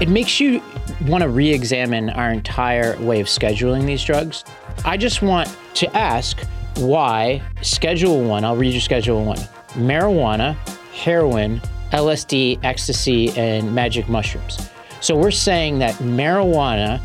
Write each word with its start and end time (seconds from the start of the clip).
it 0.00 0.08
makes 0.08 0.38
you 0.38 0.62
want 1.06 1.22
to 1.22 1.28
re 1.28 1.52
examine 1.52 2.10
our 2.10 2.30
entire 2.30 2.98
way 3.00 3.20
of 3.20 3.26
scheduling 3.26 3.84
these 3.84 4.04
drugs. 4.04 4.44
I 4.84 4.96
just 4.96 5.22
want 5.22 5.54
to 5.74 5.96
ask 5.96 6.38
why 6.76 7.42
Schedule 7.62 8.22
1, 8.22 8.44
I'll 8.44 8.56
read 8.56 8.72
you 8.72 8.80
Schedule 8.80 9.24
1 9.24 9.38
marijuana, 9.74 10.54
heroin, 10.92 11.60
LSD, 11.92 12.58
ecstasy, 12.64 13.30
and 13.36 13.74
magic 13.74 14.08
mushrooms. 14.08 14.70
So 15.00 15.16
we're 15.16 15.30
saying 15.30 15.78
that 15.80 15.94
marijuana 15.96 17.00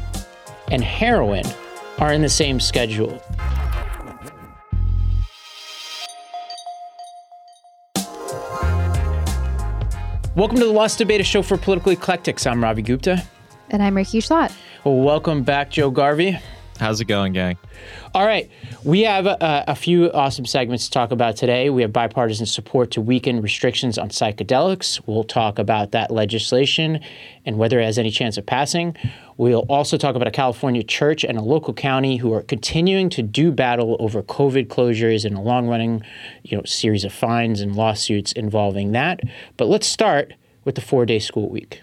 and 0.72 0.84
heroin 0.84 1.46
are 2.00 2.14
in 2.14 2.22
the 2.22 2.30
same 2.30 2.60
schedule. 2.60 3.22
Welcome 10.36 10.58
to 10.58 10.66
the 10.66 10.72
Lost 10.72 10.98
Debate, 10.98 11.22
a 11.22 11.24
show 11.24 11.44
for 11.44 11.58
political 11.58 11.92
eclectics. 11.92 12.48
I'm 12.48 12.64
Ravi 12.64 12.82
Gupta. 12.82 13.24
And 13.70 13.84
I'm 13.84 13.96
Rikki 13.96 14.20
Schlott. 14.20 14.52
Well, 14.84 14.96
welcome 14.96 15.44
back, 15.44 15.70
Joe 15.70 15.92
Garvey. 15.92 16.40
How's 16.80 17.00
it 17.00 17.06
going, 17.06 17.34
gang? 17.34 17.58
All 18.14 18.26
right. 18.26 18.50
We 18.84 19.02
have 19.02 19.26
a, 19.28 19.64
a, 19.68 19.76
few 19.76 20.12
awesome 20.12 20.46
segments 20.46 20.86
to 20.86 20.92
talk 20.92 21.12
about 21.12 21.36
today. 21.36 21.70
We 21.70 21.84
have 21.84 21.94
bipartisan 21.94 22.46
support 22.46 22.92
to 22.92 23.02
weaken 23.02 23.42
restrictions 23.42 23.98
on 23.98 24.10
psychedelics. 24.10 25.00
We'll 25.06 25.24
talk 25.24 25.60
about 25.60 25.92
that 25.92 26.10
legislation 26.10 27.00
and 27.46 27.58
whether 27.58 27.80
it 27.80 27.86
has 27.86 28.00
any 28.00 28.10
chance 28.10 28.38
of 28.38 28.46
passing. 28.46 28.96
We'll 29.38 29.66
also 29.70 29.98
talk 29.98 30.16
about 30.16 30.28
a 30.28 30.32
California 30.32 30.84
church 30.84 31.24
and 31.24 31.38
a 31.38 31.42
local 31.42 31.74
county 31.74 32.18
who 32.18 32.34
are 32.34 32.42
continuing 32.42 33.10
to 33.12 33.22
do 33.22 33.52
battle 33.52 33.96
over 34.00 34.24
COVID 34.24 34.68
closures 34.68 35.26
and 35.26 35.38
a 35.38 35.42
long-running, 35.42 36.04
you 36.44 36.58
know, 36.58 36.64
series 36.66 37.04
of 37.04 37.14
fines 37.14 37.62
and 37.62 37.76
lawsuits 37.76 38.32
involving 38.32 38.92
that. 38.94 39.22
But 39.58 39.68
let's 39.68 39.88
start 39.88 40.34
with 40.66 40.76
the 40.76 40.82
four-day 40.82 41.20
school 41.20 41.50
week. 41.50 41.82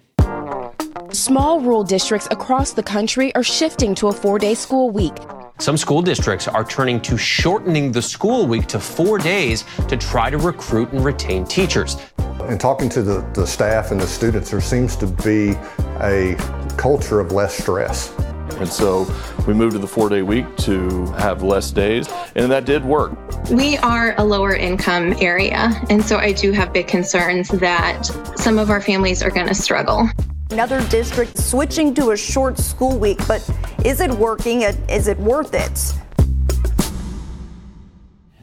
Small 1.12 1.60
rural 1.60 1.84
districts 1.84 2.26
across 2.30 2.72
the 2.72 2.82
country 2.82 3.34
are 3.34 3.42
shifting 3.42 3.94
to 3.96 4.08
a 4.08 4.12
four 4.12 4.38
day 4.38 4.54
school 4.54 4.90
week. 4.90 5.16
Some 5.58 5.76
school 5.76 6.02
districts 6.02 6.48
are 6.48 6.64
turning 6.64 7.00
to 7.02 7.18
shortening 7.18 7.92
the 7.92 8.00
school 8.00 8.46
week 8.46 8.66
to 8.68 8.80
four 8.80 9.18
days 9.18 9.64
to 9.88 9.96
try 9.96 10.30
to 10.30 10.38
recruit 10.38 10.90
and 10.92 11.04
retain 11.04 11.44
teachers. 11.44 11.96
In 12.48 12.58
talking 12.58 12.88
to 12.90 13.02
the, 13.02 13.20
the 13.34 13.46
staff 13.46 13.90
and 13.90 14.00
the 14.00 14.06
students, 14.06 14.50
there 14.50 14.60
seems 14.60 14.96
to 14.96 15.06
be 15.06 15.50
a 16.00 16.34
culture 16.76 17.20
of 17.20 17.32
less 17.32 17.56
stress. 17.56 18.12
And 18.58 18.68
so 18.68 19.06
we 19.46 19.54
moved 19.54 19.72
to 19.74 19.78
the 19.78 19.86
four 19.86 20.08
day 20.08 20.22
week 20.22 20.56
to 20.58 21.06
have 21.12 21.42
less 21.42 21.70
days, 21.70 22.08
and 22.34 22.50
that 22.50 22.64
did 22.64 22.84
work. 22.84 23.12
We 23.50 23.76
are 23.78 24.14
a 24.18 24.24
lower 24.24 24.54
income 24.54 25.14
area, 25.20 25.70
and 25.88 26.04
so 26.04 26.16
I 26.16 26.32
do 26.32 26.52
have 26.52 26.72
big 26.72 26.88
concerns 26.88 27.48
that 27.48 28.06
some 28.36 28.58
of 28.58 28.70
our 28.70 28.80
families 28.80 29.22
are 29.22 29.30
going 29.30 29.48
to 29.48 29.54
struggle. 29.54 30.08
Another 30.50 30.84
district 30.88 31.38
switching 31.38 31.94
to 31.94 32.10
a 32.10 32.16
short 32.16 32.58
school 32.58 32.98
week, 32.98 33.18
but 33.28 33.48
is 33.84 34.00
it 34.00 34.10
working? 34.10 34.62
Is 34.62 35.06
it 35.06 35.18
worth 35.20 35.54
it? 35.54 35.78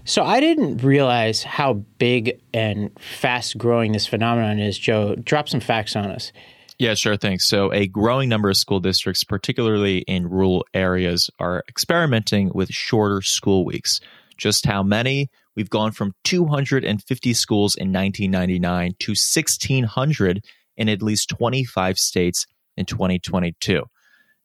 So 0.05 0.23
I 0.23 0.39
didn't 0.39 0.83
realize 0.83 1.43
how 1.43 1.73
big 1.99 2.39
and 2.53 2.97
fast 2.97 3.57
growing 3.57 3.91
this 3.91 4.07
phenomenon 4.07 4.57
is. 4.57 4.79
Joe, 4.79 5.15
drop 5.15 5.49
some 5.49 5.59
facts 5.59 5.97
on 5.97 6.05
us. 6.05 6.31
Yeah, 6.79 6.93
sure 6.93 7.17
thing. 7.17 7.39
So, 7.39 7.73
a 7.73 7.87
growing 7.87 8.29
number 8.29 8.49
of 8.49 8.55
school 8.55 8.79
districts, 8.79 9.23
particularly 9.23 9.99
in 9.99 10.29
rural 10.29 10.65
areas, 10.73 11.29
are 11.39 11.63
experimenting 11.67 12.51
with 12.53 12.71
shorter 12.71 13.21
school 13.21 13.65
weeks. 13.65 13.99
Just 14.37 14.65
how 14.65 14.81
many? 14.81 15.29
We've 15.55 15.69
gone 15.69 15.91
from 15.91 16.13
250 16.23 17.33
schools 17.33 17.75
in 17.75 17.91
1999 17.91 18.93
to 18.99 19.11
1,600 19.11 20.43
in 20.77 20.89
at 20.89 21.01
least 21.01 21.29
25 21.29 21.97
states 21.97 22.45
in 22.75 22.85
2022. 22.85 23.83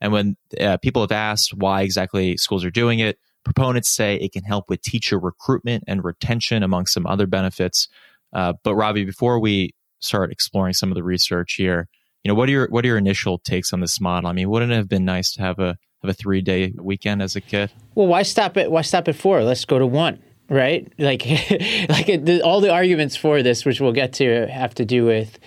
And 0.00 0.12
when 0.12 0.36
uh, 0.61 0.78
people 0.78 1.02
have 1.02 1.12
asked 1.12 1.55
why 1.55 1.83
exactly 1.83 2.36
schools 2.36 2.64
are 2.64 2.70
doing 2.70 2.98
it, 2.98 3.19
proponents 3.44 3.91
say 3.91 4.16
it 4.16 4.33
can 4.33 4.42
help 4.42 4.69
with 4.69 4.83
teacher 4.83 5.18
recruitment 5.18 5.84
and 5.86 6.05
retention, 6.05 6.62
among 6.62 6.86
some 6.86 7.06
other 7.06 7.27
benefits. 7.27 7.89
Uh, 8.33 8.55
but 8.64 8.74
Ravi, 8.74 9.05
before 9.05 9.39
we 9.39 9.74
start 10.01 10.33
exploring 10.33 10.74
some 10.74 10.90
of 10.90 10.96
the 10.96 11.05
research 11.05 11.55
here, 11.55 11.89
you 12.24 12.29
know, 12.29 12.35
what 12.35 12.48
are 12.48 12.52
your 12.52 12.68
what 12.68 12.85
are 12.85 12.89
your 12.89 12.98
initial 12.98 13.39
takes 13.39 13.73
on 13.73 13.80
this 13.80 14.01
model? 14.01 14.29
I 14.29 14.33
mean, 14.33 14.48
wouldn't 14.48 14.73
it 14.73 14.77
have 14.77 14.89
been 14.89 15.05
nice 15.05 15.33
to 15.35 15.42
have 15.42 15.58
a 15.58 15.77
have 16.02 16.11
a 16.11 16.14
three 16.14 16.40
day 16.40 16.73
weekend 16.79 17.20
as 17.20 17.36
a 17.36 17.40
kid? 17.40 17.73
Well, 17.95 18.06
why 18.06 18.23
stop 18.23 18.56
at 18.56 18.70
why 18.70 18.83
stop 18.83 19.08
at 19.08 19.17
four? 19.17 19.42
Let's 19.42 19.64
go 19.64 19.79
to 19.79 19.86
one 19.86 20.20
right? 20.52 20.92
Like, 20.98 21.24
like 21.89 22.08
all 22.45 22.61
the 22.61 22.70
arguments 22.70 23.17
for 23.17 23.42
this, 23.42 23.64
which 23.64 23.80
we'll 23.80 23.92
get 23.92 24.12
to, 24.14 24.46
have 24.48 24.74
to 24.74 24.85
do 24.85 25.05
with 25.05 25.39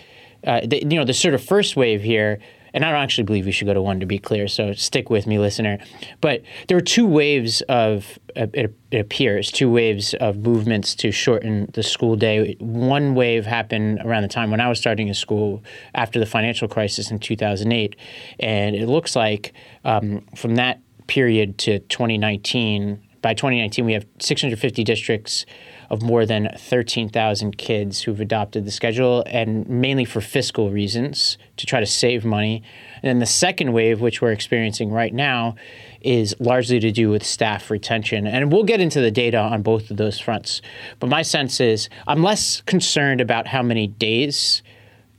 uh, 0.46 0.62
the, 0.64 0.80
you 0.80 0.98
know, 0.98 1.06
the 1.06 1.14
sort 1.14 1.34
of 1.34 1.44
first 1.44 1.76
wave 1.76 2.02
here, 2.02 2.40
and 2.74 2.84
I 2.84 2.92
don't 2.92 3.02
actually 3.02 3.24
believe 3.24 3.46
we 3.46 3.52
should 3.52 3.68
go 3.68 3.74
to 3.74 3.82
one 3.82 4.02
to 4.02 4.06
be 4.06 4.20
clear, 4.20 4.48
so 4.48 4.74
stick 4.74 5.10
with 5.10 5.26
me, 5.26 5.40
listener. 5.40 5.80
But 6.20 6.44
there 6.68 6.76
were 6.76 6.82
two 6.82 7.08
waves 7.08 7.62
of, 7.64 8.20
uh, 8.36 8.48
it, 8.54 8.76
it, 8.92 9.00
appears, 9.00 9.50
two 9.50 9.72
waves 9.72 10.14
of 10.16 10.38
movements 10.38 10.94
to 10.96 11.12
shorten 11.12 11.70
the 11.74 11.84
school 11.84 12.18
day. 12.18 12.58
One 12.60 13.16
wave 13.16 13.46
happened 13.46 14.02
around 14.04 14.24
the 14.24 14.28
time 14.28 14.52
when 14.52 14.60
I 14.60 14.68
was 14.68 14.78
starting 14.78 15.08
in 15.08 15.14
school 15.14 15.64
after 15.94 16.20
the 16.20 16.26
financial 16.26 16.68
crisis 16.68 17.12
in 17.12 17.20
2008. 17.20 17.96
And 18.42 18.76
it 18.76 18.88
looks 18.88 19.16
like 19.16 19.54
um, 19.86 20.26
from 20.36 20.56
that 20.56 20.82
period 21.08 21.58
to 21.60 21.80
2019, 21.80 23.02
by 23.22 23.34
2019, 23.34 23.86
we 23.86 23.94
have 23.94 24.06
650 24.20 24.84
districts 24.84 25.46
of 25.90 26.02
more 26.02 26.26
than 26.26 26.50
13,000 26.58 27.58
kids 27.58 28.02
who've 28.02 28.20
adopted 28.20 28.66
the 28.66 28.72
schedule, 28.72 29.24
and 29.28 29.68
mainly 29.68 30.06
for 30.06 30.22
fiscal 30.22 30.72
reasons 30.72 31.38
to 31.58 31.66
try 31.66 31.80
to 31.80 31.86
save 31.86 32.26
money. 32.26 32.64
And 33.02 33.10
then 33.10 33.20
the 33.20 33.26
second 33.26 33.74
wave, 33.74 34.02
which 34.02 34.22
we're 34.22 34.32
experiencing 34.32 34.92
right 34.92 35.14
now, 35.14 35.56
is 36.02 36.36
largely 36.40 36.80
to 36.80 36.92
do 36.92 37.10
with 37.10 37.24
staff 37.24 37.72
retention. 37.72 38.28
And 38.28 38.52
we'll 38.52 38.64
get 38.64 38.80
into 38.80 39.02
the 39.02 39.12
data 39.12 39.40
on 39.40 39.62
both 39.62 39.90
of 39.90 39.98
those 39.98 40.20
fronts. 40.20 40.62
But 41.00 41.10
my 41.10 41.22
sense 41.22 41.60
is 41.60 41.90
I'm 42.08 42.22
less 42.22 42.62
concerned 42.62 43.22
about 43.22 43.48
how 43.48 43.64
many 43.64 43.88
days 43.88 44.62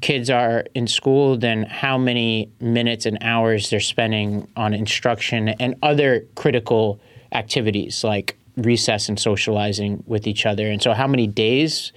kids 0.01 0.31
are 0.31 0.65
in 0.75 0.87
school 0.87 1.37
than 1.37 1.65
how 1.65 1.99
many 1.99 2.51
minutes 2.61 3.07
and 3.07 3.19
hours 3.21 3.71
they're 3.71 3.81
spending 3.81 4.47
on 4.57 4.75
instruction 4.75 5.49
and 5.49 5.75
other 5.83 6.27
critical 6.35 7.01
activities 7.33 8.05
like 8.05 8.36
recess 8.57 9.09
and 9.09 9.19
socializing 9.19 10.03
with 10.07 10.27
each 10.27 10.47
other. 10.47 10.71
And 10.71 10.83
so, 10.83 10.93
how 10.93 11.07
many 11.07 11.27
days 11.27 11.93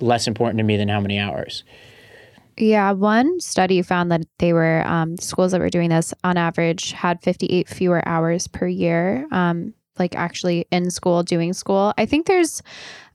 less 0.00 0.26
important 0.26 0.58
to 0.58 0.64
me 0.64 0.76
than 0.76 0.88
how 0.88 1.00
many 1.00 1.18
hours? 1.18 1.64
Yeah, 2.58 2.92
one 2.92 3.40
study 3.40 3.80
found 3.82 4.12
that 4.12 4.26
they 4.38 4.52
were 4.52 4.86
um, 4.86 5.16
schools 5.16 5.52
that 5.52 5.60
were 5.60 5.70
doing 5.70 5.88
this 5.88 6.12
on 6.22 6.36
average 6.36 6.92
had 6.92 7.22
58 7.22 7.68
fewer 7.68 8.06
hours 8.06 8.46
per 8.46 8.66
year, 8.66 9.26
um, 9.32 9.72
like 9.98 10.14
actually 10.14 10.66
in 10.70 10.90
school 10.90 11.22
doing 11.22 11.54
school. 11.54 11.94
I 11.96 12.04
think 12.04 12.26
there's, 12.26 12.62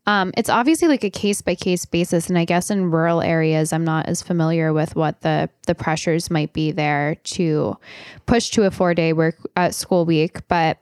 um, 0.08 0.32
it's 0.38 0.50
obviously 0.50 0.88
like 0.88 1.04
a 1.04 1.12
case 1.12 1.44
by 1.44 1.54
case 1.54 1.86
basis, 1.86 2.30
and 2.30 2.38
I 2.38 2.46
guess 2.46 2.72
in 2.72 2.90
rural 2.90 3.22
areas, 3.22 3.74
I'm 3.74 3.84
not 3.84 4.08
as 4.08 4.24
familiar 4.24 4.74
with 4.74 4.96
what 4.96 5.22
the 5.22 5.50
the 5.68 5.76
pressures 5.76 6.32
might 6.32 6.54
be 6.54 6.72
there 6.72 7.16
to 7.16 7.78
push 8.26 8.50
to 8.52 8.64
a 8.64 8.72
four 8.72 8.94
day 8.94 9.14
work 9.14 9.36
uh, 9.56 9.70
school 9.70 10.06
week. 10.06 10.48
But 10.48 10.80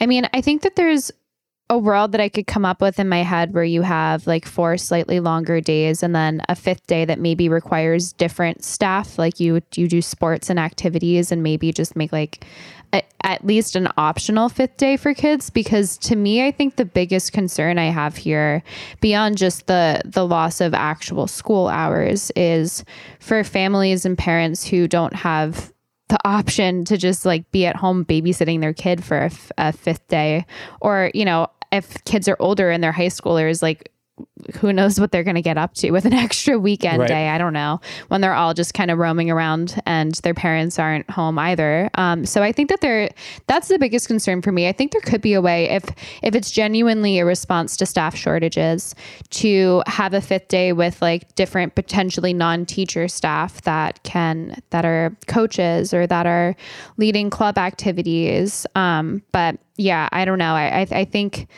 I 0.00 0.06
mean, 0.06 0.28
I 0.32 0.40
think 0.40 0.62
that 0.62 0.76
there's 0.76 1.10
a 1.70 1.76
world 1.76 2.12
that 2.12 2.20
I 2.20 2.30
could 2.30 2.46
come 2.46 2.64
up 2.64 2.80
with 2.80 2.98
in 2.98 3.08
my 3.08 3.22
head 3.22 3.52
where 3.52 3.64
you 3.64 3.82
have 3.82 4.26
like 4.26 4.46
four 4.46 4.78
slightly 4.78 5.20
longer 5.20 5.60
days 5.60 6.02
and 6.02 6.14
then 6.14 6.40
a 6.48 6.54
fifth 6.54 6.86
day 6.86 7.04
that 7.04 7.20
maybe 7.20 7.48
requires 7.48 8.12
different 8.14 8.64
staff. 8.64 9.18
Like 9.18 9.38
you 9.38 9.60
you 9.74 9.86
do 9.86 10.00
sports 10.00 10.48
and 10.48 10.58
activities 10.58 11.30
and 11.30 11.42
maybe 11.42 11.70
just 11.72 11.94
make 11.94 12.10
like 12.10 12.46
a, 12.94 13.02
at 13.22 13.44
least 13.44 13.76
an 13.76 13.88
optional 13.98 14.48
fifth 14.48 14.78
day 14.78 14.96
for 14.96 15.12
kids 15.12 15.50
because 15.50 15.98
to 15.98 16.16
me 16.16 16.46
I 16.46 16.50
think 16.50 16.76
the 16.76 16.86
biggest 16.86 17.32
concern 17.32 17.76
I 17.78 17.90
have 17.90 18.16
here 18.16 18.62
beyond 19.00 19.36
just 19.36 19.66
the 19.66 20.00
the 20.06 20.26
loss 20.26 20.62
of 20.62 20.72
actual 20.72 21.26
school 21.26 21.68
hours 21.68 22.32
is 22.34 22.82
for 23.20 23.44
families 23.44 24.06
and 24.06 24.16
parents 24.16 24.64
who 24.64 24.88
don't 24.88 25.14
have 25.14 25.70
the 26.08 26.18
option 26.26 26.86
to 26.86 26.96
just 26.96 27.26
like 27.26 27.50
be 27.50 27.66
at 27.66 27.76
home 27.76 28.04
babysitting 28.04 28.62
their 28.62 28.72
kid 28.72 29.04
for 29.04 29.18
a, 29.18 29.26
f- 29.26 29.52
a 29.58 29.72
fifth 29.72 30.08
day 30.08 30.46
or 30.80 31.10
you 31.12 31.24
know 31.24 31.46
if 31.72 32.02
kids 32.04 32.28
are 32.28 32.36
older 32.38 32.70
and 32.70 32.82
they're 32.82 32.92
high 32.92 33.06
schoolers, 33.06 33.62
like 33.62 33.92
who 34.56 34.72
knows 34.72 35.00
what 35.00 35.12
they're 35.12 35.24
going 35.24 35.34
to 35.36 35.42
get 35.42 35.58
up 35.58 35.74
to 35.74 35.90
with 35.90 36.04
an 36.04 36.12
extra 36.14 36.58
weekend 36.58 37.00
right. 37.00 37.08
day. 37.08 37.28
I 37.28 37.38
don't 37.38 37.52
know 37.52 37.80
when 38.08 38.20
they're 38.20 38.34
all 38.34 38.54
just 38.54 38.74
kind 38.74 38.90
of 38.90 38.98
roaming 38.98 39.30
around 39.30 39.80
and 39.86 40.14
their 40.16 40.34
parents 40.34 40.78
aren't 40.78 41.08
home 41.10 41.38
either. 41.38 41.90
Um, 41.94 42.24
so 42.24 42.42
I 42.42 42.52
think 42.52 42.68
that 42.70 42.80
there, 42.80 43.10
that's 43.46 43.68
the 43.68 43.78
biggest 43.78 44.06
concern 44.06 44.42
for 44.42 44.52
me. 44.52 44.68
I 44.68 44.72
think 44.72 44.92
there 44.92 45.00
could 45.00 45.20
be 45.20 45.34
a 45.34 45.40
way 45.40 45.68
if 45.70 45.84
if 46.22 46.34
it's 46.34 46.50
genuinely 46.50 47.18
a 47.18 47.24
response 47.24 47.76
to 47.78 47.86
staff 47.86 48.14
shortages 48.14 48.94
to 49.30 49.82
have 49.86 50.14
a 50.14 50.20
fifth 50.20 50.48
day 50.48 50.72
with 50.72 51.00
like 51.02 51.34
different 51.34 51.74
potentially 51.74 52.32
non-teacher 52.32 53.08
staff 53.08 53.62
that 53.62 54.02
can 54.02 54.60
that 54.70 54.84
are 54.84 55.16
coaches 55.26 55.92
or 55.92 56.06
that 56.06 56.26
are 56.26 56.54
leading 56.96 57.30
club 57.30 57.58
activities. 57.58 58.66
Um, 58.74 59.22
but 59.32 59.58
yeah, 59.76 60.08
I 60.12 60.24
don't 60.24 60.38
know. 60.38 60.54
I, 60.54 60.80
I, 60.80 60.86
I 60.90 61.04
think 61.04 61.48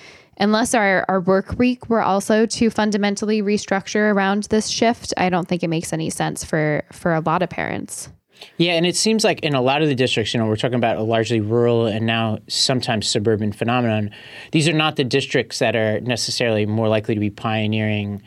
unless 0.40 0.74
our, 0.74 1.04
our 1.08 1.20
work 1.20 1.58
week 1.58 1.88
were 1.88 2.02
also 2.02 2.46
to 2.46 2.70
fundamentally 2.70 3.42
restructure 3.42 4.12
around 4.12 4.44
this 4.44 4.68
shift, 4.68 5.14
I 5.16 5.28
don't 5.28 5.46
think 5.46 5.62
it 5.62 5.68
makes 5.68 5.92
any 5.92 6.10
sense 6.10 6.42
for 6.42 6.82
for 6.92 7.14
a 7.14 7.20
lot 7.20 7.42
of 7.42 7.50
parents. 7.50 8.08
Yeah, 8.56 8.72
and 8.72 8.86
it 8.86 8.96
seems 8.96 9.22
like 9.22 9.40
in 9.40 9.54
a 9.54 9.60
lot 9.60 9.82
of 9.82 9.88
the 9.88 9.94
districts, 9.94 10.32
you 10.32 10.40
know, 10.40 10.46
we're 10.46 10.56
talking 10.56 10.76
about 10.76 10.96
a 10.96 11.02
largely 11.02 11.40
rural 11.40 11.86
and 11.86 12.06
now 12.06 12.38
sometimes 12.48 13.06
suburban 13.06 13.52
phenomenon. 13.52 14.10
These 14.52 14.66
are 14.66 14.72
not 14.72 14.96
the 14.96 15.04
districts 15.04 15.58
that 15.58 15.76
are 15.76 16.00
necessarily 16.00 16.64
more 16.64 16.88
likely 16.88 17.14
to 17.14 17.20
be 17.20 17.28
pioneering 17.28 18.22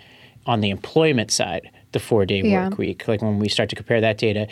on 0.46 0.62
the 0.62 0.70
employment 0.70 1.32
side 1.32 1.72
the 1.94 2.00
four 2.00 2.26
day 2.26 2.42
Yeah. 2.42 2.70
work 2.70 2.78
week, 2.78 3.08
like 3.08 3.22
when 3.22 3.40
we 3.40 3.48
start 3.48 3.70
to 3.70 3.76
compare 3.76 4.02
that 4.02 4.18
data. 4.18 4.48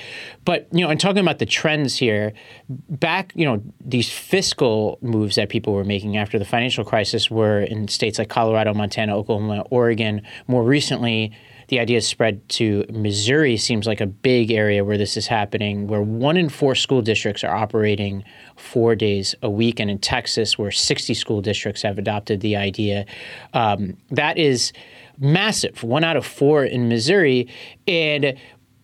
But, 0.46 0.68
you 0.72 0.82
know, 0.84 0.90
and 0.90 1.00
talking 1.00 1.20
about 1.20 1.40
the 1.40 1.46
trends 1.46 1.98
here, 1.98 2.34
back, 2.70 3.34
you 3.36 3.46
know, 3.46 3.62
these 3.84 4.10
fiscal 4.10 4.98
moves 5.02 5.36
that 5.36 5.50
people 5.50 5.74
were 5.74 5.84
making 5.84 6.18
after 6.18 6.40
the 6.40 6.46
financial 6.46 6.86
crisis 6.86 7.30
were 7.30 7.60
in 7.62 7.88
states 7.88 8.18
like 8.18 8.30
Colorado, 8.30 8.74
Montana, 8.74 9.16
Oklahoma, 9.18 9.66
Oregon. 9.70 10.22
More 10.48 10.64
recently, 10.64 11.32
the 11.68 11.80
idea 11.80 12.02
spread 12.02 12.48
to 12.50 12.86
Missouri 12.92 13.56
seems 13.56 13.88
like 13.88 14.02
a 14.02 14.06
big 14.06 14.52
area 14.52 14.84
where 14.84 14.98
this 14.98 15.16
is 15.16 15.28
happening, 15.28 15.88
where 15.88 16.02
one 16.02 16.36
in 16.36 16.50
four 16.50 16.76
school 16.76 17.02
districts 17.02 17.46
are 17.46 17.56
operating 17.56 18.26
four 18.58 18.94
days 18.94 19.36
a 19.42 19.50
week. 19.50 19.80
And 19.80 19.90
in 19.90 19.98
Texas, 19.98 20.58
where 20.58 20.70
60 20.72 21.14
school 21.14 21.40
districts 21.42 21.82
have 21.84 21.98
adopted 21.98 22.42
the 22.42 22.58
idea, 22.58 23.06
um, 23.54 23.96
that 24.10 24.38
is 24.38 24.74
massive. 25.22 25.84
One 25.84 26.04
out 26.04 26.18
of 26.18 26.26
four 26.26 26.66
in 26.66 26.90
Missouri. 26.90 27.48
And 27.88 28.38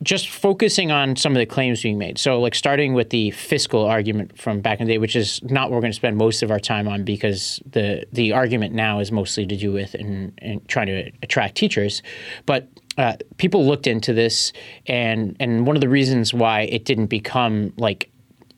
just 0.04 0.30
focusing 0.30 0.92
on 0.92 1.16
some 1.16 1.32
of 1.32 1.40
the 1.40 1.46
claims 1.46 1.82
being 1.82 1.98
made. 1.98 2.18
So, 2.20 2.40
like 2.40 2.54
starting 2.54 2.94
with 2.94 3.10
the 3.10 3.32
fiscal 3.32 3.84
argument 3.84 4.40
from 4.40 4.62
back 4.62 4.80
in 4.80 4.86
the 4.88 4.94
day, 4.94 4.98
which 5.00 5.16
is 5.16 5.42
not 5.44 5.70
what 5.70 5.76
we're 5.76 5.82
going 5.82 5.92
to 5.92 5.96
spend 5.96 6.18
most 6.18 6.44
of 6.44 6.52
our 6.52 6.60
time 6.60 6.88
on 6.88 7.04
because 7.04 7.60
the 7.66 8.06
the 8.12 8.32
argument 8.32 8.76
now 8.76 9.00
is 9.00 9.12
mostly 9.12 9.46
to 9.48 9.56
do 9.56 9.72
with 9.72 9.96
in 9.96 10.62
trying 10.68 10.88
to 10.88 11.12
attract 11.24 11.56
teachers. 11.56 12.04
But 12.46 12.68
uh, 12.98 13.16
people 13.38 13.66
looked 13.66 13.88
into 13.88 14.14
this, 14.14 14.54
and 14.86 15.36
and 15.40 15.66
one 15.66 15.76
of 15.76 15.82
the 15.82 15.90
reasons 15.90 16.34
why 16.34 16.62
it 16.62 16.86
didn't 16.86 17.08
become 17.08 17.74
like 17.78 18.12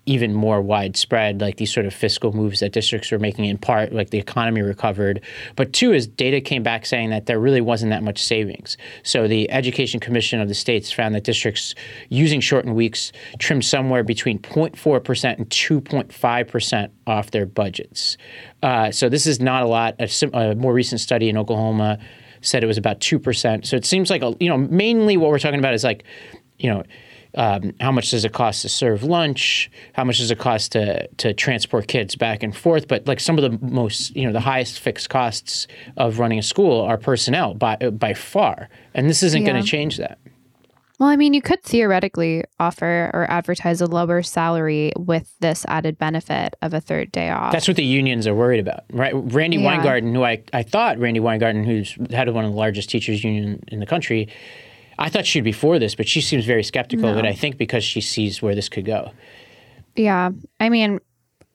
even 0.10 0.34
more 0.34 0.60
widespread, 0.60 1.40
like 1.40 1.58
these 1.58 1.72
sort 1.72 1.86
of 1.86 1.94
fiscal 1.94 2.36
moves 2.36 2.62
that 2.62 2.72
districts 2.72 3.12
were 3.12 3.20
making 3.20 3.46
in 3.46 3.60
part, 3.60 3.94
like 3.94 4.10
the 4.10 4.18
economy 4.18 4.64
recovered. 4.64 5.22
But 5.56 5.72
two 5.72 5.94
is 5.94 6.08
data 6.08 6.42
came 6.42 6.64
back 6.64 6.88
saying 6.88 7.12
that 7.12 7.28
there 7.28 7.40
really 7.40 7.62
wasn't 7.62 7.92
that 7.92 8.02
much 8.02 8.20
savings. 8.20 8.76
So 9.04 9.28
the 9.28 9.50
Education 9.52 10.00
Commission 10.00 10.42
of 10.42 10.48
the 10.48 10.56
states 10.56 10.92
found 10.92 11.14
that 11.14 11.26
districts 11.26 11.76
using 12.10 12.42
shortened 12.42 12.76
weeks 12.76 13.12
trimmed 13.38 13.64
somewhere 13.64 14.04
between 14.04 14.40
0.4% 14.40 15.38
and 15.38 15.48
2.5% 15.48 16.90
off 17.06 17.30
their 17.30 17.46
budgets. 17.46 18.18
Uh, 18.64 18.90
so 18.90 19.10
this 19.10 19.28
is 19.28 19.40
not 19.40 19.62
a 19.62 19.68
lot. 19.68 19.94
A, 20.00 20.08
sim- 20.08 20.34
a 20.34 20.56
more 20.56 20.74
recent 20.74 21.02
study 21.02 21.30
in 21.30 21.38
Oklahoma 21.38 22.00
said 22.42 22.64
it 22.64 22.68
was 22.68 22.80
about 22.80 23.00
2%. 23.00 23.64
So 23.64 23.76
it 23.76 23.86
seems 23.86 24.10
like, 24.10 24.24
a, 24.24 24.36
you 24.40 24.50
know, 24.50 24.58
mainly 24.58 25.18
what 25.18 25.30
we're 25.30 25.38
talking 25.38 25.60
about 25.60 25.76
is 25.76 25.84
like, 25.84 26.04
you 26.58 26.72
know, 26.72 26.82
um, 27.36 27.74
how 27.80 27.92
much 27.92 28.12
does 28.12 28.26
it 28.26 28.34
cost 28.34 28.64
to 28.64 28.70
serve 28.70 29.04
lunch? 29.04 29.70
How 29.94 30.04
much 30.04 30.18
does 30.18 30.32
it 30.32 30.40
cost 30.40 30.72
to 30.74 31.08
to 31.08 31.34
transport 31.34 31.88
kids 31.88 32.16
back 32.16 32.44
and 32.44 32.56
forth? 32.56 32.88
But 32.88 33.08
like 33.08 33.20
some 33.20 33.38
of 33.38 33.44
the 33.44 33.66
most, 33.66 34.16
you 34.16 34.26
know, 34.26 34.34
the 34.34 34.40
highest 34.40 34.80
fixed 34.80 35.10
costs 35.10 35.68
of 35.98 36.20
running 36.20 36.40
a 36.40 36.44
school 36.44 36.82
are 36.82 36.98
personnel 36.98 37.54
by 37.54 37.76
by 37.76 38.14
far, 38.14 38.70
and 38.94 39.10
this 39.10 39.24
isn't 39.24 39.44
going 39.44 39.62
to 39.62 39.68
change 39.68 39.98
that. 39.98 40.18
Well, 41.00 41.08
I 41.08 41.16
mean, 41.16 41.34
you 41.34 41.42
could 41.42 41.64
theoretically 41.64 42.44
offer 42.60 43.10
or 43.14 43.26
advertise 43.32 43.80
a 43.80 43.86
lower 43.86 44.22
salary 44.22 44.92
with 44.98 45.34
this 45.40 45.66
added 45.70 45.98
benefit 45.98 46.56
of 46.62 46.74
a 46.74 46.82
third 46.82 47.10
day 47.14 47.30
off. 47.30 47.54
That's 47.54 47.70
what 47.70 47.78
the 47.78 47.86
unions 47.86 48.28
are 48.28 48.36
worried 48.36 48.60
about, 48.60 48.84
right? 48.92 49.14
Randi 49.16 49.58
Yeah. 49.58 49.66
Weingarten, 49.66 50.14
who 50.14 50.26
I, 50.26 50.44
I 50.52 50.62
thought 50.62 51.00
Randi 51.00 51.22
Weingarten, 51.22 51.64
who's 51.64 51.98
head 52.12 52.28
of 52.28 52.36
one 52.36 52.44
of 52.44 52.52
the 52.52 52.58
largest 52.58 52.90
teachers 52.90 53.24
union 53.24 53.64
in 53.70 53.80
the 53.80 53.86
country, 53.86 54.28
I 55.00 55.10
thought 55.10 55.26
she'd 55.26 55.46
be 55.46 55.54
for 55.54 55.80
this, 55.80 55.96
but 55.96 56.08
she 56.08 56.20
seems 56.20 56.46
very 56.46 56.64
skeptical 56.64 57.08
of 57.10 57.18
it. 57.18 57.24
No. 57.24 57.30
I 57.30 57.34
think 57.34 57.58
because 57.58 57.84
she 57.84 58.02
sees 58.02 58.42
where 58.42 58.54
this 58.54 58.68
could 58.68 58.86
go. 58.86 59.12
Yeah, 59.96 60.30
I 60.60 60.70
mean, 60.70 61.00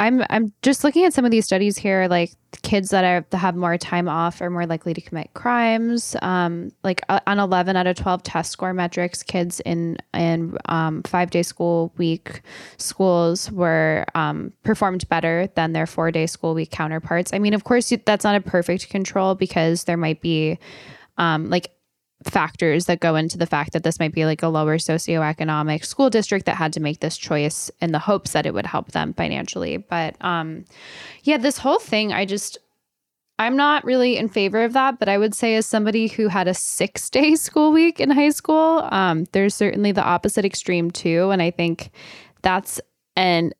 I'm 0.00 0.24
I'm 0.28 0.52
just 0.62 0.82
looking 0.82 1.04
at 1.04 1.12
some 1.12 1.24
of 1.24 1.30
these 1.30 1.44
studies 1.44 1.78
here. 1.78 2.08
Like 2.08 2.32
kids 2.62 2.88
that 2.88 3.04
are 3.04 3.24
that 3.30 3.38
have 3.38 3.54
more 3.54 3.78
time 3.78 4.08
off 4.08 4.40
are 4.40 4.50
more 4.50 4.66
likely 4.66 4.92
to 4.92 5.00
commit 5.00 5.32
crimes. 5.34 6.16
Um, 6.20 6.72
like 6.82 7.02
uh, 7.08 7.20
on 7.26 7.38
11 7.38 7.76
out 7.76 7.86
of 7.86 7.96
12 7.96 8.22
test 8.24 8.50
score 8.50 8.72
metrics, 8.72 9.22
kids 9.22 9.60
in 9.60 9.98
in 10.12 10.56
um, 10.66 11.02
five 11.04 11.30
day 11.30 11.42
school 11.42 11.92
week 11.96 12.40
schools 12.78 13.52
were 13.52 14.04
um, 14.14 14.52
performed 14.64 15.08
better 15.08 15.48
than 15.54 15.72
their 15.74 15.86
four 15.86 16.10
day 16.10 16.26
school 16.26 16.54
week 16.54 16.70
counterparts. 16.70 17.32
I 17.32 17.38
mean, 17.38 17.54
of 17.54 17.64
course, 17.64 17.92
that's 18.04 18.24
not 18.24 18.34
a 18.34 18.40
perfect 18.40 18.88
control 18.88 19.34
because 19.34 19.84
there 19.84 19.98
might 19.98 20.20
be 20.20 20.58
um, 21.18 21.50
like 21.50 21.70
factors 22.24 22.86
that 22.86 23.00
go 23.00 23.16
into 23.16 23.38
the 23.38 23.46
fact 23.46 23.72
that 23.72 23.82
this 23.82 23.98
might 23.98 24.12
be 24.12 24.24
like 24.24 24.42
a 24.42 24.48
lower 24.48 24.78
socioeconomic 24.78 25.84
school 25.84 26.10
district 26.10 26.46
that 26.46 26.56
had 26.56 26.72
to 26.72 26.80
make 26.80 27.00
this 27.00 27.16
choice 27.16 27.70
in 27.80 27.92
the 27.92 27.98
hopes 27.98 28.32
that 28.32 28.46
it 28.46 28.54
would 28.54 28.66
help 28.66 28.92
them 28.92 29.12
financially. 29.14 29.76
But 29.76 30.16
um 30.20 30.64
yeah, 31.22 31.38
this 31.38 31.58
whole 31.58 31.78
thing 31.78 32.12
I 32.12 32.24
just 32.24 32.58
I'm 33.38 33.56
not 33.56 33.84
really 33.84 34.16
in 34.16 34.28
favor 34.28 34.62
of 34.62 34.74
that, 34.74 35.00
but 35.00 35.08
I 35.08 35.18
would 35.18 35.34
say 35.34 35.56
as 35.56 35.66
somebody 35.66 36.06
who 36.06 36.28
had 36.28 36.46
a 36.46 36.52
6-day 36.52 37.34
school 37.46 37.72
week 37.72 38.00
in 38.00 38.10
high 38.10 38.30
school, 38.30 38.86
um 38.90 39.26
there's 39.32 39.54
certainly 39.54 39.92
the 39.92 40.04
opposite 40.04 40.44
extreme 40.44 40.90
too 40.90 41.30
and 41.30 41.42
I 41.42 41.50
think 41.50 41.90
that's 42.42 42.80
an 43.16 43.52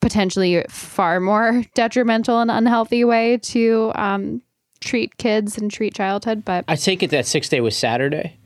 potentially 0.00 0.64
far 0.68 1.18
more 1.18 1.64
detrimental 1.74 2.40
and 2.40 2.50
unhealthy 2.50 3.04
way 3.04 3.38
to 3.38 3.92
um 3.94 4.42
treat 4.82 5.16
kids 5.16 5.56
and 5.56 5.70
treat 5.70 5.94
childhood, 5.94 6.44
but 6.44 6.64
I 6.68 6.76
take 6.76 7.02
it 7.02 7.10
that 7.10 7.26
sixth 7.26 7.50
day 7.50 7.60
was 7.60 7.76
Saturday. 7.76 8.38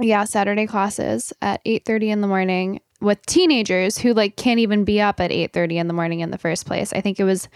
yeah, 0.00 0.24
Saturday 0.24 0.66
classes 0.66 1.32
at 1.42 1.60
8:30 1.64 2.10
in 2.10 2.20
the 2.20 2.28
morning 2.28 2.80
with 3.00 3.24
teenagers 3.26 3.98
who 3.98 4.14
like 4.14 4.36
can't 4.36 4.60
even 4.60 4.84
be 4.84 5.00
up 5.00 5.20
at 5.20 5.30
8:30 5.30 5.76
in 5.78 5.88
the 5.88 5.94
morning 5.94 6.20
in 6.20 6.30
the 6.30 6.38
first 6.38 6.66
place. 6.66 6.92
I 6.92 7.00
think 7.00 7.20
it 7.20 7.24
was 7.24 7.48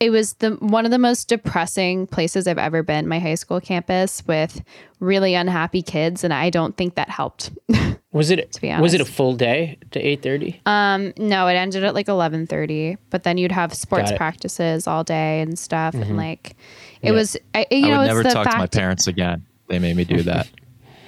it 0.00 0.10
was 0.10 0.34
the 0.34 0.50
one 0.56 0.84
of 0.84 0.90
the 0.90 0.98
most 0.98 1.28
depressing 1.28 2.06
places 2.06 2.46
I've 2.46 2.58
ever 2.58 2.82
been, 2.82 3.06
my 3.08 3.18
high 3.18 3.36
school 3.36 3.60
campus 3.60 4.22
with 4.26 4.62
really 5.00 5.34
unhappy 5.34 5.82
kids 5.82 6.24
and 6.24 6.32
I 6.34 6.50
don't 6.50 6.76
think 6.76 6.94
that 6.96 7.08
helped. 7.08 7.50
Was 8.12 8.30
it 8.30 8.52
To 8.52 8.60
be 8.60 8.70
honest. 8.70 8.82
was 8.82 8.94
it 8.94 9.00
a 9.00 9.04
full 9.04 9.34
day 9.34 9.76
to 9.90 9.98
eight 10.00 10.22
thirty? 10.22 10.60
um 10.66 11.12
no, 11.18 11.48
it 11.48 11.54
ended 11.54 11.82
at 11.82 11.94
like 11.94 12.06
11:30, 12.06 12.96
but 13.10 13.24
then 13.24 13.38
you'd 13.38 13.50
have 13.50 13.74
sports 13.74 14.12
practices 14.12 14.86
all 14.86 15.02
day 15.02 15.40
and 15.40 15.58
stuff 15.58 15.94
and 15.94 16.16
like 16.16 16.50
it 17.02 17.08
Yeah. 17.08 17.10
was 17.12 17.36
I, 17.54 17.66
you 17.72 17.86
I 17.86 17.90
know 17.90 17.98
would 17.98 18.06
never 18.06 18.22
the 18.22 18.30
talk 18.30 18.44
fact 18.44 18.54
to 18.54 18.58
my 18.60 18.66
parents 18.68 19.06
again. 19.08 19.44
They 19.68 19.78
made 19.80 19.96
me 19.96 20.04
do 20.04 20.22
that. 20.22 20.48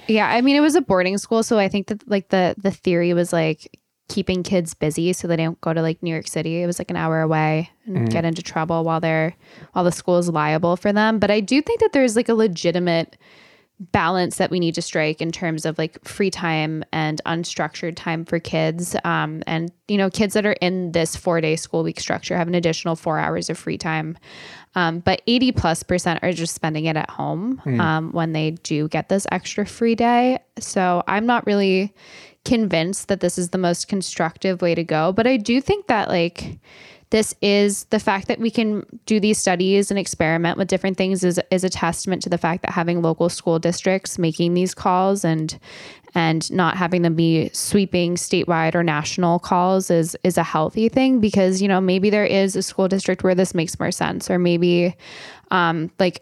Yeah, 0.09 0.27
I 0.29 0.39
mean 0.41 0.55
it 0.55 0.61
was 0.61 0.75
a 0.75 0.81
boarding 0.81 1.17
school, 1.17 1.43
so 1.43 1.57
I 1.59 1.67
think 1.67 1.87
that 1.87 2.07
like 2.09 2.29
the 2.29 2.55
the 2.57 2.71
theory 2.71 3.13
was 3.13 3.31
like 3.33 3.69
keeping 4.07 4.43
kids 4.43 4.73
busy 4.73 5.13
so 5.13 5.27
they 5.27 5.35
don't 5.35 5.59
go 5.61 5.73
to 5.73 5.81
like 5.81 6.01
New 6.01 6.11
York 6.11 6.27
City. 6.27 6.61
It 6.61 6.65
was 6.65 6.79
like 6.79 6.89
an 6.91 6.97
hour 6.97 7.21
away 7.21 7.69
and 7.85 8.09
get 8.09 8.25
into 8.25 8.41
trouble 8.41 8.83
while 8.83 8.99
they're 8.99 9.35
while 9.73 9.85
the 9.85 9.91
school 9.91 10.17
is 10.17 10.29
liable 10.29 10.75
for 10.77 10.93
them. 10.93 11.19
But 11.19 11.31
I 11.31 11.39
do 11.39 11.61
think 11.61 11.79
that 11.81 11.93
there's 11.93 12.15
like 12.15 12.29
a 12.29 12.33
legitimate 12.33 13.17
balance 13.91 14.37
that 14.37 14.49
we 14.49 14.59
need 14.59 14.73
to 14.73 14.81
strike 14.81 15.21
in 15.21 15.31
terms 15.31 15.63
of 15.63 15.77
like 15.77 16.03
free 16.03 16.31
time 16.31 16.83
and 16.91 17.21
unstructured 17.27 17.95
time 17.95 18.25
for 18.25 18.39
kids. 18.39 18.95
Um, 19.03 19.43
and 19.45 19.71
you 19.87 19.97
know 19.97 20.09
kids 20.09 20.33
that 20.33 20.45
are 20.45 20.53
in 20.53 20.93
this 20.93 21.15
four 21.15 21.39
day 21.41 21.55
school 21.55 21.83
week 21.83 21.99
structure 21.99 22.35
have 22.35 22.47
an 22.47 22.55
additional 22.55 22.95
four 22.95 23.19
hours 23.19 23.49
of 23.49 23.57
free 23.57 23.77
time. 23.77 24.17
Um, 24.75 24.99
but 24.99 25.21
80 25.27 25.53
plus 25.53 25.83
percent 25.83 26.19
are 26.23 26.31
just 26.31 26.53
spending 26.53 26.85
it 26.85 26.97
at 26.97 27.09
home 27.09 27.61
um, 27.79 28.11
when 28.11 28.33
they 28.33 28.51
do 28.51 28.87
get 28.87 29.09
this 29.09 29.25
extra 29.31 29.65
free 29.65 29.95
day. 29.95 30.39
So 30.59 31.03
i'm 31.07 31.25
not 31.27 31.45
really 31.45 31.93
convinced 32.47 33.09
that 33.09 33.19
this 33.19 33.37
is 33.37 33.49
the 33.49 33.57
most 33.57 33.87
constructive 33.87 34.61
way 34.61 34.73
to 34.73 34.83
go 34.83 35.11
but 35.11 35.27
i 35.27 35.35
do 35.37 35.59
think 35.59 35.87
that 35.87 36.07
like 36.07 36.57
this 37.09 37.33
is 37.41 37.85
the 37.85 37.99
fact 37.99 38.27
that 38.27 38.39
we 38.39 38.51
can 38.51 38.85
do 39.05 39.19
these 39.19 39.37
studies 39.37 39.89
and 39.89 39.97
experiment 39.97 40.57
with 40.57 40.67
different 40.67 40.97
things 40.97 41.23
is, 41.23 41.39
is 41.51 41.63
a 41.63 41.69
testament 41.69 42.21
to 42.21 42.29
the 42.29 42.37
fact 42.37 42.63
that 42.63 42.71
having 42.71 43.01
local 43.01 43.29
school 43.29 43.59
districts 43.59 44.19
making 44.19 44.53
these 44.53 44.73
calls 44.73 45.23
and 45.23 45.59
and 46.15 46.51
not 46.51 46.77
having 46.77 47.03
them 47.03 47.15
be 47.15 47.49
sweeping 47.53 48.15
statewide 48.15 48.75
or 48.75 48.83
national 48.83 49.39
calls 49.39 49.89
is 49.89 50.17
is 50.23 50.37
a 50.37 50.43
healthy 50.43 50.89
thing 50.89 51.19
because 51.19 51.61
you 51.61 51.67
know 51.67 51.79
maybe 51.79 52.09
there 52.09 52.25
is 52.25 52.55
a 52.55 52.61
school 52.61 52.87
district 52.87 53.23
where 53.23 53.35
this 53.35 53.53
makes 53.53 53.79
more 53.79 53.91
sense 53.91 54.29
or 54.29 54.39
maybe 54.39 54.95
um, 55.51 55.89
like 55.99 56.21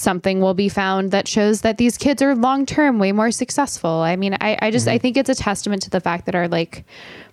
something 0.00 0.40
will 0.40 0.54
be 0.54 0.68
found 0.68 1.10
that 1.10 1.28
shows 1.28 1.60
that 1.60 1.78
these 1.78 1.96
kids 1.96 2.22
are 2.22 2.34
long 2.34 2.66
term 2.66 2.98
way 2.98 3.12
more 3.12 3.30
successful. 3.30 3.90
I 3.90 4.16
mean 4.16 4.36
i, 4.40 4.58
I 4.60 4.70
just 4.70 4.88
i 4.88 4.92
mm-hmm. 4.92 5.02
think 5.02 5.16
it's 5.16 5.30
a 5.30 5.34
testament 5.34 5.82
to 5.82 5.90
the 5.90 6.00
fact 6.00 6.26
that 6.26 6.34
our 6.34 6.48
like 6.48 6.84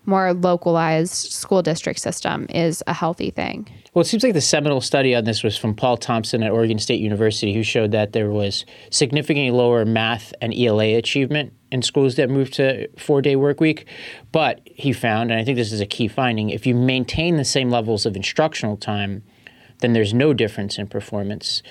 more 0.08 0.34
localized 0.34 1.14
school 1.14 1.62
district 1.62 2.00
system 2.00 2.48
is 2.50 2.82
a 2.88 2.94
healthy 2.94 3.30
thing. 3.30 3.68
Well, 3.94 4.02
it 4.02 4.06
seems 4.06 4.24
like 4.24 4.34
the 4.34 4.42
seminal 4.42 4.80
study 4.80 5.14
on 5.14 5.26
this 5.26 5.44
was 5.44 5.58
from 5.58 5.76
Paul 5.76 5.98
Thompson 5.98 6.42
at 6.44 6.52
Oregon 6.52 6.80
State 6.80 7.02
University, 7.02 7.54
who 7.54 7.62
showed 7.62 7.92
that 7.92 8.14
there 8.14 8.30
was 8.30 8.66
significantly 8.90 9.52
lower 9.52 9.86
math 9.86 10.34
and 10.42 10.54
ELA 10.54 10.96
achievement 10.96 11.54
in 11.72 11.82
schools 11.82 12.16
that 12.16 12.30
moved 12.30 12.54
to 12.54 12.88
four 12.98 13.22
day 13.22 13.36
work 13.36 13.60
week. 13.60 13.86
But 14.32 14.62
he 14.66 14.94
found, 14.94 15.32
and 15.32 15.40
I 15.40 15.44
think 15.44 15.58
this 15.58 15.74
is 15.74 15.82
a 15.82 15.86
key 15.86 16.08
finding, 16.08 16.50
if 16.50 16.66
you 16.66 16.74
maintain 16.74 17.36
the 17.36 17.46
same 17.46 17.70
levels 17.70 18.06
of 18.06 18.16
instructional 18.16 18.78
time, 18.78 19.24
then 19.80 19.94
there's 19.94 20.14
no 20.14 20.34
difference 20.34 20.78
in 20.78 20.88
performance. 20.88 21.62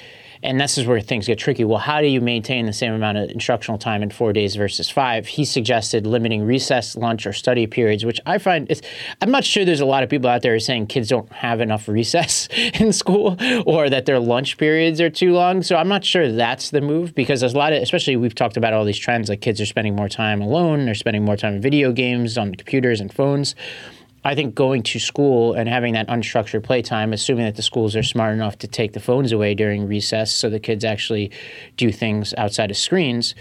And 0.43 0.61
this 0.61 0.79
is 0.79 0.87
where 0.87 1.01
things 1.01 1.27
get 1.27 1.39
tricky. 1.39 1.65
Well, 1.65 1.79
how 1.79 2.01
do 2.01 2.07
you 2.07 2.21
maintain 2.21 2.67
the 2.67 2.73
same 2.73 2.93
amount 2.93 3.19
of 3.19 3.31
instructional 3.31 3.79
time 3.79 4.03
in 4.03 4.11
four 4.11 4.33
days 4.33 4.55
versus 4.55 4.89
five? 4.91 5.27
He 5.27 5.45
suggested 5.45 6.07
limiting 6.07 6.45
recess, 6.45 6.97
lunch, 6.97 7.27
or 7.27 7.33
study 7.33 7.67
periods, 7.67 8.05
which 8.05 8.21
I 8.27 8.39
find 8.39 8.71
is, 8.71 8.83
I'm 9.21 9.31
not 9.31 9.45
sure 9.45 9.65
there's 9.65 9.81
a 9.81 9.87
lot 9.87 10.03
of 10.03 10.11
people 10.11 10.29
out 10.29 10.43
there 10.43 10.59
saying 10.61 10.89
kids 10.89 11.09
don't 11.09 11.31
have 11.33 11.61
enough 11.61 11.89
recess 11.97 12.49
in 12.75 12.93
school 12.93 13.37
or 13.67 13.89
that 13.89 14.07
their 14.07 14.21
lunch 14.21 14.59
periods 14.59 15.01
are 15.01 15.11
too 15.11 15.33
long. 15.33 15.63
So 15.63 15.77
I'm 15.77 15.89
not 15.89 16.05
sure 16.05 16.31
that's 16.31 16.71
the 16.71 16.81
move 16.81 17.15
because 17.15 17.41
there's 17.41 17.55
a 17.55 17.59
lot 17.59 17.73
of, 17.73 17.83
especially 17.83 18.17
we've 18.17 18.35
talked 18.35 18.57
about 18.57 18.73
all 18.73 18.85
these 18.85 18.99
trends 18.99 19.29
like 19.29 19.41
kids 19.41 19.61
are 19.61 19.67
spending 19.67 19.97
more 19.97 20.09
time 20.09 20.41
alone, 20.41 20.85
they're 20.85 20.95
spending 20.95 21.25
more 21.25 21.37
time 21.37 21.55
in 21.55 21.61
video 21.63 21.93
games, 21.93 22.37
on 22.37 22.55
computers 22.55 23.01
and 23.01 23.13
phones. 23.13 23.55
I 24.27 24.35
think 24.35 24.57
going 24.57 24.83
to 24.83 24.99
school 24.99 25.55
and 25.55 25.69
having 25.69 25.95
that 25.95 26.09
unstructured 26.09 26.65
playtime, 26.65 27.13
assuming 27.13 27.45
that 27.45 27.55
the 27.55 27.63
schools 27.63 27.95
are 27.95 28.03
smart 28.03 28.35
enough 28.35 28.59
to 28.59 28.67
take 28.67 28.93
the 28.93 28.99
phones 28.99 29.31
away 29.31 29.55
during 29.55 29.87
recess 29.87 30.33
so 30.33 30.51
the 30.51 30.59
kids 30.59 30.85
actually 30.85 31.31
do 31.77 31.93
things 31.93 32.35
outside 32.37 32.73
of 32.73 32.77
screens. 32.77 33.37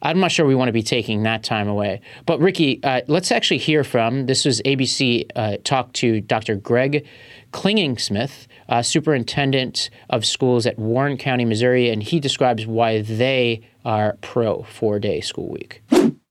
I'm 0.00 0.20
not 0.20 0.32
sure 0.32 0.46
we 0.46 0.54
want 0.54 0.68
to 0.68 0.72
be 0.72 0.82
taking 0.82 1.24
that 1.24 1.42
time 1.42 1.68
away. 1.68 2.00
But 2.24 2.40
Rikki, 2.40 2.82
uh, 2.82 3.02
let's 3.06 3.30
actually 3.30 3.58
hear 3.58 3.84
from 3.84 4.24
this 4.24 4.46
was 4.46 4.62
ABC 4.62 5.28
uh, 5.36 5.58
talked 5.62 5.92
to 5.96 6.22
Dr. 6.22 6.56
Greg 6.56 7.06
Klingingsmith, 7.52 8.46
uh, 8.70 8.80
superintendent 8.80 9.90
of 10.08 10.24
schools 10.24 10.64
at 10.64 10.78
Warren 10.78 11.18
County, 11.18 11.44
Missouri, 11.44 11.90
and 11.90 12.02
he 12.02 12.18
describes 12.18 12.66
why 12.66 13.02
they 13.02 13.60
are 13.84 14.16
pro 14.22 14.62
four 14.62 14.98
day 14.98 15.20
school 15.20 15.50
week. 15.50 15.82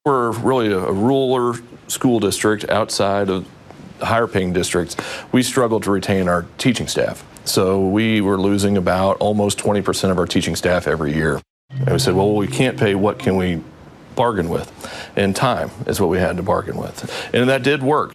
We're 0.04 0.32
really 0.32 0.72
a, 0.72 0.80
a 0.80 0.92
rural 0.92 1.56
school 1.88 2.20
district 2.20 2.68
outside 2.70 3.30
of 3.30 3.48
higher 4.06 4.28
paying 4.28 4.54
districts, 4.54 4.96
we 5.32 5.44
struggled 5.44 5.84
to 5.84 5.92
retain 5.92 6.28
our 6.28 6.46
teaching 6.58 6.88
staff. 6.88 7.26
So 7.46 7.88
we 7.88 8.22
were 8.22 8.40
losing 8.40 8.78
about 8.78 9.18
almost 9.18 9.60
20% 9.60 10.10
of 10.12 10.18
our 10.18 10.26
teaching 10.26 10.56
staff 10.56 10.88
every 10.88 11.14
year. 11.14 11.42
And 11.70 11.92
we 11.92 12.00
said, 12.00 12.16
well, 12.16 12.36
we 12.36 12.48
can't 12.48 12.78
pay, 12.78 12.96
what 12.96 13.20
can 13.20 13.36
we 13.36 13.62
bargain 14.16 14.48
with? 14.50 14.72
And 15.16 15.36
time 15.36 15.72
is 15.88 16.00
what 16.00 16.10
we 16.10 16.20
had 16.20 16.38
to 16.38 16.44
bargain 16.44 16.78
with. 16.78 17.12
And 17.34 17.50
that 17.50 17.64
did 17.64 17.82
work. 17.84 18.14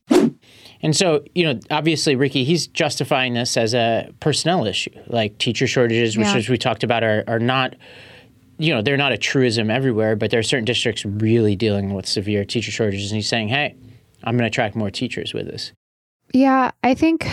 And 0.81 0.97
so, 0.97 1.25
you 1.35 1.43
know, 1.45 1.59
obviously, 1.71 2.15
Rikki, 2.15 2.45
he's 2.45 2.69
justifying 2.69 3.35
this 3.35 3.57
as 3.57 3.75
a 3.75 4.11
personnel 4.21 4.65
issue. 4.65 4.93
Like 5.09 5.37
teacher 5.39 5.67
shortages, 5.67 6.17
which, 6.17 6.27
Yeah. 6.29 6.37
as 6.37 6.49
we 6.49 6.57
talked 6.57 6.85
about, 6.85 7.03
are, 7.03 7.25
are 7.27 7.41
not, 7.41 7.75
you 8.59 8.73
know, 8.73 8.81
they're 8.81 8.97
not 8.97 9.11
a 9.13 9.19
truism 9.19 9.71
everywhere, 9.71 10.15
but 10.15 10.31
there 10.31 10.39
are 10.39 10.45
certain 10.45 10.65
districts 10.65 11.05
really 11.05 11.57
dealing 11.57 11.95
with 11.95 12.07
severe 12.07 12.45
teacher 12.45 12.71
shortages. 12.71 13.11
And 13.11 13.17
he's 13.17 13.29
saying, 13.29 13.49
hey, 13.49 13.75
I'm 14.23 14.37
going 14.37 14.45
to 14.45 14.53
attract 14.53 14.77
more 14.77 14.91
teachers 14.91 15.35
with 15.35 15.47
this. 15.47 15.73
Yeah, 16.33 16.73
I 16.83 16.95
think 16.95 17.27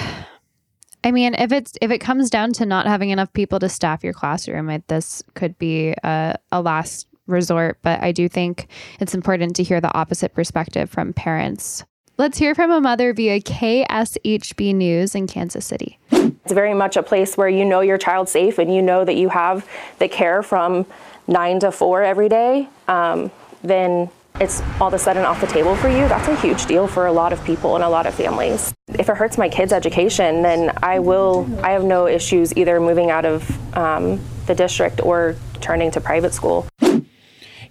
I 1.05 1.11
mean, 1.11 1.35
if 1.35 1.51
it's 1.51 1.77
if 1.81 1.91
it 1.91 1.99
comes 1.99 2.31
down 2.31 2.51
to 2.53 2.65
not 2.65 2.87
having 2.87 3.11
enough 3.11 3.31
people 3.33 3.59
to 3.59 3.69
staff 3.69 4.03
your 4.03 4.11
classroom, 4.11 4.71
it, 4.71 4.87
this 4.87 5.23
could 5.35 5.55
be 5.59 5.93
a, 6.03 6.35
a 6.51 6.61
last 6.61 7.07
resort. 7.27 7.77
But 7.83 8.01
I 8.01 8.11
do 8.11 8.27
think 8.27 8.67
it's 8.99 9.13
important 9.13 9.55
to 9.57 9.63
hear 9.63 9.79
the 9.79 9.93
opposite 9.93 10.33
perspective 10.33 10.89
from 10.89 11.13
parents. 11.13 11.85
Let's 12.17 12.39
hear 12.39 12.55
from 12.55 12.71
a 12.71 12.81
mother 12.81 13.13
via 13.13 13.39
KSHB 13.39 14.73
News 14.73 15.13
in 15.13 15.27
Kansas 15.27 15.65
City. 15.65 15.99
It's 16.11 16.53
very 16.53 16.73
much 16.73 16.97
a 16.97 17.03
place 17.03 17.37
where 17.37 17.49
you 17.49 17.65
know 17.65 17.81
your 17.81 17.97
child's 17.99 18.31
safe 18.31 18.57
and 18.57 18.73
you 18.73 18.81
know 18.81 19.05
that 19.05 19.15
you 19.15 19.29
have 19.29 19.67
the 19.99 20.07
care 20.07 20.41
from 20.41 20.87
nine 21.27 21.59
to 21.59 21.71
four 21.71 22.01
every 22.01 22.29
day. 22.29 22.67
Um, 22.87 23.29
then 23.61 24.09
it's 24.39 24.61
all 24.81 24.87
of 24.87 24.93
a 24.93 24.99
sudden 24.99 25.23
off 25.23 25.39
the 25.41 25.47
table 25.47 25.75
for 25.75 25.87
you. 25.87 26.07
That's 26.07 26.27
a 26.27 26.35
huge 26.37 26.65
deal 26.65 26.87
for 26.87 27.05
a 27.05 27.11
lot 27.11 27.31
of 27.31 27.43
people 27.45 27.75
and 27.75 27.83
a 27.83 27.89
lot 27.89 28.05
of 28.05 28.13
families. 28.13 28.73
If 28.89 29.09
it 29.09 29.15
hurts 29.15 29.37
my 29.37 29.49
kids' 29.49 29.71
education, 29.71 30.41
then 30.41 30.77
I 30.83 30.99
will. 30.99 31.49
I 31.63 31.71
have 31.71 31.83
no 31.83 32.07
issues 32.07 32.55
either 32.57 32.79
moving 32.79 33.11
out 33.11 33.25
of 33.25 33.77
um, 33.77 34.19
the 34.45 34.55
district 34.55 35.01
or 35.01 35.35
turning 35.61 35.91
to 35.91 36.01
private 36.01 36.33
school. 36.33 36.67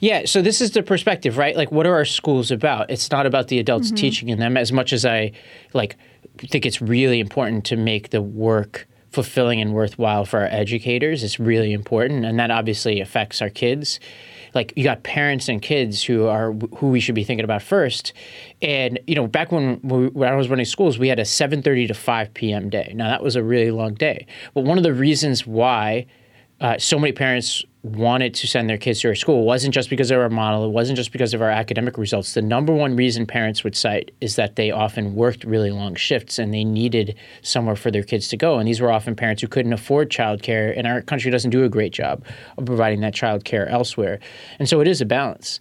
Yeah, 0.00 0.26
so 0.26 0.42
this 0.42 0.60
is 0.60 0.72
the 0.72 0.82
perspective, 0.82 1.38
right? 1.38 1.56
Like, 1.56 1.70
what 1.70 1.86
are 1.86 1.94
our 1.94 2.04
schools 2.04 2.50
about? 2.50 2.90
It's 2.90 3.10
not 3.10 3.26
about 3.26 3.48
the 3.48 3.58
adults 3.58 3.88
Mm-hmm. 3.88 3.96
teaching 3.96 4.28
in 4.28 4.38
them 4.38 4.56
as 4.56 4.72
much 4.72 4.92
as 4.92 5.04
I 5.04 5.32
like 5.72 5.96
think 6.38 6.66
it's 6.66 6.82
really 6.82 7.20
important 7.20 7.64
to 7.66 7.76
make 7.76 8.10
the 8.10 8.20
work 8.20 8.88
fulfilling 9.12 9.60
and 9.60 9.72
worthwhile 9.72 10.24
for 10.24 10.40
our 10.40 10.46
educators. 10.46 11.22
It's 11.22 11.38
really 11.38 11.72
important, 11.72 12.24
and 12.24 12.38
that 12.38 12.50
obviously 12.50 13.00
affects 13.00 13.40
our 13.40 13.50
kids. 13.50 14.00
Like 14.54 14.72
you 14.76 14.84
got 14.84 15.02
parents 15.02 15.48
and 15.48 15.60
kids 15.60 16.02
who 16.02 16.26
are 16.26 16.52
who 16.76 16.88
we 16.88 17.00
should 17.00 17.14
be 17.14 17.24
thinking 17.24 17.44
about 17.44 17.62
first. 17.62 18.12
And 18.62 18.98
you 19.06 19.14
know, 19.14 19.26
back 19.26 19.50
when 19.52 19.80
we- 19.82 20.08
when 20.08 20.32
I 20.32 20.36
was 20.36 20.48
running 20.48 20.64
schools, 20.66 20.98
we 20.98 21.08
had 21.08 21.18
a 21.18 21.24
7:30 21.24 21.86
to 21.88 21.94
5 21.94 22.32
p.m. 22.34 22.68
day. 22.70 22.92
Now 22.94 23.08
that 23.08 23.22
was 23.22 23.36
a 23.36 23.42
really 23.42 23.70
long 23.70 23.94
day, 23.94 24.26
but 24.54 24.64
one 24.64 24.78
of 24.78 24.84
the 24.84 24.94
reasons 24.94 25.46
why 25.46 26.06
uh, 26.60 26.78
so 26.78 26.98
many 26.98 27.12
parents 27.12 27.64
wanted 27.84 28.32
to 28.32 28.46
send 28.46 28.68
their 28.68 28.78
kids 28.78 29.02
to 29.02 29.08
our 29.08 29.14
school 29.14 29.44
wasn't 29.44 29.74
just 29.74 29.90
because 29.90 30.10
of 30.10 30.18
our 30.18 30.30
model. 30.30 30.64
It 30.64 30.70
wasn't 30.70 30.96
just 30.96 31.12
because 31.12 31.34
of 31.34 31.42
our 31.42 31.50
academic 31.50 31.98
results. 31.98 32.32
The 32.32 32.40
number 32.40 32.72
one 32.72 32.96
reason 32.96 33.26
parents 33.26 33.62
would 33.62 33.76
cite 33.76 34.10
is 34.22 34.36
that 34.36 34.56
they 34.56 34.70
often 34.70 35.14
worked 35.14 35.44
really 35.44 35.70
long 35.70 35.94
shifts 35.94 36.38
and 36.38 36.52
they 36.52 36.64
needed 36.64 37.14
somewhere 37.42 37.76
for 37.76 37.90
their 37.90 38.02
kids 38.02 38.28
to 38.28 38.38
go. 38.38 38.58
And 38.58 38.66
these 38.66 38.80
were 38.80 38.90
often 38.90 39.14
parents 39.14 39.42
who 39.42 39.48
couldn't 39.48 39.74
afford 39.74 40.10
childcare, 40.10 40.72
and 40.76 40.86
our 40.86 41.02
country 41.02 41.30
doesn't 41.30 41.50
do 41.50 41.62
a 41.64 41.68
great 41.68 41.92
job 41.92 42.24
of 42.56 42.64
providing 42.64 43.00
that 43.00 43.14
childcare 43.14 43.70
elsewhere. 43.70 44.18
And 44.58 44.66
so 44.66 44.80
it 44.80 44.88
is 44.88 45.02
a 45.02 45.06
balance. 45.06 45.60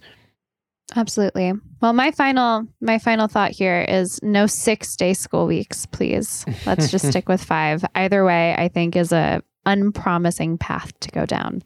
Absolutely. 0.96 1.52
Well, 1.82 1.92
my 1.92 2.10
final 2.10 2.66
my 2.80 2.98
final 2.98 3.28
thought 3.28 3.50
here 3.50 3.82
is 3.86 4.18
no 4.22 4.44
6-day 4.44 5.12
school 5.12 5.46
weeks, 5.46 5.84
please. 5.84 6.46
Let's 6.64 6.90
just 6.90 7.06
stick 7.10 7.28
with 7.28 7.44
5. 7.44 7.84
Either 7.94 8.24
way, 8.24 8.54
I 8.56 8.68
think 8.68 8.96
is 8.96 9.12
a 9.12 9.42
unpromising 9.66 10.56
path 10.56 10.98
to 11.00 11.10
go 11.10 11.26
down. 11.26 11.62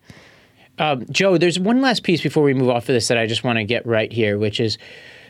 Um, 0.79 1.05
Joe, 1.11 1.39
there's 1.39 1.59
one 1.59 1.81
last 1.81 2.03
piece 2.03 2.23
before 2.23 2.43
we 2.43 2.55
move 2.55 2.71
off 2.71 2.89
of 2.89 2.95
this 2.95 3.09
that 3.09 3.19
I 3.19 3.27
just 3.27 3.45
want 3.45 3.59
to 3.59 3.65
get 3.65 3.85
right 3.87 4.13
here, 4.13 4.39
which 4.39 4.61
is 4.61 4.79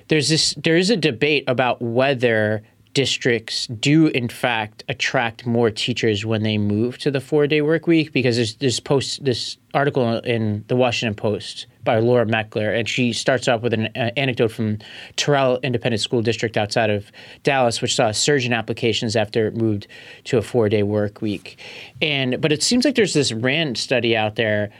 there's 0.08 0.28
this 0.28 0.54
there 0.54 0.76
is 0.76 0.90
a 0.90 0.96
debate 0.96 1.44
about 1.46 1.80
whether 1.80 2.62
districts 2.94 3.66
do 3.66 4.06
in 4.08 4.28
fact 4.28 4.82
attract 4.88 5.46
more 5.46 5.70
teachers 5.70 6.24
when 6.24 6.42
they 6.42 6.58
move 6.58 6.98
to 6.98 7.10
the 7.10 7.20
four 7.20 7.46
day 7.46 7.60
work 7.60 7.86
week 7.86 8.12
because 8.12 8.36
there's 8.36 8.56
this 8.56 8.80
post 8.80 9.22
this 9.24 9.56
article 9.74 10.18
in 10.20 10.64
the 10.68 10.74
Washington 10.74 11.14
Post 11.14 11.66
by 11.84 11.98
Laura 11.98 12.26
Meckler 12.26 12.76
and 12.76 12.88
she 12.88 13.12
starts 13.12 13.46
off 13.46 13.60
with 13.60 13.72
an 13.72 13.88
uh, 13.94 14.10
anecdote 14.16 14.48
from 14.48 14.78
Terrell 15.16 15.60
Independent 15.62 16.00
School 16.00 16.22
District 16.22 16.56
outside 16.56 16.90
of 16.90 17.12
Dallas 17.42 17.80
which 17.82 17.94
saw 17.94 18.08
a 18.08 18.14
surge 18.14 18.46
in 18.46 18.52
applications 18.52 19.14
after 19.14 19.46
it 19.46 19.54
moved 19.54 19.86
to 20.24 20.38
a 20.38 20.42
four 20.42 20.68
day 20.68 20.82
work 20.82 21.20
week. 21.20 21.58
And 22.00 22.40
but 22.40 22.52
it 22.52 22.62
seems 22.62 22.84
like 22.84 22.94
there's 22.94 23.14
this 23.14 23.32
Rand 23.32 23.76
study 23.78 24.16
out 24.16 24.36
there 24.36 24.72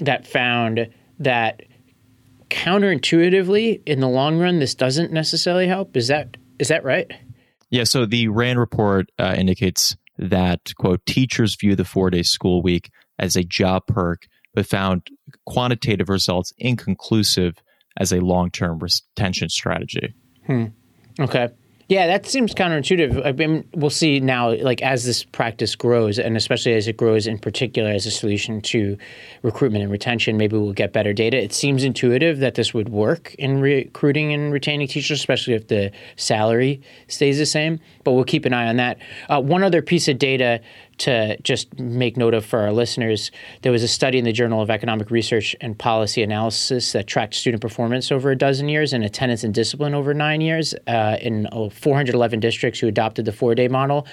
that 0.00 0.26
found 0.26 0.88
that 1.18 1.62
counterintuitively 2.48 3.80
in 3.86 4.00
the 4.00 4.08
long 4.08 4.38
run 4.38 4.58
this 4.58 4.74
doesn't 4.74 5.12
necessarily 5.12 5.68
help 5.68 5.96
is 5.96 6.08
that 6.08 6.36
is 6.58 6.68
that 6.68 6.82
right 6.84 7.12
Yeah, 7.70 7.84
so 7.84 8.06
the 8.06 8.28
RAND 8.28 8.58
report 8.58 9.10
uh, 9.18 9.34
indicates 9.38 9.96
that, 10.18 10.72
quote, 10.76 11.04
teachers 11.06 11.54
view 11.54 11.76
the 11.76 11.84
four 11.84 12.10
day 12.10 12.22
school 12.22 12.62
week 12.62 12.90
as 13.18 13.36
a 13.36 13.44
job 13.44 13.86
perk, 13.86 14.26
but 14.54 14.66
found 14.66 15.08
quantitative 15.46 16.08
results 16.08 16.52
inconclusive 16.58 17.54
as 17.96 18.12
a 18.12 18.20
long 18.20 18.50
term 18.50 18.78
retention 18.78 19.48
strategy. 19.48 20.14
hmm. 20.46 20.66
okay 21.20 21.48
yeah 21.90 22.06
that 22.06 22.24
seems 22.24 22.54
counterintuitive. 22.54 23.26
I 23.26 23.32
mean 23.32 23.68
we'll 23.74 23.90
see 23.90 24.20
now 24.20 24.52
like 24.52 24.80
as 24.80 25.04
this 25.04 25.24
practice 25.24 25.74
grows 25.74 26.18
and 26.18 26.36
especially 26.36 26.72
as 26.74 26.88
it 26.88 26.96
grows 26.96 27.26
in 27.26 27.38
particular 27.38 27.90
as 27.90 28.06
a 28.06 28.10
solution 28.10 28.62
to 28.62 28.96
recruitment 29.42 29.82
and 29.82 29.90
retention 29.92 30.38
maybe 30.38 30.56
we'll 30.56 30.72
get 30.72 30.92
better 30.92 31.12
data. 31.12 31.36
It 31.36 31.52
seems 31.52 31.84
intuitive 31.84 32.38
that 32.38 32.54
this 32.54 32.72
would 32.72 32.88
work 32.88 33.34
in 33.34 33.60
recruiting 33.60 34.32
and 34.32 34.52
retaining 34.52 34.86
teachers 34.86 35.18
especially 35.18 35.54
if 35.54 35.66
the 35.66 35.90
salary 36.16 36.80
stays 37.08 37.38
the 37.38 37.46
same 37.46 37.80
but 38.04 38.12
we'll 38.12 38.24
keep 38.24 38.46
an 38.46 38.54
eye 38.54 38.68
on 38.68 38.76
that. 38.76 38.98
Uh, 39.28 39.40
one 39.40 39.64
other 39.64 39.82
piece 39.82 40.08
of 40.08 40.18
data 40.18 40.60
to 41.00 41.40
just 41.40 41.78
make 41.78 42.16
note 42.16 42.34
of 42.34 42.44
for 42.44 42.60
our 42.60 42.72
listeners, 42.72 43.30
there 43.62 43.72
was 43.72 43.82
a 43.82 43.88
study 43.88 44.18
in 44.18 44.24
the 44.24 44.32
Journal 44.32 44.60
of 44.60 44.70
Economic 44.70 45.10
Research 45.10 45.56
and 45.60 45.78
Policy 45.78 46.22
Analysis 46.22 46.92
that 46.92 47.06
tracked 47.06 47.34
student 47.34 47.62
performance 47.62 48.12
over 48.12 48.30
a 48.30 48.36
dozen 48.36 48.68
years 48.68 48.92
and 48.92 49.02
attendance 49.02 49.42
and 49.42 49.54
discipline 49.54 49.94
over 49.94 50.12
nine 50.12 50.40
years 50.40 50.74
uh, 50.86 51.16
in 51.20 51.46
uh, 51.52 51.70
411 51.70 52.40
districts 52.40 52.80
who 52.80 52.86
adopted 52.86 53.24
the 53.24 53.32
four-day 53.32 53.68
model, 53.68 54.06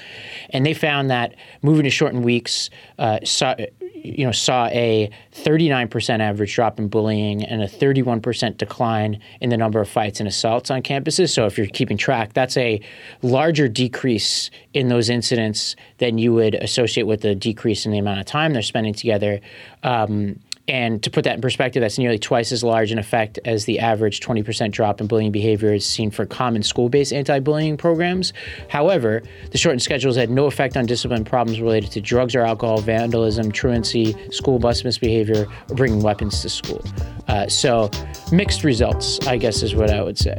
and 0.51 0.65
they 0.65 0.73
found 0.73 1.09
that 1.09 1.35
moving 1.61 1.83
to 1.83 1.89
shortened 1.89 2.23
weeks 2.23 2.69
uh, 2.99 3.19
saw, 3.23 3.55
you 4.03 4.25
know, 4.25 4.31
saw 4.31 4.67
a 4.67 5.09
39% 5.33 6.19
average 6.19 6.53
drop 6.53 6.79
in 6.79 6.87
bullying 6.87 7.43
and 7.43 7.61
a 7.61 7.67
31% 7.67 8.57
decline 8.57 9.19
in 9.41 9.49
the 9.49 9.57
number 9.57 9.81
of 9.81 9.89
fights 9.89 10.19
and 10.19 10.27
assaults 10.27 10.69
on 10.69 10.81
campuses. 10.81 11.29
So 11.31 11.45
if 11.45 11.57
you're 11.57 11.67
keeping 11.67 11.97
track, 11.97 12.33
that's 12.33 12.57
a 12.57 12.79
larger 13.21 13.67
decrease 13.67 14.49
in 14.73 14.89
those 14.89 15.09
incidents 15.09 15.75
than 15.97 16.17
you 16.17 16.33
would 16.33 16.55
associate 16.55 17.03
with 17.03 17.21
the 17.21 17.35
decrease 17.35 17.85
in 17.85 17.91
the 17.91 17.97
amount 17.97 18.19
of 18.19 18.25
time 18.25 18.53
they're 18.53 18.61
spending 18.61 18.93
together. 18.93 19.41
Um, 19.83 20.39
and 20.67 21.01
to 21.03 21.09
put 21.09 21.23
that 21.23 21.35
in 21.35 21.41
perspective, 21.41 21.81
that's 21.81 21.97
nearly 21.97 22.19
twice 22.19 22.51
as 22.51 22.63
large 22.63 22.91
an 22.91 22.99
effect 22.99 23.39
as 23.45 23.65
the 23.65 23.79
average 23.79 24.19
20% 24.19 24.71
drop 24.71 24.99
in 24.99 25.07
bullying 25.07 25.31
behavior 25.31 25.73
is 25.73 25.85
seen 25.85 26.11
for 26.11 26.25
common 26.25 26.61
school 26.61 26.89
based 26.89 27.13
anti 27.13 27.39
bullying 27.39 27.77
programs. 27.77 28.33
However, 28.67 29.23
the 29.51 29.57
shortened 29.57 29.81
schedules 29.81 30.17
had 30.17 30.29
no 30.29 30.45
effect 30.45 30.75
on 30.75 30.85
discipline 30.85 31.23
problems 31.23 31.61
related 31.61 31.91
to 31.91 32.01
drugs 32.01 32.35
or 32.35 32.41
alcohol, 32.41 32.79
vandalism, 32.81 33.51
truancy, 33.51 34.15
school 34.31 34.59
bus 34.59 34.83
misbehavior, 34.83 35.47
or 35.69 35.75
bringing 35.75 36.01
weapons 36.01 36.41
to 36.41 36.49
school. 36.49 36.83
Uh, 37.29 37.47
so, 37.47 37.89
mixed 38.31 38.63
results, 38.63 39.25
I 39.25 39.37
guess, 39.37 39.63
is 39.63 39.73
what 39.73 39.89
I 39.89 40.01
would 40.01 40.17
say. 40.17 40.37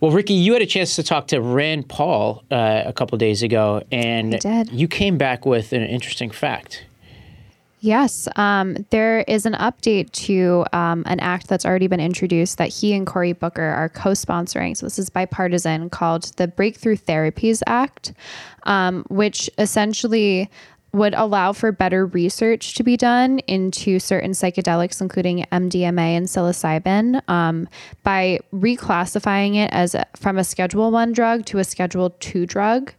Well, 0.00 0.12
Rikki, 0.12 0.34
you 0.34 0.52
had 0.52 0.62
a 0.62 0.66
chance 0.66 0.94
to 0.96 1.02
talk 1.02 1.26
to 1.28 1.40
Rand 1.40 1.88
Paul 1.88 2.44
uh, 2.52 2.82
a 2.86 2.92
couple 2.92 3.18
days 3.18 3.42
ago, 3.42 3.82
and 3.90 4.38
you 4.70 4.86
came 4.86 5.18
back 5.18 5.44
with 5.44 5.72
an 5.72 5.82
interesting 5.82 6.30
fact. 6.30 6.84
Yes, 7.80 8.26
um, 8.34 8.86
there 8.90 9.20
is 9.20 9.46
an 9.46 9.52
update 9.54 10.10
to 10.12 10.64
um, 10.72 11.04
an 11.06 11.20
act 11.20 11.46
that's 11.46 11.64
already 11.64 11.86
been 11.86 12.00
introduced 12.00 12.58
that 12.58 12.68
he 12.68 12.92
and 12.92 13.06
Cory 13.06 13.32
Booker 13.32 13.62
are 13.62 13.88
co 13.88 14.10
sponsoring. 14.10 14.76
So, 14.76 14.86
this 14.86 14.98
is 14.98 15.10
bipartisan 15.10 15.88
called 15.90 16.24
the 16.36 16.48
Breakthrough 16.48 16.96
Therapies 16.96 17.62
Act, 17.66 18.12
um, 18.64 19.04
which 19.08 19.48
essentially 19.58 20.50
would 20.92 21.14
allow 21.14 21.52
for 21.52 21.70
better 21.70 22.06
research 22.06 22.74
to 22.74 22.82
be 22.82 22.96
done 22.96 23.40
into 23.40 23.98
certain 23.98 24.30
psychedelics, 24.30 25.00
including 25.00 25.44
MDMA 25.52 26.16
and 26.16 26.26
psilocybin, 26.26 27.20
um, 27.28 27.68
by 28.04 28.38
reclassifying 28.54 29.56
it 29.56 29.70
as 29.72 29.94
a, 29.94 30.06
from 30.16 30.38
a 30.38 30.44
Schedule 30.44 30.90
One 30.90 31.12
drug 31.12 31.44
to 31.46 31.58
a 31.58 31.64
Schedule 31.64 32.10
Two 32.20 32.46
drug, 32.46 32.92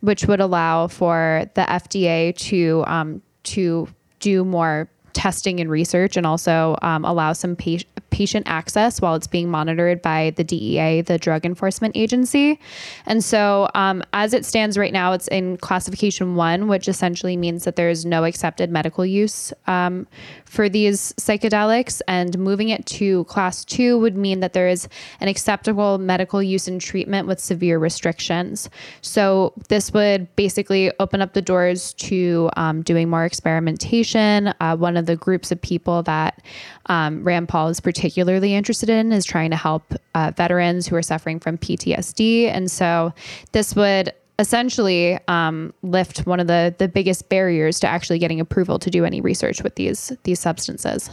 which 0.00 0.24
would 0.26 0.40
allow 0.40 0.88
for 0.88 1.44
the 1.54 1.62
FDA 1.62 2.34
to 2.48 2.84
um, 2.86 3.22
to 3.44 3.88
do 4.20 4.44
more 4.44 4.88
testing 5.12 5.60
and 5.60 5.70
research 5.70 6.16
and 6.16 6.26
also 6.26 6.76
um, 6.82 7.04
allow 7.04 7.32
some 7.32 7.56
pa- 7.56 7.78
patient 8.14 8.46
access 8.46 9.00
while 9.00 9.16
it's 9.16 9.26
being 9.26 9.50
monitored 9.50 10.00
by 10.00 10.32
the 10.36 10.44
DEA, 10.44 11.00
the 11.00 11.18
Drug 11.18 11.44
Enforcement 11.44 11.96
Agency. 11.96 12.60
And 13.06 13.24
so, 13.24 13.68
um, 13.74 14.04
as 14.12 14.32
it 14.32 14.44
stands 14.44 14.78
right 14.78 14.92
now, 14.92 15.14
it's 15.14 15.26
in 15.26 15.56
classification 15.56 16.36
one, 16.36 16.68
which 16.68 16.86
essentially 16.86 17.36
means 17.36 17.64
that 17.64 17.74
there 17.74 17.90
is 17.90 18.06
no 18.06 18.22
accepted 18.22 18.70
medical 18.70 19.04
use 19.04 19.52
um, 19.66 20.06
for 20.44 20.68
these 20.68 21.12
psychedelics. 21.14 22.02
And 22.06 22.38
moving 22.38 22.68
it 22.68 22.86
to 22.86 23.24
class 23.24 23.64
two 23.64 23.98
would 23.98 24.16
mean 24.16 24.38
that 24.38 24.52
there 24.52 24.68
is 24.68 24.88
an 25.18 25.26
acceptable 25.26 25.98
medical 25.98 26.40
use 26.40 26.68
and 26.68 26.80
treatment 26.80 27.26
with 27.26 27.40
severe 27.40 27.80
restrictions. 27.80 28.70
So, 29.02 29.54
this 29.68 29.92
would 29.92 30.28
basically 30.36 30.92
open 31.00 31.20
up 31.20 31.32
the 31.32 31.42
doors 31.42 31.94
to 31.94 32.48
um, 32.56 32.82
doing 32.82 33.10
more 33.10 33.24
experimentation. 33.24 34.54
Uh, 34.60 34.76
one 34.76 34.96
of 34.96 35.06
the 35.06 35.16
groups 35.16 35.50
of 35.50 35.60
people 35.60 36.04
that 36.04 36.40
um, 36.86 37.24
Rand 37.24 37.48
Paul 37.48 37.70
is 37.70 37.80
particularly 37.80 38.03
interested 38.08 38.88
in 38.88 39.12
is 39.12 39.24
trying 39.24 39.50
to 39.50 39.56
help 39.56 39.94
uh, 40.14 40.32
veterans 40.36 40.86
who 40.86 40.96
are 40.96 41.02
suffering 41.02 41.40
from 41.40 41.58
PTSD. 41.58 42.46
And 42.46 42.70
so 42.70 43.12
this 43.52 43.74
would 43.74 44.12
essentially 44.38 45.18
um, 45.28 45.72
lift 45.82 46.26
one 46.26 46.40
of 46.40 46.46
the 46.46 46.74
the 46.78 46.88
biggest 46.88 47.28
barriers 47.28 47.80
to 47.80 47.86
actually 47.86 48.18
getting 48.18 48.40
approval 48.40 48.78
to 48.80 48.90
do 48.90 49.04
any 49.04 49.20
research 49.20 49.62
with 49.62 49.76
these 49.76 50.12
these 50.24 50.40
substances. 50.40 51.10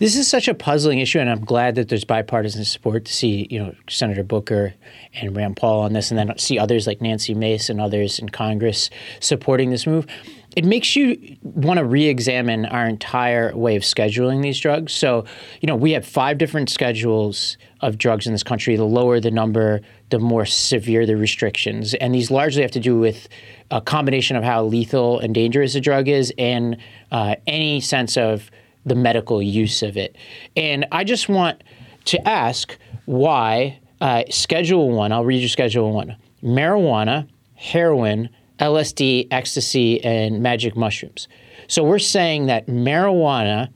This 0.00 0.16
is 0.16 0.26
such 0.26 0.48
a 0.48 0.54
puzzling 0.54 0.98
issue, 0.98 1.18
and 1.18 1.28
I'm 1.28 1.44
glad 1.44 1.74
that 1.74 1.88
there's 1.88 2.04
bipartisan 2.04 2.64
support 2.64 3.04
to 3.04 3.12
see, 3.12 3.46
you 3.50 3.58
know, 3.58 3.74
Senator 3.88 4.24
Booker 4.24 4.72
and 5.12 5.36
Rand 5.36 5.58
Paul 5.58 5.80
on 5.80 5.92
this, 5.92 6.10
and 6.10 6.18
then 6.18 6.36
see 6.38 6.58
others 6.58 6.86
like 6.86 7.02
Nancy 7.02 7.34
Mace 7.34 7.68
and 7.68 7.80
others 7.80 8.18
in 8.18 8.30
Congress 8.30 8.88
supporting 9.20 9.70
this 9.70 9.86
move 9.86 10.06
it 10.56 10.64
makes 10.64 10.96
you 10.96 11.36
want 11.42 11.78
to 11.78 11.84
re-examine 11.84 12.66
our 12.66 12.86
entire 12.86 13.56
way 13.56 13.76
of 13.76 13.82
scheduling 13.82 14.42
these 14.42 14.58
drugs. 14.58 14.92
So, 14.92 15.24
you 15.60 15.66
know, 15.66 15.76
we 15.76 15.92
have 15.92 16.04
five 16.04 16.38
different 16.38 16.68
schedules 16.68 17.56
of 17.80 17.98
drugs 17.98 18.26
in 18.26 18.32
this 18.32 18.42
country. 18.42 18.76
The 18.76 18.84
lower 18.84 19.20
the 19.20 19.30
number, 19.30 19.80
the 20.10 20.18
more 20.18 20.44
severe 20.44 21.06
the 21.06 21.16
restrictions, 21.16 21.94
and 21.94 22.14
these 22.14 22.30
largely 22.30 22.62
have 22.62 22.72
to 22.72 22.80
do 22.80 22.98
with 22.98 23.28
a 23.70 23.80
combination 23.80 24.36
of 24.36 24.42
how 24.42 24.64
lethal 24.64 25.20
and 25.20 25.34
dangerous 25.34 25.74
a 25.76 25.80
drug 25.80 26.08
is, 26.08 26.32
and 26.36 26.76
uh, 27.12 27.36
any 27.46 27.80
sense 27.80 28.16
of 28.16 28.50
the 28.84 28.94
medical 28.96 29.40
use 29.40 29.82
of 29.82 29.96
it. 29.96 30.16
And 30.56 30.86
I 30.90 31.04
just 31.04 31.28
want 31.28 31.62
to 32.06 32.28
ask 32.28 32.76
why 33.04 33.78
uh, 34.00 34.24
Schedule 34.30 34.90
One. 34.90 35.12
I'll 35.12 35.24
read 35.24 35.40
you 35.40 35.48
Schedule 35.48 35.92
One: 35.92 36.16
marijuana, 36.42 37.28
heroin 37.54 38.30
LSD, 38.60 39.28
ecstasy, 39.30 40.02
and 40.04 40.42
magic 40.42 40.76
mushrooms. 40.76 41.28
So 41.66 41.82
we're 41.82 41.98
saying 41.98 42.46
that 42.46 42.66
marijuana 42.66 43.72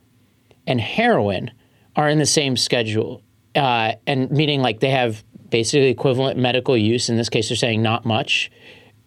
and 0.67 0.81
heroin 0.81 1.51
are 1.97 2.09
in 2.09 2.19
the 2.19 2.27
same 2.27 2.57
schedule, 2.57 3.23
uh, 3.55 3.93
and 4.07 4.31
meaning 4.31 4.61
like 4.61 4.81
they 4.81 4.91
have 4.91 5.25
basically 5.49 5.89
equivalent 5.89 6.39
medical 6.39 6.77
use. 6.77 7.09
In 7.09 7.17
this 7.17 7.29
case, 7.29 7.49
they're 7.49 7.57
saying 7.57 7.83
not 7.83 8.05
much, 8.05 8.51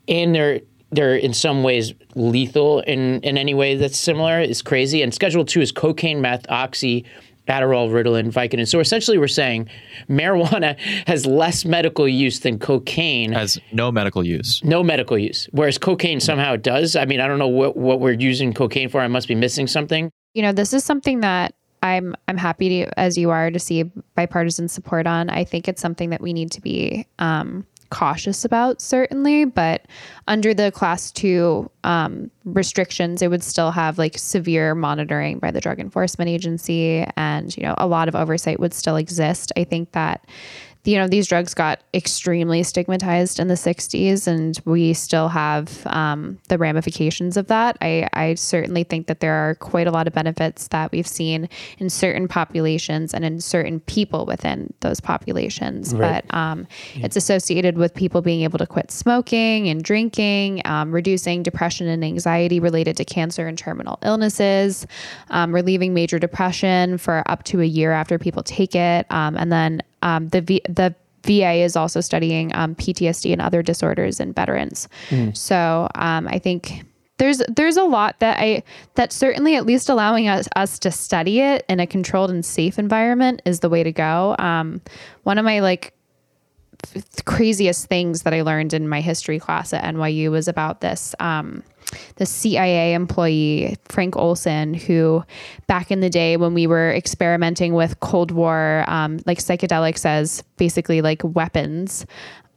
and 0.08 0.34
they're 0.34 0.62
they're 0.92 1.18
in 1.18 1.34
some 1.34 1.64
ways 1.64 1.94
lethal 2.16 2.80
in 2.82 3.22
in 3.22 3.38
any 3.38 3.54
way 3.54 3.76
that's 3.76 3.98
similar. 3.98 4.40
Is 4.40 4.62
crazy. 4.62 5.02
And 5.02 5.14
Schedule 5.14 5.46
Two 5.46 5.62
is 5.62 5.72
cocaine, 5.72 6.22
meth, 6.22 6.46
oxy, 6.50 7.06
Adderall, 7.48 7.90
Ritalin, 7.90 8.32
Vicodin. 8.32 8.68
So 8.68 8.80
essentially, 8.80 9.18
we're 9.18 9.28
saying 9.28 9.70
marijuana 10.10 10.78
has 11.08 11.26
less 11.26 11.66
medical 11.66 12.08
use 12.08 12.40
than 12.40 12.60
cocaine. 12.60 13.32
Has 13.32 13.60
no 13.72 13.92
medical 13.92 14.26
use. 14.26 14.64
No 14.64 14.84
medical 14.84 15.18
use. 15.18 15.48
Whereas 15.52 15.78
cocaine 15.78 16.20
somehow 16.20 16.56
does. 16.56 16.96
I 16.96 17.06
mean, 17.06 17.20
I 17.20 17.28
don't 17.28 17.40
know 17.40 17.48
what, 17.48 17.78
what 17.78 18.00
we're 18.00 18.14
using 18.14 18.54
cocaine 18.54 18.90
for. 18.90 19.02
I 19.02 19.08
must 19.08 19.28
be 19.28 19.36
missing 19.36 19.68
something. 19.68 20.12
You 20.34 20.42
know, 20.44 20.52
this 20.52 20.74
is 20.74 20.84
something 20.84 21.22
that 21.22 21.54
I'm 21.82 22.16
I'm 22.28 22.38
happy 22.38 22.70
to, 22.84 23.00
as 23.00 23.18
you 23.18 23.30
are, 23.30 23.52
to 23.52 23.60
see 23.60 23.84
bipartisan 24.16 24.68
support 24.68 25.08
on. 25.08 25.30
I 25.30 25.44
think 25.44 25.68
it's 25.68 25.82
something 25.82 26.10
that 26.10 26.22
we 26.22 26.34
need 26.34 26.52
to 26.52 26.62
be 26.62 27.08
um, 27.20 27.66
cautious 27.90 28.46
about, 28.46 28.82
certainly, 28.82 29.46
but 29.46 29.86
under 30.28 30.54
the 30.54 30.72
class 30.72 31.12
two 31.12 31.70
um, 31.84 32.30
restrictions, 32.46 33.22
it 33.22 33.30
would 33.30 33.44
still 33.44 33.72
have 33.72 33.98
like 33.98 34.18
severe 34.18 34.76
monitoring 34.76 35.40
by 35.40 35.52
the 35.52 35.62
Drug 35.62 35.80
Enforcement 35.80 36.30
Agency, 36.30 37.06
and 37.16 37.56
you 37.56 37.64
know 37.64 37.76
a 37.78 37.88
lot 37.88 38.08
of 38.08 38.16
oversight 38.16 38.60
would 38.60 38.74
still 38.74 38.96
exist. 38.96 39.52
I 39.56 39.64
think 39.64 39.92
that 39.94 40.26
you 40.84 40.98
know 40.98 41.08
these 41.08 41.28
drugs 41.28 41.54
got 41.54 41.82
extremely 41.94 42.64
stigmatized 42.64 43.40
in 43.40 43.48
the 43.48 43.56
60s 43.56 44.28
and 44.28 44.60
we 44.66 44.94
still 44.94 45.28
have 45.28 45.86
um, 45.88 46.38
the 46.48 46.58
ramifications 46.58 47.38
of 47.38 47.48
that 47.48 47.78
I, 47.82 48.08
I 48.14 48.36
certainly 48.36 48.84
think 48.84 49.08
that 49.08 49.20
there 49.20 49.34
are 49.34 49.56
quite 49.56 49.88
a 49.88 49.92
lot 49.92 50.08
of 50.08 50.14
benefits 50.14 50.70
that 50.70 50.92
we've 50.92 51.08
seen 51.08 51.50
in 51.80 51.90
certain 51.90 52.28
populations 52.28 53.14
and 53.14 53.26
in 53.26 53.42
certain 53.42 53.80
people 53.82 54.26
within 54.26 54.74
those 54.80 55.00
populations 55.00 55.94
right. 55.94 56.24
but 56.28 56.38
um, 56.38 56.68
yeah. 56.96 57.06
it's 57.06 57.16
associated 57.16 57.78
with 57.78 57.94
people 57.94 58.22
being 58.22 58.42
able 58.42 58.58
to 58.58 58.68
quit 58.68 58.92
smoking 58.92 59.68
and 59.68 59.84
drinking 59.84 60.62
um, 60.66 60.92
reducing 60.92 61.44
depression 61.44 61.88
and 61.88 62.04
anxiety 62.04 62.60
related 62.60 62.96
to 62.98 63.06
cancer 63.06 63.48
and 63.48 63.58
terminal 63.58 64.00
illnesses 64.04 64.88
um, 65.30 65.54
relieving 65.54 65.94
major 65.94 66.20
depression 66.20 66.98
for 66.98 67.24
up 67.28 67.44
to 67.44 67.62
a 67.62 67.66
year 67.66 67.92
after 67.92 68.18
people 68.18 68.44
take 68.44 68.76
it 68.76 69.06
um, 69.10 69.36
and 69.38 69.52
then 69.52 69.82
um, 70.02 70.30
the 70.30 70.42
v- 70.42 70.62
the 70.68 70.96
VA 71.24 71.56
is 71.56 71.76
also 71.76 72.00
studying 72.02 72.56
um, 72.56 72.76
PTSD 72.76 73.34
and 73.34 73.42
other 73.42 73.62
disorders 73.62 74.20
in 74.20 74.34
veterans. 74.34 74.88
Mm. 75.10 75.36
So 75.36 75.90
um, 75.96 76.28
I 76.28 76.40
think 76.40 76.86
there's 77.18 77.42
there's 77.48 77.78
a 77.78 77.84
lot 77.84 78.20
that 78.20 78.40
I 78.40 78.64
that 78.96 79.12
certainly 79.12 79.56
at 79.56 79.66
least 79.66 79.90
allowing 79.90 80.28
us 80.28 80.48
us 80.56 80.80
to 80.80 80.92
study 80.92 81.42
it 81.42 81.66
in 81.68 81.80
a 81.80 81.88
controlled 81.88 82.30
and 82.30 82.46
safe 82.46 82.80
environment 82.80 83.42
is 83.46 83.60
the 83.60 83.70
way 83.70 83.84
to 83.84 83.92
go. 83.92 84.36
Um, 84.40 84.82
one 85.24 85.38
of 85.38 85.46
my 85.46 85.60
like 85.60 85.94
craziest 87.26 87.88
things 87.88 88.22
that 88.22 88.34
I 88.34 88.42
learned 88.42 88.74
in 88.74 88.88
my 88.88 89.02
history 89.02 89.40
class 89.40 89.74
at 89.74 89.84
NYU 89.84 90.32
was 90.32 90.48
about 90.48 90.82
this. 90.82 91.16
Um, 91.20 91.64
the 92.16 92.26
CIA 92.26 92.94
employee, 92.94 93.78
Frank 93.86 94.16
Olson, 94.16 94.74
who 94.74 95.24
back 95.68 95.92
in 95.92 96.00
the 96.00 96.10
day 96.10 96.38
when 96.38 96.54
we 96.54 96.68
were 96.68 96.92
experimenting 96.92 97.74
with 97.74 98.00
Cold 98.00 98.32
War, 98.32 98.84
um, 98.88 99.20
like 99.26 99.40
psychedelics 99.40 100.06
as 100.06 100.44
basically 100.58 101.02
like 101.02 101.22
weapons, 101.24 102.06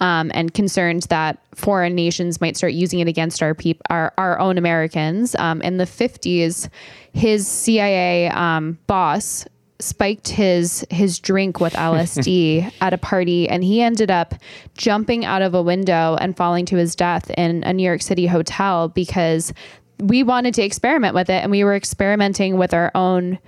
um, 0.00 0.30
and 0.34 0.54
concerned 0.54 1.02
that 1.04 1.38
foreign 1.54 1.94
nations 1.94 2.40
might 2.40 2.56
start 2.56 2.72
using 2.72 3.00
it 3.00 3.08
against 3.08 3.42
our 3.42 3.54
peop- 3.54 3.82
our, 3.90 4.12
our 4.18 4.38
own 4.38 4.58
Americans. 4.58 5.36
Um, 5.36 5.60
in 5.62 5.76
the 5.76 5.84
50s, 5.84 6.68
his 7.12 7.46
CIA 7.46 8.28
um, 8.30 8.78
boss 8.86 9.46
spiked 9.80 10.28
his 10.28 10.86
his 10.90 11.18
drink 11.18 11.60
with 11.60 11.72
LSD 11.74 12.72
at 12.80 12.92
a 12.92 12.98
party 12.98 13.48
and 13.48 13.64
he 13.64 13.82
ended 13.82 14.10
up 14.10 14.34
jumping 14.76 15.24
out 15.24 15.42
of 15.42 15.54
a 15.54 15.62
window 15.62 16.16
and 16.20 16.36
falling 16.36 16.66
to 16.66 16.76
his 16.76 16.94
death 16.94 17.30
in 17.30 17.62
a 17.64 17.72
New 17.72 17.82
York 17.82 18.02
City 18.02 18.26
hotel 18.26 18.88
because 18.88 19.52
we 19.98 20.22
wanted 20.22 20.54
to 20.54 20.62
experiment 20.62 21.14
with 21.14 21.28
it 21.28 21.42
and 21.42 21.50
we 21.50 21.64
were 21.64 21.74
experimenting 21.74 22.56
with 22.56 22.72
our 22.72 22.90
own 22.94 23.38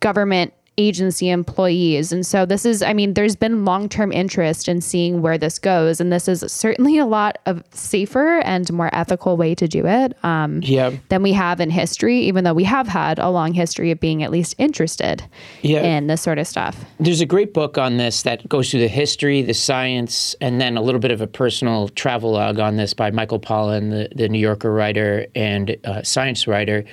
government 0.00 0.52
agency 0.78 1.28
employees. 1.28 2.12
And 2.12 2.24
so 2.24 2.46
this 2.46 2.64
is, 2.64 2.82
I 2.82 2.92
mean, 2.94 3.14
there's 3.14 3.36
been 3.36 3.64
long 3.64 3.88
term 3.88 4.12
interest 4.12 4.68
in 4.68 4.80
seeing 4.80 5.20
where 5.20 5.36
this 5.36 5.58
goes. 5.58 6.00
And 6.00 6.12
this 6.12 6.28
is 6.28 6.44
certainly 6.50 6.96
a 6.96 7.04
lot 7.04 7.38
of 7.44 7.62
safer 7.72 8.38
and 8.38 8.72
more 8.72 8.88
ethical 8.94 9.36
way 9.36 9.54
to 9.56 9.68
do 9.68 9.84
it 9.86 10.14
um, 10.24 10.60
yeah. 10.62 10.92
than 11.08 11.22
we 11.22 11.32
have 11.32 11.60
in 11.60 11.68
history, 11.68 12.20
even 12.20 12.44
though 12.44 12.54
we 12.54 12.64
have 12.64 12.88
had 12.88 13.18
a 13.18 13.28
long 13.28 13.52
history 13.52 13.90
of 13.90 14.00
being 14.00 14.22
at 14.22 14.30
least 14.30 14.54
interested 14.58 15.24
Yeah. 15.62 15.82
in 15.82 16.06
this 16.06 16.22
sort 16.22 16.38
of 16.38 16.46
stuff. 16.46 16.84
There's 17.00 17.20
a 17.20 17.26
great 17.26 17.52
book 17.52 17.76
on 17.76 17.96
this 17.96 18.22
that 18.22 18.48
goes 18.48 18.70
through 18.70 18.80
the 18.80 18.88
history, 18.88 19.42
the 19.42 19.54
science, 19.54 20.36
and 20.40 20.60
then 20.60 20.76
a 20.76 20.82
little 20.82 21.00
bit 21.00 21.10
of 21.10 21.20
a 21.20 21.26
personal 21.26 21.88
travelogue 21.88 22.60
on 22.60 22.76
this 22.76 22.94
by 22.94 23.10
Michael 23.10 23.40
Pollan, 23.40 23.90
the, 23.90 24.08
the 24.14 24.28
New 24.28 24.38
Yorker 24.38 24.72
writer 24.72 25.26
and 25.34 25.76
uh, 25.84 26.02
science 26.04 26.46
writer. 26.46 26.84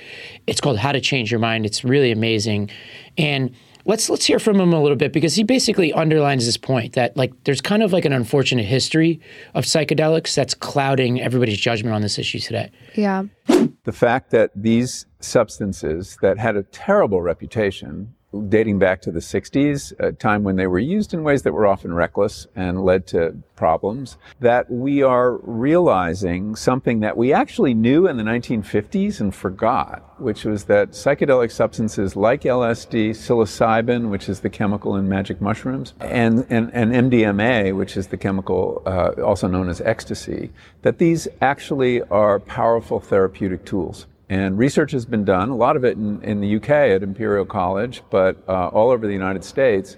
It's 0.48 0.60
called 0.60 0.78
How 0.78 0.90
to 0.90 1.00
Change 1.00 1.30
Your 1.30 1.40
Mind. 1.40 1.64
It's 1.64 1.84
really 1.84 2.10
amazing. 2.10 2.70
And 3.16 3.54
let's 3.86 4.10
let's 4.10 4.26
hear 4.26 4.38
from 4.38 4.60
him 4.60 4.72
a 4.72 4.82
little 4.82 4.96
bit 4.96 5.12
because 5.12 5.34
he 5.34 5.44
basically 5.44 5.92
underlines 5.92 6.44
this 6.44 6.56
point 6.56 6.92
that 6.94 7.16
like 7.16 7.32
there's 7.44 7.60
kind 7.60 7.82
of 7.82 7.92
like 7.92 8.04
an 8.04 8.12
unfortunate 8.12 8.64
history 8.64 9.20
of 9.54 9.64
psychedelics 9.64 10.34
that's 10.34 10.54
clouding 10.54 11.20
everybody's 11.20 11.58
judgment 11.58 11.94
on 11.94 12.02
this 12.02 12.18
issue 12.18 12.38
today. 12.38 12.70
Yeah. 12.94 13.24
the 13.46 13.92
fact 13.92 14.30
that 14.32 14.50
these 14.54 15.06
substances 15.20 16.18
that 16.20 16.38
had 16.38 16.56
a 16.56 16.64
terrible 16.64 17.22
reputation 17.22 18.14
dating 18.48 18.78
back 18.78 19.00
to 19.02 19.10
the 19.10 19.20
60s, 19.20 19.98
a 19.98 20.12
time 20.12 20.42
when 20.42 20.56
they 20.56 20.66
were 20.66 20.78
used 20.78 21.14
in 21.14 21.22
ways 21.22 21.42
that 21.42 21.52
were 21.52 21.66
often 21.66 21.94
reckless 21.94 22.46
and 22.54 22.84
led 22.84 23.06
to 23.06 23.36
problems, 23.54 24.18
that 24.40 24.70
we 24.70 25.02
are 25.02 25.36
realizing 25.38 26.54
something 26.54 27.00
that 27.00 27.16
we 27.16 27.32
actually 27.32 27.72
knew 27.72 28.06
in 28.06 28.16
the 28.16 28.22
1950s 28.22 29.20
and 29.20 29.34
forgot, 29.34 30.20
which 30.20 30.44
was 30.44 30.64
that 30.64 30.90
psychedelic 30.90 31.50
substances 31.50 32.16
like 32.16 32.42
LSD, 32.42 33.10
psilocybin, 33.10 34.10
which 34.10 34.28
is 34.28 34.40
the 34.40 34.50
chemical 34.50 34.96
in 34.96 35.08
magic 35.08 35.40
mushrooms, 35.40 35.94
and, 36.00 36.46
and, 36.50 36.70
and 36.74 36.92
MDMA, 37.10 37.74
which 37.74 37.96
is 37.96 38.08
the 38.08 38.16
chemical 38.16 38.82
uh, 38.86 39.12
also 39.22 39.46
known 39.46 39.68
as 39.68 39.80
ecstasy, 39.80 40.50
that 40.82 40.98
these 40.98 41.28
actually 41.40 42.02
are 42.02 42.38
powerful 42.40 43.00
therapeutic 43.00 43.64
tools. 43.64 44.06
And 44.28 44.58
research 44.58 44.92
has 44.92 45.06
been 45.06 45.24
done, 45.24 45.50
a 45.50 45.56
lot 45.56 45.76
of 45.76 45.84
it 45.84 45.96
in, 45.96 46.20
in 46.22 46.40
the 46.40 46.56
UK 46.56 46.70
at 46.70 47.02
Imperial 47.02 47.44
College, 47.44 48.02
but 48.10 48.42
uh, 48.48 48.68
all 48.68 48.90
over 48.90 49.06
the 49.06 49.12
United 49.12 49.44
States, 49.44 49.96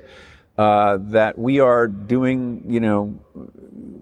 uh, 0.59 0.99
that 1.01 1.39
we 1.39 1.61
are 1.61 1.87
doing, 1.87 2.63
you 2.69 2.81
know, 2.81 3.19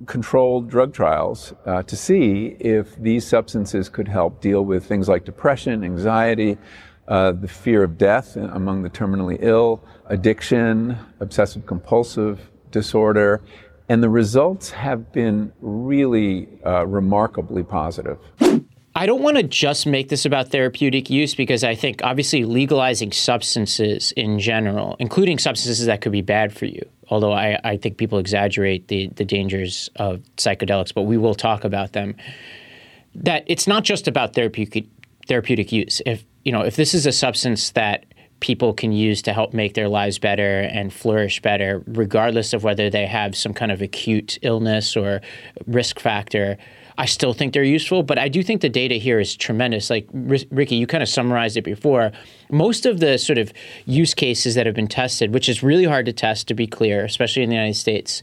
controlled 0.07 0.69
drug 0.69 0.93
trials 0.93 1.53
uh, 1.67 1.83
to 1.83 1.97
see 1.97 2.57
if 2.59 2.97
these 2.97 3.27
substances 3.27 3.89
could 3.89 4.09
help 4.09 4.41
deal 4.41 4.65
with 4.65 4.85
things 4.85 5.09
like 5.09 5.25
depression, 5.25 5.85
anxiety, 5.85 6.57
uh, 7.09 7.33
the 7.33 7.47
fear 7.47 7.85
of 7.85 7.97
death 7.99 8.37
among 8.37 8.83
the 8.83 8.91
terminally 8.91 9.39
ill, 9.41 9.85
addiction, 10.07 10.97
obsessive 11.21 11.67
compulsive 11.67 12.51
disorder. 12.71 13.43
And 13.89 14.03
the 14.03 14.09
results 14.09 14.71
have 14.71 15.13
been 15.13 15.53
really 15.61 16.49
uh, 16.65 16.87
remarkably 16.87 17.63
positive. 17.63 18.19
I 18.97 19.05
don't 19.05 19.21
want 19.21 19.37
to 19.37 19.43
just 19.43 19.87
make 19.87 20.09
this 20.09 20.25
about 20.25 20.49
therapeutic 20.49 21.11
use 21.11 21.35
because 21.35 21.63
I 21.63 21.75
think 21.75 22.01
obviously 22.03 22.45
legalizing 22.45 23.13
substances 23.13 24.11
in 24.13 24.39
general, 24.39 24.97
including 24.99 25.39
substances 25.39 25.85
that 25.85 26.01
could 26.01 26.13
be 26.13 26.23
bad 26.23 26.57
for 26.57 26.65
you, 26.65 26.81
although 27.11 27.33
I, 27.33 27.61
I 27.63 27.77
think 27.77 27.99
people 27.99 28.19
exaggerate 28.19 28.89
the, 28.89 29.09
the 29.09 29.25
dangers 29.27 29.91
of 29.97 30.23
psychedelics, 30.39 30.95
but 30.95 31.03
we 31.03 31.19
will 31.19 31.35
talk 31.35 31.63
about 31.63 31.93
them. 31.93 32.17
That 33.15 33.45
it's 33.47 33.67
not 33.67 33.85
just 33.85 34.09
about 34.09 34.35
therapeutic 34.35 34.87
therapeutic 35.29 35.73
use. 35.73 36.01
If 36.07 36.25
you 36.45 36.53
know, 36.53 36.63
if 36.63 36.77
this 36.77 36.95
is 36.95 37.05
a 37.05 37.13
substance 37.13 37.73
that 37.73 38.07
people 38.41 38.73
can 38.73 38.93
use 38.93 39.21
to 39.23 39.33
help 39.35 39.53
make 39.53 39.75
their 39.75 39.89
lives 39.89 40.19
better 40.19 40.61
and 40.61 40.91
flourish 40.91 41.43
better, 41.43 41.83
regardless 41.87 42.55
of 42.55 42.65
whether 42.65 42.89
they 42.89 43.07
have 43.07 43.37
some 43.37 43.53
kind 43.53 43.73
of 43.73 43.83
acute 43.83 44.39
illness 44.41 44.97
or 44.97 45.21
risk 45.67 46.01
factor. 46.01 46.57
I 46.99 47.07
still 47.07 47.35
think 47.35 47.53
they're 47.53 47.63
useful, 47.63 48.03
but 48.03 48.19
I 48.19 48.29
do 48.29 48.43
think 48.43 48.63
the 48.63 48.69
data 48.69 48.95
here 48.95 49.21
is 49.21 49.37
tremendous. 49.37 49.91
Like 49.91 50.09
Rikki, 50.13 50.77
you 50.77 50.87
kind 50.87 51.03
of 51.03 51.09
summarized 51.09 51.57
it 51.57 51.63
before. 51.63 52.13
Most 52.51 52.87
of 52.87 53.01
the 53.01 53.19
sort 53.19 53.39
of 53.39 53.53
use 53.85 54.15
cases 54.15 54.55
that 54.55 54.67
have 54.67 54.75
been 54.75 54.89
tested, 54.89 55.35
which 55.35 55.49
is 55.49 55.63
really 55.63 55.85
hard 55.85 56.07
to 56.07 56.13
test, 56.13 56.49
to 56.49 56.55
be 56.55 56.67
clear, 56.67 57.05
especially 57.05 57.43
in 57.43 57.51
the 57.51 57.55
United 57.55 57.75
States, 57.75 58.23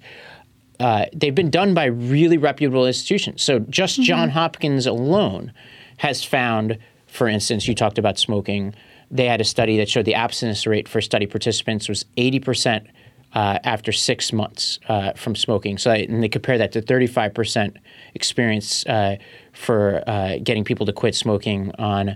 uh, 0.80 1.06
they've 1.14 1.36
been 1.36 1.52
done 1.52 1.74
by 1.74 1.86
really 1.86 2.38
reputable 2.38 2.88
institutions. 2.88 3.44
So 3.44 3.60
just 3.60 3.96
mm-hmm. 3.96 4.04
John 4.04 4.30
Hopkins 4.30 4.88
alone 4.88 5.54
has 5.98 6.24
found, 6.24 6.80
for 7.06 7.28
instance, 7.28 7.68
you 7.68 7.76
talked 7.76 8.00
about 8.00 8.18
smoking. 8.18 8.74
They 9.12 9.26
had 9.26 9.40
a 9.40 9.46
study 9.46 9.78
that 9.78 9.88
showed 9.88 10.06
the 10.06 10.16
abstinence 10.16 10.66
rate 10.66 10.88
for 10.88 11.00
study 11.00 11.28
participants 11.28 11.88
was 11.88 12.06
80 12.18 12.40
percent 12.40 12.88
uh, 13.34 13.60
after 13.64 13.92
six 13.92 14.32
months 14.32 14.80
uh, 14.88 15.14
from 15.14 15.36
smoking. 15.36 15.78
So, 15.78 15.92
and 15.92 16.22
they 16.22 16.30
compare 16.30 16.58
that 16.58 16.72
to 16.74 16.82
35% 16.82 17.76
experience 18.14 18.86
uh, 18.86 19.18
for 19.54 20.04
uh, 20.08 20.38
getting 20.44 20.64
people 20.64 20.86
to 20.86 20.94
quit 20.94 21.16
smoking 21.16 21.72
on. 21.80 22.16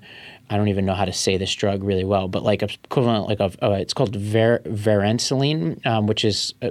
I 0.49 0.58
don't 0.58 0.67
even 0.67 0.86
know 0.86 0.93
how 0.93 1.06
to 1.06 1.13
say 1.13 1.38
this 1.38 1.53
drug 1.53 1.84
really 1.84 2.06
well, 2.06 2.27
but 2.27 2.43
like 2.43 2.62
equivalent, 2.62 3.27
like 3.27 3.41
of 3.41 3.58
uh, 3.62 3.71
it's 3.71 3.93
called 3.93 4.15
ver- 4.15 4.60
varenicline, 4.60 5.86
um, 5.86 6.08
which 6.08 6.23
is 6.23 6.53
uh, 6.62 6.69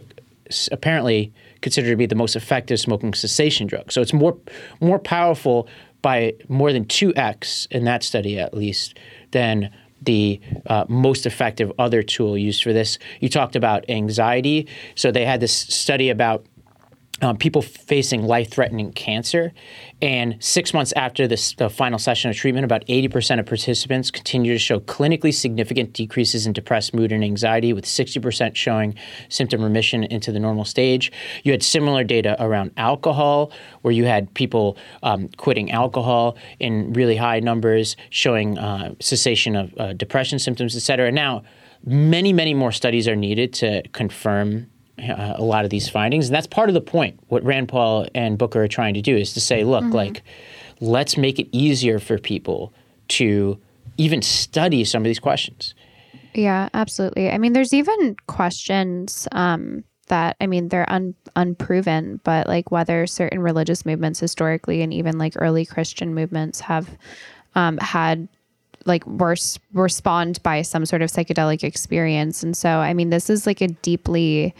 apparently 0.72 1.32
considered 1.60 1.90
to 1.90 1.96
be 1.96 2.06
the 2.06 2.14
most 2.14 2.36
effective 2.36 2.78
smoking 2.78 3.12
cessation 3.12 3.66
drug. 3.66 3.92
So 3.92 4.00
it's 4.00 4.12
more 4.12 4.36
more 4.80 4.98
powerful 4.98 5.68
by 6.02 6.34
more 6.48 6.72
than 6.72 6.84
two 6.84 7.12
x 7.16 7.66
in 7.70 7.84
that 7.84 8.02
study, 8.02 8.38
at 8.38 8.54
least, 8.54 8.96
than 9.32 9.70
the 10.02 10.40
uh, 10.66 10.84
most 10.88 11.26
effective 11.26 11.72
other 11.78 12.02
tool 12.02 12.36
used 12.36 12.62
for 12.62 12.72
this. 12.72 12.98
You 13.20 13.28
talked 13.28 13.56
about 13.56 13.88
anxiety. 13.88 14.68
So 14.94 15.10
they 15.10 15.24
had 15.24 15.40
this 15.40 15.52
study 15.52 16.10
about 16.10 16.46
um, 17.22 17.38
people 17.38 17.62
facing 17.62 18.22
life 18.22 18.50
threatening 18.50 18.92
cancer. 18.92 19.52
And 20.02 20.36
six 20.40 20.74
months 20.74 20.92
after 20.92 21.26
this, 21.26 21.54
the 21.54 21.70
final 21.70 21.98
session 21.98 22.30
of 22.30 22.36
treatment, 22.36 22.64
about 22.64 22.84
80% 22.86 23.40
of 23.40 23.46
participants 23.46 24.10
continue 24.10 24.52
to 24.52 24.58
show 24.58 24.80
clinically 24.80 25.32
significant 25.32 25.94
decreases 25.94 26.46
in 26.46 26.52
depressed 26.52 26.92
mood 26.94 27.12
and 27.12 27.24
anxiety, 27.24 27.72
with 27.72 27.86
60% 27.86 28.54
showing 28.54 28.94
symptom 29.30 29.62
remission 29.62 30.04
into 30.04 30.30
the 30.30 30.38
normal 30.38 30.66
stage. 30.66 31.10
You 31.42 31.52
had 31.52 31.62
similar 31.62 32.04
data 32.04 32.36
around 32.38 32.72
alcohol, 32.76 33.50
where 33.80 33.92
you 33.92 34.04
had 34.04 34.32
people 34.34 34.76
um, 35.02 35.28
quitting 35.38 35.70
alcohol 35.70 36.36
in 36.60 36.92
really 36.92 37.16
high 37.16 37.40
numbers, 37.40 37.96
showing 38.10 38.58
uh, 38.58 38.94
cessation 39.00 39.56
of 39.56 39.74
uh, 39.78 39.92
depression 39.94 40.38
symptoms, 40.38 40.76
et 40.76 40.80
cetera. 40.80 41.10
Now, 41.10 41.44
many, 41.86 42.34
many 42.34 42.52
more 42.52 42.72
studies 42.72 43.08
are 43.08 43.16
needed 43.16 43.54
to 43.54 43.82
confirm 43.88 44.70
uh, 44.98 45.34
a 45.36 45.42
lot 45.42 45.64
of 45.64 45.70
these 45.70 45.88
findings. 45.88 46.28
And 46.28 46.34
that's 46.34 46.46
part 46.46 46.68
of 46.68 46.74
the 46.74 46.80
point. 46.80 47.18
What 47.28 47.44
Rand 47.44 47.68
Paul 47.68 48.06
and 48.14 48.38
Booker 48.38 48.62
are 48.62 48.68
trying 48.68 48.94
to 48.94 49.02
do 49.02 49.16
is 49.16 49.32
to 49.34 49.40
say, 49.40 49.64
look, 49.64 49.84
mm-hmm. 49.84 49.92
like, 49.92 50.22
let's 50.80 51.16
make 51.16 51.38
it 51.38 51.48
easier 51.52 51.98
for 51.98 52.18
people 52.18 52.72
to 53.08 53.58
even 53.98 54.22
study 54.22 54.84
some 54.84 55.02
of 55.02 55.04
these 55.04 55.18
questions. 55.18 55.74
Yeah, 56.34 56.68
absolutely. 56.74 57.30
I 57.30 57.38
mean, 57.38 57.52
there's 57.54 57.72
even 57.72 58.16
questions 58.26 59.26
um, 59.32 59.84
that, 60.08 60.36
I 60.40 60.46
mean, 60.46 60.68
they're 60.68 60.90
un- 60.90 61.14
unproven, 61.34 62.20
but 62.24 62.46
like 62.46 62.70
whether 62.70 63.06
certain 63.06 63.40
religious 63.40 63.86
movements 63.86 64.20
historically 64.20 64.82
and 64.82 64.92
even 64.92 65.18
like 65.18 65.32
early 65.36 65.64
Christian 65.64 66.14
movements 66.14 66.60
have 66.60 66.90
um, 67.54 67.78
had 67.78 68.28
like 68.86 69.06
worse 69.06 69.58
respond 69.72 70.42
by 70.42 70.62
some 70.62 70.86
sort 70.86 71.02
of 71.02 71.10
psychedelic 71.10 71.62
experience. 71.64 72.42
And 72.42 72.56
so, 72.56 72.68
I 72.68 72.94
mean, 72.94 73.10
this 73.10 73.28
is 73.28 73.46
like 73.46 73.60
a 73.60 73.68
deeply 73.68 74.54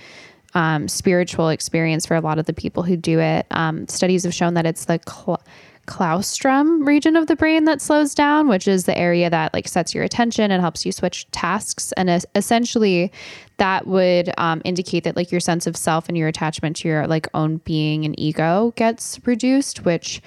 um, 0.55 0.89
spiritual 0.89 1.49
experience 1.51 2.07
for 2.07 2.17
a 2.17 2.21
lot 2.21 2.39
of 2.39 2.47
the 2.47 2.53
people 2.53 2.83
who 2.83 2.97
do 2.97 3.21
it. 3.21 3.47
Um, 3.51 3.87
studies 3.89 4.25
have 4.25 4.35
shown 4.35 4.55
that 4.55 4.67
it's 4.67 4.87
the 4.87 5.01
cl- 5.07 5.43
claustrum 5.87 6.85
region 6.87 7.15
of 7.15 7.27
the 7.27 7.37
brain 7.37 7.65
that 7.65 7.81
slows 7.81 8.15
down, 8.15 8.49
which 8.49 8.67
is 8.67 8.85
the 8.85 8.97
area 8.99 9.31
that 9.31 9.55
like 9.55 9.69
sets 9.69 9.95
your 9.95 10.03
attention 10.03 10.51
and 10.51 10.61
helps 10.61 10.85
you 10.85 10.93
switch 10.93 11.31
tasks. 11.31 11.93
And 11.93 12.11
es- 12.11 12.27
essentially, 12.35 13.13
that 13.59 13.87
would 13.87 14.33
um, 14.39 14.63
indicate 14.65 15.05
that 15.05 15.17
like 15.17 15.31
your 15.31 15.41
sense 15.41 15.67
of 15.67 15.77
self 15.77 16.09
and 16.09 16.17
your 16.17 16.29
attachment 16.29 16.77
to 16.77 16.89
your 16.89 17.07
like 17.07 17.29
own 17.35 17.59
being 17.59 18.05
and 18.05 18.19
ego 18.19 18.73
gets 18.77 19.21
reduced, 19.25 19.85
which 19.85 20.21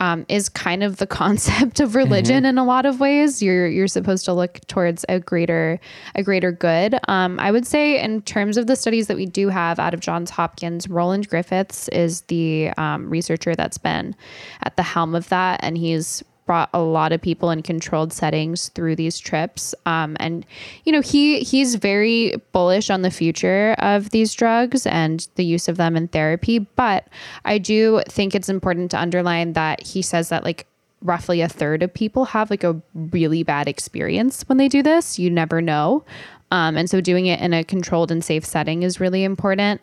um, 0.00 0.26
is 0.28 0.48
kind 0.48 0.82
of 0.82 0.96
the 0.96 1.06
concept 1.22 1.80
of 1.80 1.94
religion 1.94 2.38
mm-hmm. 2.38 2.46
in 2.46 2.58
a 2.58 2.64
lot 2.64 2.86
of 2.86 3.00
ways. 3.00 3.42
You're 3.42 3.68
you're 3.68 3.88
supposed 3.88 4.24
to 4.26 4.32
look 4.32 4.60
towards 4.66 5.04
a 5.08 5.20
greater 5.20 5.80
a 6.14 6.22
greater 6.22 6.52
good. 6.52 6.98
Um, 7.08 7.38
I 7.40 7.50
would 7.50 7.66
say 7.66 8.00
in 8.00 8.22
terms 8.22 8.56
of 8.56 8.66
the 8.66 8.76
studies 8.76 9.06
that 9.08 9.16
we 9.16 9.26
do 9.26 9.48
have 9.48 9.78
out 9.78 9.94
of 9.94 10.00
Johns 10.00 10.30
Hopkins, 10.30 10.88
Roland 10.88 11.28
Griffiths 11.28 11.88
is 11.88 12.22
the 12.22 12.70
um, 12.76 13.08
researcher 13.08 13.54
that's 13.54 13.78
been 13.78 14.14
at 14.62 14.76
the 14.76 14.82
helm 14.82 15.14
of 15.14 15.28
that, 15.28 15.60
and 15.62 15.76
he's 15.78 16.22
brought 16.46 16.70
a 16.72 16.80
lot 16.80 17.12
of 17.12 17.20
people 17.20 17.50
in 17.50 17.62
controlled 17.62 18.12
settings 18.12 18.68
through 18.70 18.96
these 18.96 19.18
trips. 19.18 19.74
Um, 19.84 20.16
and 20.20 20.46
you 20.84 20.92
know, 20.92 21.02
he 21.02 21.40
he's 21.40 21.74
very 21.74 22.34
bullish 22.52 22.88
on 22.88 23.02
the 23.02 23.10
future 23.10 23.74
of 23.78 24.10
these 24.10 24.32
drugs 24.32 24.86
and 24.86 25.26
the 25.34 25.44
use 25.44 25.68
of 25.68 25.76
them 25.76 25.96
in 25.96 26.08
therapy. 26.08 26.60
But 26.60 27.08
I 27.44 27.58
do 27.58 28.02
think 28.08 28.34
it's 28.34 28.48
important 28.48 28.90
to 28.92 29.00
underline 29.00 29.52
that 29.54 29.82
he 29.82 30.02
says 30.02 30.28
that 30.30 30.44
like 30.44 30.66
roughly 31.02 31.40
a 31.40 31.48
third 31.48 31.82
of 31.82 31.92
people 31.92 32.24
have 32.24 32.50
like 32.50 32.64
a 32.64 32.80
really 32.94 33.42
bad 33.42 33.68
experience 33.68 34.42
when 34.48 34.58
they 34.58 34.68
do 34.68 34.82
this. 34.82 35.18
You 35.18 35.30
never 35.30 35.60
know. 35.60 36.04
Um, 36.50 36.76
and 36.76 36.88
so 36.88 37.00
doing 37.00 37.26
it 37.26 37.40
in 37.40 37.52
a 37.52 37.64
controlled 37.64 38.10
and 38.10 38.24
safe 38.24 38.44
setting 38.44 38.82
is 38.82 39.00
really 39.00 39.24
important. 39.24 39.80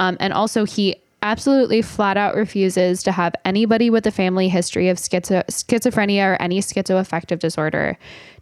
Um, 0.00 0.16
and 0.18 0.32
also, 0.32 0.64
he 0.64 0.96
absolutely 1.26 1.82
flat 1.82 2.16
out 2.16 2.36
refuses 2.36 3.02
to 3.02 3.10
have 3.10 3.34
anybody 3.44 3.90
with 3.90 4.06
a 4.06 4.12
family 4.12 4.48
history 4.48 4.88
of 4.88 4.96
schizo- 4.96 5.44
schizophrenia 5.46 6.34
or 6.34 6.40
any 6.40 6.60
schizoaffective 6.60 7.40
disorder 7.40 7.98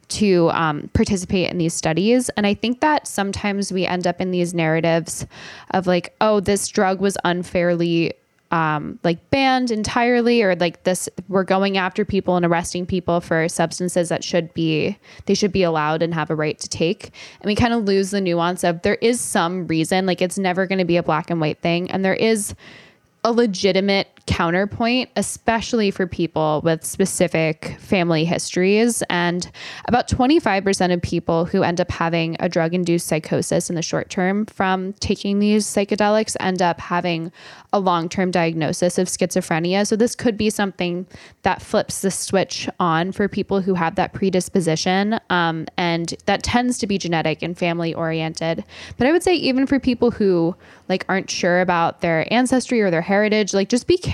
to 0.09 0.51
um, 0.51 0.91
participate 0.93 1.51
in 1.51 1.57
these 1.57 1.73
studies. 1.73 2.29
And 2.31 2.47
I 2.47 2.53
think 2.53 2.81
that 2.81 3.07
sometimes 3.07 3.73
we 3.73 3.87
end 3.87 4.07
up 4.07 4.21
in 4.21 4.33
these 4.33 4.53
narratives 4.53 5.27
of 5.71 5.87
like, 5.87 6.15
oh, 6.21 6.41
this 6.41 6.69
drug 6.69 7.01
was 7.01 7.17
unfairly 7.25 8.13
um, 8.55 9.01
like 9.03 9.31
banned 9.31 9.73
entirely, 9.73 10.41
or 10.41 10.55
like 10.55 10.85
this, 10.85 11.09
we're 11.29 11.43
going 11.43 11.77
after 11.77 12.05
people 12.05 12.37
and 12.37 12.47
arresting 12.47 12.87
people 12.87 13.21
for 13.21 13.49
substances 13.49 14.11
that 14.11 14.23
should 14.23 14.55
be, 14.55 14.97
they 15.27 15.35
should 15.35 15.51
be 15.51 15.65
allowed 15.65 16.03
and 16.03 16.15
have 16.15 16.31
a 16.31 16.37
right 16.37 16.57
to 16.61 16.69
take. 16.69 17.11
And 17.41 17.49
we 17.49 17.57
kind 17.57 17.75
of 17.75 17.83
lose 17.83 18.13
the 18.13 18.21
nuance 18.21 18.63
of 18.63 18.83
there 18.83 18.95
is 19.01 19.21
some 19.21 19.67
reason, 19.67 20.07
like 20.07 20.23
it's 20.23 20.39
never 20.39 20.69
going 20.69 20.79
to 20.79 20.85
be 20.85 20.97
a 20.97 21.03
black 21.03 21.31
and 21.31 21.41
white 21.41 21.59
thing. 21.63 21.91
And 21.91 22.05
there 22.05 22.15
is 22.15 22.55
a 23.25 23.33
legitimate 23.33 24.14
counterpoint, 24.27 25.11
especially 25.17 25.91
for 25.91 26.07
people 26.07 26.63
with 26.65 26.85
specific 26.85 27.77
family 27.79 28.25
histories. 28.25 29.03
And 29.11 29.51
about 29.87 30.09
25% 30.09 30.93
of 30.93 31.03
people 31.03 31.45
who 31.45 31.63
end 31.63 31.81
up 31.81 31.91
having 31.91 32.37
a 32.41 32.49
drug 32.49 32.73
induced 32.75 33.07
psychosis 33.07 33.69
in 33.69 33.77
the 33.77 33.83
short 33.83 34.09
term 34.09 34.47
from 34.47 34.95
taking 34.95 35.39
these 35.39 35.67
psychedelics 35.67 36.37
end 36.41 36.63
up 36.63 36.81
having 36.81 37.33
a 37.73 37.79
long 37.79 38.09
term 38.09 38.31
diagnosis 38.31 38.99
of 38.99 39.09
schizophrenia. 39.09 39.87
So, 39.87 39.97
this 39.97 40.15
could 40.15 40.37
be 40.37 40.49
something 40.49 41.07
that 41.43 41.61
flips 41.61 42.01
the 42.01 42.11
switch 42.11 42.69
on 42.81 43.13
for 43.13 43.29
people 43.29 43.61
who 43.61 43.75
have 43.75 43.97
that 43.97 44.13
predisposition. 44.15 45.19
Um, 45.29 45.67
and 45.77 46.15
that 46.27 46.43
tends 46.43 46.79
to 46.79 46.87
be 46.87 46.99
genetic 46.99 47.43
and 47.43 47.57
family 47.59 47.93
oriented. 47.95 48.65
But 48.97 49.07
I 49.07 49.13
would 49.13 49.23
say, 49.23 49.35
even 49.35 49.67
for 49.67 49.79
people 49.79 50.11
who 50.11 50.57
like 50.89 51.05
aren't 51.09 51.31
sure 51.31 51.61
about 51.61 52.01
their 52.01 52.33
ancestry 52.33 52.81
or 52.81 52.91
their 52.91 53.03
heritage, 53.03 53.53
like 53.53 53.69
just 53.69 53.87
be 53.87 53.99
careful 53.99 54.14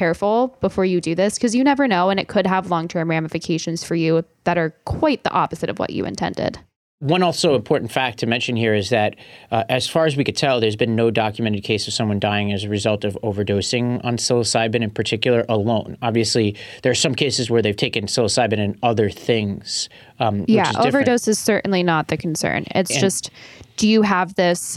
before 0.60 0.84
you 0.84 1.00
do 1.00 1.14
this 1.14 1.34
because 1.34 1.54
you 1.54 1.62
never 1.62 1.86
know 1.86 2.10
and 2.10 2.18
it 2.18 2.28
could 2.28 2.46
have 2.46 2.70
long-term 2.70 3.10
ramifications 3.10 3.84
for 3.84 3.94
you 3.94 4.24
that 4.44 4.56
are 4.56 4.70
quite 4.84 5.24
the 5.24 5.30
opposite 5.30 5.68
of 5.68 5.78
what 5.78 5.90
you 5.90 6.04
intended. 6.06 6.58
One 7.00 7.22
also 7.22 7.54
important 7.54 7.90
fact 7.90 8.18
to 8.18 8.26
mention 8.26 8.56
here 8.56 8.74
is 8.74 8.90
that, 8.90 9.16
uh, 9.50 9.64
as 9.70 9.88
far 9.88 10.04
as 10.04 10.18
we 10.18 10.24
could 10.24 10.36
tell, 10.36 10.60
there's 10.60 10.76
been 10.76 10.94
no 10.94 11.10
documented 11.10 11.64
case 11.64 11.88
of 11.88 11.94
someone 11.94 12.20
dying 12.20 12.52
as 12.52 12.64
a 12.64 12.68
result 12.68 13.04
of 13.04 13.16
overdosing 13.22 14.04
on 14.04 14.18
psilocybin 14.18 14.82
in 14.82 14.90
particular 14.90 15.46
alone. 15.48 15.96
Obviously, 16.02 16.56
there 16.82 16.92
are 16.92 16.94
some 16.94 17.14
cases 17.14 17.50
where 17.50 17.62
they've 17.62 17.74
taken 17.74 18.04
psilocybin 18.04 18.58
and 18.58 18.78
other 18.82 19.08
things. 19.08 19.88
Um, 20.18 20.44
yeah, 20.46 20.72
overdose 20.76 21.26
is 21.26 21.38
certainly 21.38 21.82
not 21.82 22.08
the 22.08 22.18
concern. 22.18 22.66
It's 22.74 22.90
and, 22.90 23.00
just, 23.00 23.30
do 23.78 23.88
you 23.88 24.02
have 24.02 24.34
this 24.34 24.76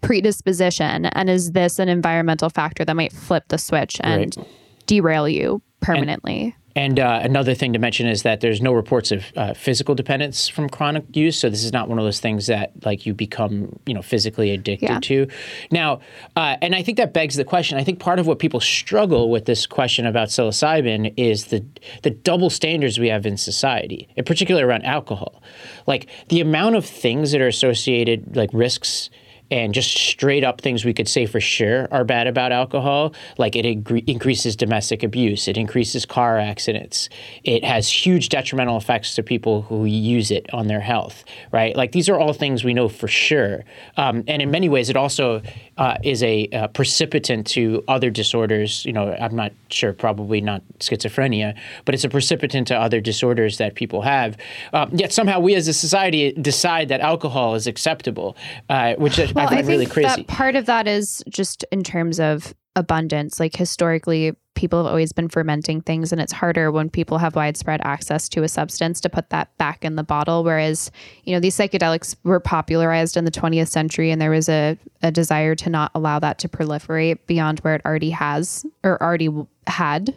predisposition? 0.00 1.06
And 1.06 1.30
is 1.30 1.52
this 1.52 1.78
an 1.78 1.88
environmental 1.88 2.50
factor 2.50 2.84
that 2.84 2.96
might 2.96 3.12
flip 3.12 3.44
the 3.48 3.58
switch 3.58 4.00
and 4.02 4.36
right. 4.36 4.46
derail 4.86 5.28
you 5.28 5.62
permanently? 5.80 6.44
And, 6.44 6.54
and 6.76 7.00
uh, 7.00 7.20
another 7.22 7.54
thing 7.54 7.72
to 7.72 7.78
mention 7.78 8.06
is 8.06 8.22
that 8.22 8.40
there's 8.40 8.62
no 8.62 8.72
reports 8.72 9.10
of 9.10 9.24
uh, 9.36 9.54
physical 9.54 9.94
dependence 9.94 10.48
from 10.48 10.68
chronic 10.68 11.04
use. 11.14 11.38
So 11.38 11.50
this 11.50 11.64
is 11.64 11.72
not 11.72 11.88
one 11.88 11.98
of 11.98 12.04
those 12.04 12.20
things 12.20 12.46
that 12.46 12.72
like 12.84 13.04
you 13.04 13.12
become 13.12 13.78
you 13.86 13.94
know 13.94 14.02
physically 14.02 14.52
addicted 14.52 14.88
yeah. 14.88 15.00
to. 15.00 15.26
Now 15.72 16.00
uh, 16.36 16.56
and 16.62 16.74
i 16.74 16.82
think 16.82 16.96
that 16.98 17.12
begs 17.12 17.34
the 17.34 17.44
question. 17.44 17.76
I 17.76 17.84
think 17.84 17.98
part 17.98 18.18
of 18.18 18.26
what 18.26 18.38
people 18.38 18.60
struggle 18.60 19.30
with 19.30 19.46
this 19.46 19.66
question 19.66 20.06
about 20.06 20.28
psilocybin 20.28 21.12
is 21.16 21.46
the 21.46 21.64
the 22.02 22.10
double 22.10 22.50
standards 22.50 22.98
we 22.98 23.08
have 23.08 23.26
in 23.26 23.36
society 23.36 24.08
in 24.16 24.24
particular 24.24 24.66
around 24.66 24.84
alcohol. 24.84 25.42
Like 25.86 26.08
the 26.28 26.40
amount 26.40 26.76
of 26.76 26.84
things 26.84 27.32
that 27.32 27.40
are 27.40 27.48
associated 27.48 28.36
like 28.36 28.50
risks 28.52 29.10
and 29.50 29.74
just 29.74 29.90
straight 29.96 30.44
up 30.44 30.60
things 30.60 30.84
we 30.84 30.94
could 30.94 31.08
say 31.08 31.26
for 31.26 31.40
sure 31.40 31.88
are 31.90 32.04
bad 32.04 32.26
about 32.26 32.52
alcohol, 32.52 33.14
like 33.38 33.56
it 33.56 33.64
increases 33.64 34.56
domestic 34.56 35.02
abuse, 35.02 35.48
it 35.48 35.56
increases 35.56 36.06
car 36.06 36.38
accidents, 36.38 37.08
it 37.44 37.64
has 37.64 37.88
huge 37.88 38.28
detrimental 38.28 38.76
effects 38.76 39.14
to 39.14 39.22
people 39.22 39.62
who 39.62 39.84
use 39.84 40.30
it 40.30 40.52
on 40.52 40.66
their 40.66 40.80
health, 40.80 41.24
right? 41.52 41.76
Like 41.76 41.92
these 41.92 42.08
are 42.08 42.18
all 42.18 42.32
things 42.32 42.64
we 42.64 42.74
know 42.74 42.88
for 42.88 43.08
sure. 43.08 43.64
Um, 43.96 44.24
and 44.28 44.42
in 44.42 44.50
many 44.50 44.68
ways, 44.68 44.90
it 44.90 44.96
also 44.96 45.42
uh, 45.80 45.96
is 46.02 46.22
a, 46.22 46.46
a 46.52 46.68
precipitant 46.68 47.46
to 47.46 47.82
other 47.88 48.10
disorders. 48.10 48.84
You 48.84 48.92
know, 48.92 49.16
I'm 49.18 49.34
not 49.34 49.52
sure, 49.70 49.94
probably 49.94 50.42
not 50.42 50.62
schizophrenia, 50.78 51.56
but 51.86 51.94
it's 51.94 52.04
a 52.04 52.08
precipitant 52.10 52.68
to 52.68 52.78
other 52.78 53.00
disorders 53.00 53.56
that 53.56 53.74
people 53.74 54.02
have. 54.02 54.36
Um, 54.74 54.90
yet 54.92 55.10
somehow 55.10 55.40
we 55.40 55.54
as 55.54 55.68
a 55.68 55.72
society 55.72 56.32
decide 56.32 56.90
that 56.90 57.00
alcohol 57.00 57.54
is 57.54 57.66
acceptable, 57.66 58.36
uh, 58.68 58.94
which 58.96 59.16
well, 59.16 59.28
I 59.28 59.32
find 59.32 59.54
I 59.54 59.60
really 59.62 59.86
crazy. 59.86 60.08
That 60.08 60.26
part 60.26 60.54
of 60.54 60.66
that 60.66 60.86
is 60.86 61.24
just 61.30 61.64
in 61.72 61.82
terms 61.82 62.20
of 62.20 62.54
abundance. 62.80 63.38
Like 63.38 63.54
historically, 63.54 64.34
people 64.54 64.82
have 64.82 64.90
always 64.90 65.12
been 65.12 65.28
fermenting 65.28 65.80
things, 65.80 66.10
and 66.10 66.20
it's 66.20 66.32
harder 66.32 66.72
when 66.72 66.90
people 66.90 67.18
have 67.18 67.36
widespread 67.36 67.80
access 67.84 68.28
to 68.30 68.42
a 68.42 68.48
substance 68.48 69.00
to 69.00 69.08
put 69.08 69.30
that 69.30 69.56
back 69.58 69.84
in 69.84 69.94
the 69.94 70.02
bottle. 70.02 70.42
Whereas, 70.42 70.90
you 71.24 71.32
know, 71.32 71.40
these 71.40 71.56
psychedelics 71.56 72.16
were 72.24 72.40
popularized 72.40 73.16
in 73.16 73.24
the 73.24 73.30
20th 73.30 73.68
century, 73.68 74.10
and 74.10 74.20
there 74.20 74.30
was 74.30 74.48
a, 74.48 74.76
a 75.02 75.12
desire 75.12 75.54
to 75.54 75.70
not 75.70 75.92
allow 75.94 76.18
that 76.18 76.38
to 76.40 76.48
proliferate 76.48 77.18
beyond 77.26 77.60
where 77.60 77.76
it 77.76 77.82
already 77.84 78.10
has 78.10 78.66
or 78.82 79.00
already 79.00 79.30
had 79.68 80.14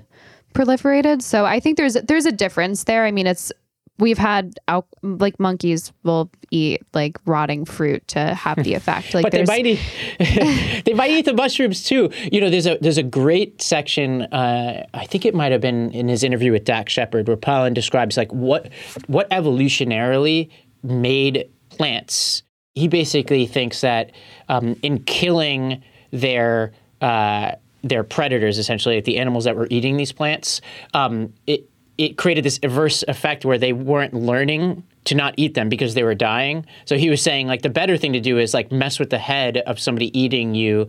proliferated. 0.53 1.21
So 1.21 1.45
I 1.45 1.59
think 1.59 1.77
there's 1.77 1.93
there's 1.93 2.25
a 2.25 2.31
difference 2.31 2.85
there. 2.85 3.05
I 3.05 3.11
mean, 3.11 3.27
it's 3.27 3.51
we've 3.99 4.17
had 4.17 4.59
al- 4.67 4.87
like 5.01 5.39
monkeys 5.39 5.93
will 6.03 6.29
eat 6.51 6.81
like 6.93 7.17
rotting 7.25 7.65
fruit 7.65 8.07
to 8.09 8.33
have 8.33 8.63
the 8.63 8.73
effect. 8.73 9.13
Like 9.13 9.23
but 9.23 9.31
they 9.31 9.43
might 9.45 9.65
eat 9.65 9.79
they 10.85 10.93
might 10.93 11.11
eat 11.11 11.25
the 11.25 11.33
mushrooms 11.33 11.83
too. 11.83 12.09
You 12.31 12.41
know, 12.41 12.49
there's 12.49 12.67
a 12.67 12.77
there's 12.81 12.97
a 12.97 13.03
great 13.03 13.61
section. 13.61 14.23
Uh, 14.23 14.85
I 14.93 15.05
think 15.05 15.25
it 15.25 15.35
might 15.35 15.51
have 15.51 15.61
been 15.61 15.91
in 15.91 16.07
his 16.07 16.23
interview 16.23 16.51
with 16.51 16.65
Dax 16.65 16.93
Shepard 16.93 17.27
where 17.27 17.37
Pollan 17.37 17.73
describes 17.73 18.17
like 18.17 18.31
what 18.31 18.69
what 19.07 19.29
evolutionarily 19.29 20.49
made 20.83 21.49
plants. 21.69 22.43
He 22.75 22.87
basically 22.87 23.45
thinks 23.45 23.81
that 23.81 24.11
um, 24.49 24.75
in 24.81 25.03
killing 25.03 25.83
their 26.11 26.71
uh, 27.01 27.53
their 27.83 28.03
predators, 28.03 28.57
essentially, 28.57 28.95
like 28.95 29.03
the 29.03 29.17
animals 29.17 29.43
that 29.43 29.55
were 29.55 29.67
eating 29.69 29.97
these 29.97 30.11
plants, 30.11 30.61
um, 30.93 31.33
it 31.45 31.69
it 31.97 32.17
created 32.17 32.43
this 32.43 32.59
adverse 32.63 33.03
effect 33.07 33.45
where 33.45 33.57
they 33.57 33.73
weren't 33.73 34.13
learning 34.13 34.83
to 35.05 35.15
not 35.15 35.33
eat 35.37 35.53
them 35.53 35.69
because 35.69 35.93
they 35.93 36.03
were 36.03 36.15
dying. 36.15 36.65
So 36.85 36.97
he 36.97 37.09
was 37.09 37.21
saying 37.21 37.47
like 37.47 37.61
the 37.61 37.69
better 37.69 37.97
thing 37.97 38.13
to 38.13 38.19
do 38.19 38.39
is 38.39 38.53
like 38.53 38.71
mess 38.71 38.99
with 38.99 39.09
the 39.09 39.17
head 39.17 39.57
of 39.57 39.79
somebody 39.79 40.17
eating 40.17 40.55
you 40.55 40.87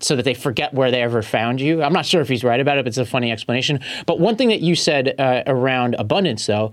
so 0.00 0.16
that 0.16 0.24
they 0.24 0.34
forget 0.34 0.72
where 0.72 0.90
they 0.90 1.02
ever 1.02 1.22
found 1.22 1.60
you. 1.60 1.82
I'm 1.82 1.92
not 1.92 2.06
sure 2.06 2.20
if 2.20 2.28
he's 2.28 2.42
right 2.42 2.60
about 2.60 2.78
it, 2.78 2.84
but 2.84 2.88
it's 2.88 2.98
a 2.98 3.04
funny 3.04 3.30
explanation. 3.30 3.80
But 4.06 4.18
one 4.18 4.36
thing 4.36 4.48
that 4.48 4.60
you 4.60 4.74
said 4.74 5.14
uh, 5.18 5.42
around 5.46 5.94
abundance 5.98 6.46
though 6.46 6.72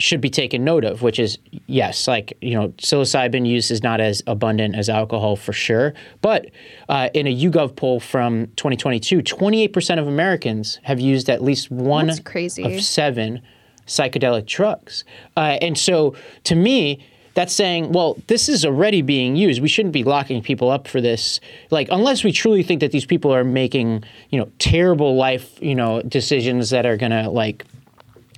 should 0.00 0.20
be 0.20 0.30
taken 0.30 0.64
note 0.64 0.84
of, 0.84 1.02
which 1.02 1.18
is 1.18 1.38
yes, 1.66 2.08
like 2.08 2.36
you 2.40 2.54
know, 2.54 2.68
psilocybin 2.70 3.46
use 3.46 3.70
is 3.70 3.82
not 3.82 4.00
as 4.00 4.22
abundant 4.26 4.74
as 4.74 4.88
alcohol 4.88 5.36
for 5.36 5.52
sure. 5.52 5.94
But 6.22 6.50
uh, 6.88 7.10
in 7.14 7.26
a 7.26 7.36
YouGov 7.36 7.76
poll 7.76 8.00
from 8.00 8.46
2022, 8.56 9.22
28% 9.22 9.98
of 9.98 10.08
Americans 10.08 10.80
have 10.82 11.00
used 11.00 11.28
at 11.28 11.42
least 11.42 11.70
one 11.70 12.10
of 12.10 12.82
seven 12.82 13.42
psychedelic 13.86 14.46
drugs, 14.46 15.04
uh, 15.36 15.58
and 15.60 15.76
so 15.76 16.14
to 16.44 16.54
me. 16.54 17.06
That's 17.34 17.54
saying, 17.54 17.92
well, 17.92 18.18
this 18.26 18.48
is 18.48 18.66
already 18.66 19.02
being 19.02 19.36
used. 19.36 19.62
We 19.62 19.68
shouldn't 19.68 19.94
be 19.94 20.02
locking 20.02 20.42
people 20.42 20.68
up 20.68 20.88
for 20.88 21.00
this. 21.00 21.38
Like, 21.70 21.86
unless 21.92 22.24
we 22.24 22.32
truly 22.32 22.64
think 22.64 22.80
that 22.80 22.90
these 22.90 23.06
people 23.06 23.32
are 23.32 23.44
making, 23.44 24.02
you 24.30 24.40
know, 24.40 24.50
terrible 24.58 25.14
life, 25.14 25.56
you 25.62 25.76
know, 25.76 26.02
decisions 26.02 26.70
that 26.70 26.86
are 26.86 26.96
gonna 26.96 27.30
like 27.30 27.64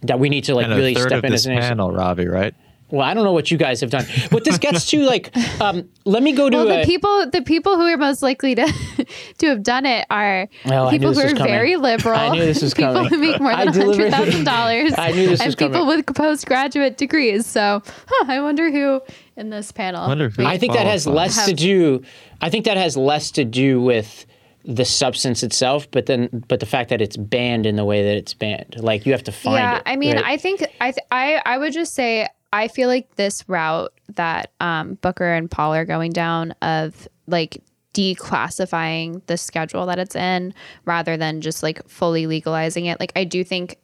that 0.03 0.19
we 0.19 0.29
need 0.29 0.45
to 0.45 0.55
like 0.55 0.67
and 0.67 0.75
really 0.75 0.95
step 0.95 1.25
in 1.25 1.33
as 1.33 1.47
an 1.47 1.59
panel, 1.59 1.93
Ravi, 1.93 2.27
right? 2.27 2.55
Well, 2.93 3.01
I 3.01 3.15
don't 3.15 3.25
know 3.25 3.33
what 3.33 3.51
you 3.51 3.57
guys 3.57 3.81
have 3.81 3.89
done. 3.89 4.05
What 4.29 4.45
this 4.45 4.59
gets 4.59 4.91
to, 4.91 4.99
like, 4.99 5.35
um, 5.63 5.89
let 6.05 6.23
me 6.23 6.33
go 6.33 6.51
to 6.51 6.57
well, 6.59 6.67
the 6.67 6.83
a, 6.83 6.85
people. 6.85 7.31
The 7.31 7.41
people 7.41 7.77
who 7.77 7.87
are 7.87 7.97
most 7.97 8.21
likely 8.21 8.55
to 8.55 8.67
to 9.39 9.47
have 9.47 9.63
done 9.63 9.87
it 9.87 10.07
are 10.11 10.47
well, 10.67 10.91
people 10.91 11.15
who 11.15 11.21
are 11.21 11.35
very 11.35 11.77
liberal. 11.77 12.19
I 12.19 12.29
knew 12.29 12.45
this 12.45 12.61
was 12.61 12.75
people 12.75 12.93
coming. 12.93 13.09
who 13.09 13.19
make 13.19 13.41
more 13.41 13.57
than 13.57 13.69
hundred 13.69 14.11
thousand 14.11 14.45
dollars. 14.45 14.93
I 14.99 15.11
knew 15.13 15.27
this 15.27 15.41
and 15.41 15.49
was 15.49 15.57
people 15.57 15.87
coming. 15.87 16.05
with 16.05 16.15
postgraduate 16.15 16.99
degrees. 16.99 17.47
So, 17.47 17.83
huh, 18.07 18.25
I 18.29 18.43
wonder 18.43 18.71
who 18.71 19.01
in 19.37 19.49
this 19.49 19.73
panel. 19.73 20.07
Wonder 20.07 20.29
who 20.29 20.45
I 20.45 20.59
think 20.59 20.75
that 20.75 20.87
has 20.87 21.07
less 21.07 21.37
have, 21.37 21.47
to 21.47 21.55
do. 21.55 22.03
I 22.43 22.51
think 22.51 22.67
that 22.67 22.77
has 22.77 22.95
less 22.95 23.31
to 23.33 23.45
do 23.47 23.81
with 23.81 24.27
the 24.65 24.85
substance 24.85 25.43
itself, 25.43 25.91
but 25.91 26.07
then 26.07 26.45
but 26.49 26.61
the 26.61 26.67
fact 26.67 26.91
that 26.91 27.01
it's 27.01 27.17
banned 27.17 27.67
in 27.67 27.77
the 27.77 27.85
way 27.85 28.03
that 28.03 28.17
it's 28.17 28.35
banned, 28.35 28.77
like 28.79 29.07
you 29.07 29.13
have 29.13 29.25
to 29.25 29.33
find 29.33 29.57
yeah, 29.57 29.77
it. 29.77 29.83
I 29.87 29.97
mean, 29.97 30.17
right? 30.17 30.25
I 30.25 30.37
think 30.37 30.63
I 30.81 30.93
th- 30.93 31.07
I 31.11 31.43
I 31.45 31.59
would 31.59 31.73
just 31.73 31.95
say 31.95 32.29
I 32.53 32.69
feel 32.69 32.89
like 32.89 33.17
this 33.17 33.49
route 33.49 33.93
that 34.15 34.53
um, 34.61 34.95
Booker 34.95 35.33
and 35.33 35.51
Paul 35.51 35.75
are 35.75 35.85
going 35.85 36.13
down 36.13 36.53
of 36.63 37.09
like 37.27 37.63
declassifying 37.95 39.25
the 39.27 39.37
schedule 39.37 39.87
that 39.87 39.99
it's 39.99 40.17
in 40.17 40.55
rather 40.85 41.17
than 41.17 41.41
just 41.41 41.63
like 41.63 41.87
fully 41.89 42.27
legalizing 42.27 42.87
it. 42.87 43.01
Like 43.01 43.13
I 43.17 43.25
do 43.25 43.45
think 43.45 43.79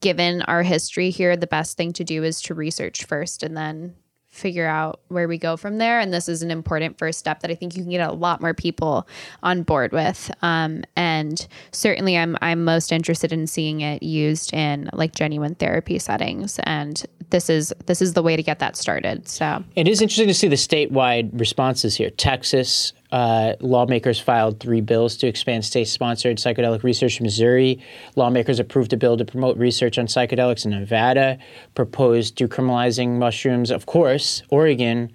given 0.00 0.42
our 0.42 0.62
history 0.62 1.10
here, 1.10 1.36
the 1.36 1.46
best 1.46 1.76
thing 1.76 1.92
to 1.94 2.04
do 2.04 2.22
is 2.22 2.40
to 2.42 2.54
research 2.54 3.04
first 3.04 3.42
and 3.42 3.56
then 3.56 3.94
figure 4.30 4.66
out 4.66 5.00
where 5.08 5.28
we 5.28 5.36
go 5.36 5.56
from 5.56 5.78
there. 5.78 5.98
And 5.98 6.12
this 6.12 6.28
is 6.28 6.42
an 6.42 6.50
important 6.50 6.98
first 6.98 7.18
step 7.18 7.40
that 7.40 7.50
I 7.50 7.54
think 7.54 7.76
you 7.76 7.82
can 7.82 7.90
get 7.90 8.08
a 8.08 8.12
lot 8.12 8.40
more 8.40 8.54
people 8.54 9.06
on 9.42 9.62
board 9.62 9.92
with. 9.92 10.30
Um, 10.40 10.84
and 10.96 11.46
certainly, 11.72 12.16
I'm 12.16 12.36
I'm 12.40 12.64
most 12.64 12.92
interested 12.92 13.32
in 13.32 13.46
seeing 13.46 13.80
it 13.80 14.02
used 14.02 14.54
in 14.54 14.88
like 14.92 15.14
genuine 15.14 15.54
therapy 15.56 15.98
settings. 15.98 16.58
And 16.64 17.04
this 17.30 17.50
is 17.50 17.72
this 17.86 18.02
is 18.02 18.12
the 18.12 18.22
way 18.22 18.36
to 18.36 18.42
get 18.42 18.58
that 18.58 18.76
started. 18.76 19.28
So 19.28 19.64
it 19.76 19.88
is 19.88 20.02
interesting 20.02 20.28
to 20.28 20.34
see 20.34 20.48
the 20.48 20.56
statewide 20.56 21.38
responses 21.38 21.96
here. 21.96 22.10
Texas, 22.10 22.92
uh, 23.12 23.54
lawmakers 23.60 24.20
filed 24.20 24.60
three 24.60 24.80
bills 24.80 25.16
to 25.18 25.26
expand 25.26 25.64
state 25.64 25.88
sponsored 25.88 26.38
psychedelic 26.38 26.82
research 26.82 27.20
in 27.20 27.24
Missouri. 27.24 27.82
Lawmakers 28.16 28.58
approved 28.58 28.92
a 28.92 28.96
bill 28.96 29.16
to 29.16 29.24
promote 29.24 29.56
research 29.56 29.98
on 29.98 30.06
psychedelics 30.06 30.64
in 30.64 30.70
Nevada, 30.70 31.38
proposed 31.74 32.36
decriminalizing 32.36 33.18
mushrooms. 33.18 33.70
Of 33.70 33.86
course, 33.86 34.42
Oregon 34.50 35.12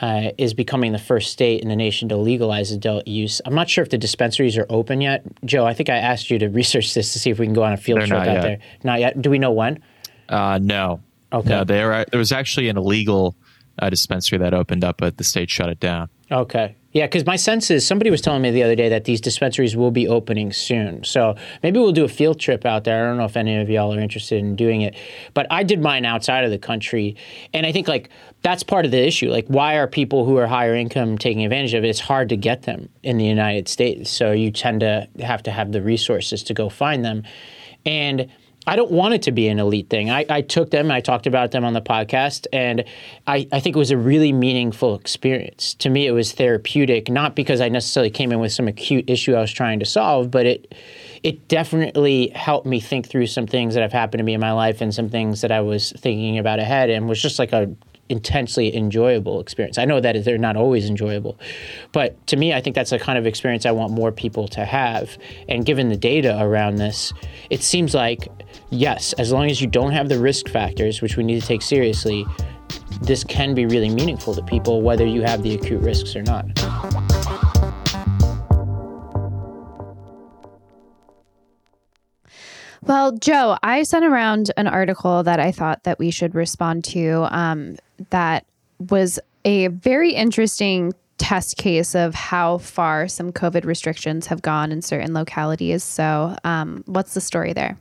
uh, 0.00 0.30
is 0.38 0.54
becoming 0.54 0.92
the 0.92 0.98
first 0.98 1.30
state 1.32 1.62
in 1.62 1.68
the 1.68 1.76
nation 1.76 2.08
to 2.08 2.16
legalize 2.16 2.72
adult 2.72 3.06
use. 3.06 3.40
I'm 3.44 3.54
not 3.54 3.68
sure 3.68 3.82
if 3.82 3.90
the 3.90 3.98
dispensaries 3.98 4.56
are 4.56 4.66
open 4.70 5.00
yet. 5.00 5.24
Joe, 5.44 5.66
I 5.66 5.74
think 5.74 5.90
I 5.90 5.96
asked 5.96 6.30
you 6.30 6.38
to 6.38 6.48
research 6.50 6.94
this 6.94 7.12
to 7.12 7.18
see 7.18 7.30
if 7.30 7.38
we 7.38 7.46
can 7.46 7.54
go 7.54 7.62
on 7.62 7.72
a 7.72 7.76
field 7.76 8.00
They're 8.00 8.06
trip 8.06 8.20
out 8.20 8.26
yet. 8.26 8.42
there. 8.42 8.58
Not 8.82 9.00
yet. 9.00 9.20
Do 9.20 9.30
we 9.30 9.38
know 9.38 9.52
when? 9.52 9.82
Uh, 10.28 10.58
no. 10.62 11.00
Okay. 11.32 11.48
No, 11.48 11.64
there, 11.64 12.04
there 12.06 12.18
was 12.18 12.32
actually 12.32 12.68
an 12.68 12.76
illegal 12.76 13.36
uh, 13.78 13.90
dispensary 13.90 14.38
that 14.38 14.54
opened 14.54 14.84
up, 14.84 14.96
but 14.98 15.16
the 15.16 15.24
state 15.24 15.50
shut 15.50 15.68
it 15.68 15.80
down. 15.80 16.08
Okay. 16.30 16.76
Yeah, 16.92 17.06
because 17.06 17.24
my 17.24 17.36
sense 17.36 17.70
is 17.70 17.86
somebody 17.86 18.10
was 18.10 18.20
telling 18.20 18.42
me 18.42 18.50
the 18.50 18.64
other 18.64 18.74
day 18.74 18.88
that 18.88 19.04
these 19.04 19.20
dispensaries 19.20 19.76
will 19.76 19.92
be 19.92 20.08
opening 20.08 20.52
soon. 20.52 21.04
So 21.04 21.36
maybe 21.62 21.78
we'll 21.78 21.92
do 21.92 22.04
a 22.04 22.08
field 22.08 22.40
trip 22.40 22.66
out 22.66 22.82
there. 22.82 23.04
I 23.04 23.08
don't 23.08 23.16
know 23.16 23.26
if 23.26 23.36
any 23.36 23.60
of 23.60 23.70
y'all 23.70 23.94
are 23.94 24.00
interested 24.00 24.40
in 24.40 24.56
doing 24.56 24.82
it, 24.82 24.96
but 25.32 25.46
I 25.50 25.62
did 25.62 25.80
mine 25.80 26.04
outside 26.04 26.44
of 26.44 26.50
the 26.50 26.58
country, 26.58 27.16
and 27.54 27.64
I 27.64 27.70
think 27.70 27.86
like 27.86 28.10
that's 28.42 28.64
part 28.64 28.84
of 28.84 28.90
the 28.90 29.06
issue. 29.06 29.30
Like, 29.30 29.46
why 29.46 29.76
are 29.76 29.86
people 29.86 30.24
who 30.24 30.36
are 30.36 30.48
higher 30.48 30.74
income 30.74 31.16
taking 31.16 31.44
advantage 31.44 31.74
of 31.74 31.84
it? 31.84 31.88
It's 31.88 32.00
hard 32.00 32.28
to 32.30 32.36
get 32.36 32.62
them 32.62 32.88
in 33.04 33.18
the 33.18 33.24
United 33.24 33.68
States, 33.68 34.10
so 34.10 34.32
you 34.32 34.50
tend 34.50 34.80
to 34.80 35.06
have 35.20 35.44
to 35.44 35.52
have 35.52 35.70
the 35.70 35.82
resources 35.82 36.42
to 36.44 36.54
go 36.54 36.68
find 36.68 37.04
them, 37.04 37.22
and 37.86 38.28
I 38.70 38.76
don't 38.76 38.92
want 38.92 39.14
it 39.14 39.22
to 39.22 39.32
be 39.32 39.48
an 39.48 39.58
elite 39.58 39.90
thing. 39.90 40.10
I, 40.10 40.24
I 40.30 40.42
took 40.42 40.70
them, 40.70 40.86
and 40.86 40.92
I 40.92 41.00
talked 41.00 41.26
about 41.26 41.50
them 41.50 41.64
on 41.64 41.72
the 41.72 41.80
podcast, 41.82 42.46
and 42.52 42.84
I, 43.26 43.48
I 43.50 43.58
think 43.58 43.74
it 43.74 43.78
was 43.80 43.90
a 43.90 43.96
really 43.96 44.32
meaningful 44.32 44.94
experience. 44.94 45.74
To 45.74 45.90
me, 45.90 46.06
it 46.06 46.12
was 46.12 46.30
therapeutic, 46.30 47.10
not 47.10 47.34
because 47.34 47.60
I 47.60 47.68
necessarily 47.68 48.10
came 48.10 48.30
in 48.30 48.38
with 48.38 48.52
some 48.52 48.68
acute 48.68 49.10
issue 49.10 49.34
I 49.34 49.40
was 49.40 49.50
trying 49.50 49.80
to 49.80 49.86
solve, 49.86 50.30
but 50.30 50.46
it 50.46 50.72
it 51.24 51.48
definitely 51.48 52.28
helped 52.28 52.64
me 52.64 52.78
think 52.78 53.08
through 53.08 53.26
some 53.26 53.48
things 53.48 53.74
that 53.74 53.82
have 53.82 53.92
happened 53.92 54.20
to 54.20 54.24
me 54.24 54.34
in 54.34 54.40
my 54.40 54.52
life 54.52 54.80
and 54.80 54.94
some 54.94 55.08
things 55.08 55.40
that 55.40 55.50
I 55.50 55.60
was 55.60 55.92
thinking 55.98 56.38
about 56.38 56.60
ahead, 56.60 56.90
and 56.90 57.08
was 57.08 57.20
just 57.20 57.40
like 57.40 57.52
a 57.52 57.74
intensely 58.08 58.74
enjoyable 58.76 59.40
experience. 59.40 59.78
I 59.78 59.84
know 59.84 60.00
that 60.00 60.24
they're 60.24 60.38
not 60.38 60.56
always 60.56 60.88
enjoyable, 60.88 61.38
but 61.90 62.24
to 62.28 62.36
me, 62.36 62.52
I 62.52 62.60
think 62.60 62.76
that's 62.76 62.90
the 62.90 62.98
kind 63.00 63.18
of 63.18 63.26
experience 63.26 63.66
I 63.66 63.70
want 63.72 63.92
more 63.92 64.12
people 64.12 64.48
to 64.48 64.64
have. 64.64 65.16
And 65.48 65.64
given 65.64 65.88
the 65.88 65.96
data 65.96 66.36
around 66.40 66.76
this, 66.76 67.12
it 67.50 67.62
seems 67.62 67.94
like, 67.94 68.28
yes, 68.70 69.12
as 69.14 69.32
long 69.32 69.50
as 69.50 69.60
you 69.60 69.66
don't 69.66 69.92
have 69.92 70.08
the 70.08 70.18
risk 70.18 70.48
factors, 70.48 71.02
which 71.02 71.16
we 71.16 71.24
need 71.24 71.40
to 71.40 71.46
take 71.46 71.62
seriously, 71.62 72.24
this 73.02 73.24
can 73.24 73.54
be 73.54 73.66
really 73.66 73.88
meaningful 73.88 74.34
to 74.34 74.42
people, 74.42 74.82
whether 74.82 75.06
you 75.06 75.22
have 75.22 75.42
the 75.42 75.54
acute 75.54 75.82
risks 75.82 76.16
or 76.16 76.22
not. 76.22 76.46
Well, 82.82 83.12
Joe, 83.12 83.56
I 83.62 83.82
sent 83.82 84.04
around 84.04 84.50
an 84.56 84.66
article 84.66 85.22
that 85.22 85.38
I 85.38 85.52
thought 85.52 85.84
that 85.84 85.98
we 85.98 86.10
should 86.10 86.34
respond 86.34 86.84
to. 86.84 87.28
Um, 87.30 87.76
that 88.08 88.46
was 88.78 89.20
a 89.44 89.68
very 89.68 90.12
interesting 90.12 90.94
test 91.18 91.58
case 91.58 91.94
of 91.94 92.14
how 92.14 92.58
far 92.58 93.06
some 93.06 93.30
COVID 93.30 93.66
restrictions 93.66 94.26
have 94.28 94.40
gone 94.40 94.72
in 94.72 94.80
certain 94.80 95.12
localities. 95.12 95.84
So, 95.84 96.36
um, 96.44 96.82
what's 96.86 97.12
the 97.12 97.20
story 97.20 97.52
there? 97.52 97.76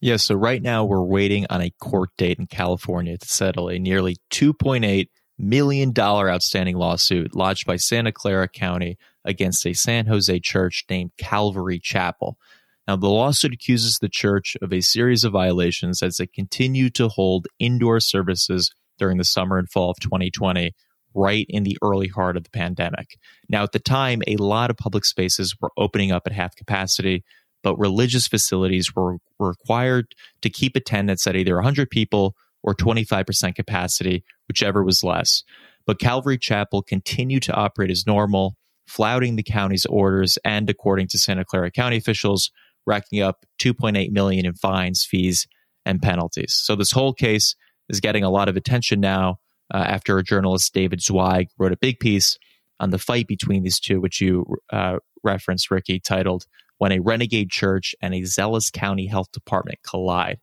Yeah, 0.00 0.16
so 0.16 0.36
right 0.36 0.62
now 0.62 0.84
we're 0.84 1.02
waiting 1.02 1.46
on 1.50 1.60
a 1.60 1.72
court 1.80 2.10
date 2.16 2.38
in 2.38 2.46
California 2.46 3.18
to 3.18 3.28
settle 3.28 3.68
a 3.68 3.78
nearly 3.78 4.16
$2.8 4.30 5.08
million 5.38 5.92
outstanding 5.98 6.76
lawsuit 6.76 7.34
lodged 7.34 7.66
by 7.66 7.76
Santa 7.76 8.12
Clara 8.12 8.48
County 8.48 8.96
against 9.24 9.66
a 9.66 9.72
San 9.72 10.06
Jose 10.06 10.38
church 10.40 10.84
named 10.88 11.10
Calvary 11.18 11.80
Chapel. 11.82 12.38
Now, 12.86 12.96
the 12.96 13.08
lawsuit 13.08 13.52
accuses 13.52 13.98
the 13.98 14.08
church 14.08 14.56
of 14.62 14.72
a 14.72 14.80
series 14.80 15.24
of 15.24 15.32
violations 15.32 16.02
as 16.02 16.20
it 16.20 16.32
continued 16.32 16.94
to 16.94 17.08
hold 17.08 17.48
indoor 17.58 18.00
services 18.00 18.72
during 18.98 19.18
the 19.18 19.24
summer 19.24 19.58
and 19.58 19.68
fall 19.68 19.90
of 19.90 20.00
2020, 20.00 20.74
right 21.14 21.46
in 21.48 21.64
the 21.64 21.76
early 21.82 22.08
heart 22.08 22.36
of 22.36 22.44
the 22.44 22.50
pandemic. 22.50 23.18
Now, 23.48 23.64
at 23.64 23.72
the 23.72 23.78
time, 23.78 24.22
a 24.26 24.36
lot 24.36 24.70
of 24.70 24.76
public 24.76 25.04
spaces 25.04 25.56
were 25.60 25.72
opening 25.76 26.12
up 26.12 26.22
at 26.26 26.32
half 26.32 26.56
capacity, 26.56 27.24
but 27.68 27.78
religious 27.78 28.26
facilities 28.26 28.96
were, 28.96 29.18
were 29.38 29.50
required 29.50 30.14
to 30.40 30.48
keep 30.48 30.74
attendance 30.74 31.26
at 31.26 31.36
either 31.36 31.56
100 31.56 31.90
people 31.90 32.34
or 32.62 32.74
25% 32.74 33.54
capacity, 33.54 34.24
whichever 34.48 34.82
was 34.82 35.04
less. 35.04 35.44
But 35.84 36.00
Calvary 36.00 36.38
Chapel 36.38 36.80
continued 36.80 37.42
to 37.42 37.52
operate 37.52 37.90
as 37.90 38.06
normal, 38.06 38.56
flouting 38.86 39.36
the 39.36 39.42
county's 39.42 39.84
orders 39.84 40.38
and, 40.46 40.70
according 40.70 41.08
to 41.08 41.18
Santa 41.18 41.44
Clara 41.44 41.70
County 41.70 41.98
officials, 41.98 42.50
racking 42.86 43.20
up 43.20 43.44
2.8 43.58 44.12
million 44.12 44.46
in 44.46 44.54
fines, 44.54 45.04
fees, 45.04 45.46
and 45.84 46.00
penalties. 46.00 46.54
So 46.54 46.74
this 46.74 46.92
whole 46.92 47.12
case 47.12 47.54
is 47.90 48.00
getting 48.00 48.24
a 48.24 48.30
lot 48.30 48.48
of 48.48 48.56
attention 48.56 48.98
now 48.98 49.40
uh, 49.74 49.76
after 49.76 50.16
a 50.16 50.24
journalist, 50.24 50.72
David 50.72 51.02
Zweig, 51.02 51.48
wrote 51.58 51.72
a 51.72 51.76
big 51.76 52.00
piece 52.00 52.38
on 52.80 52.88
the 52.88 52.98
fight 52.98 53.26
between 53.26 53.62
these 53.62 53.78
two, 53.78 54.00
which 54.00 54.22
you 54.22 54.46
uh, 54.72 55.00
referenced, 55.22 55.70
Rikki, 55.70 56.00
titled 56.00 56.46
"When 56.78 56.92
a 56.92 57.00
Renegade 57.00 57.50
Church 57.50 57.94
and 58.00 58.14
a 58.14 58.24
Zealous 58.24 58.70
County 58.70 59.06
Health 59.06 59.30
Department 59.32 59.78
Collide." 59.82 60.38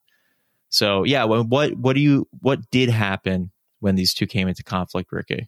So, 0.69 1.04
yeah, 1.04 1.24
what 1.24 1.76
what 1.78 1.93
do 1.93 2.00
you 2.00 2.28
what 2.41 2.60
did 2.71 2.89
happen 2.89 3.52
when 3.80 3.95
these 3.95 4.13
two 4.13 4.28
came 4.28 4.48
into 4.48 4.63
conflict, 4.63 5.12
Rikki? 5.12 5.48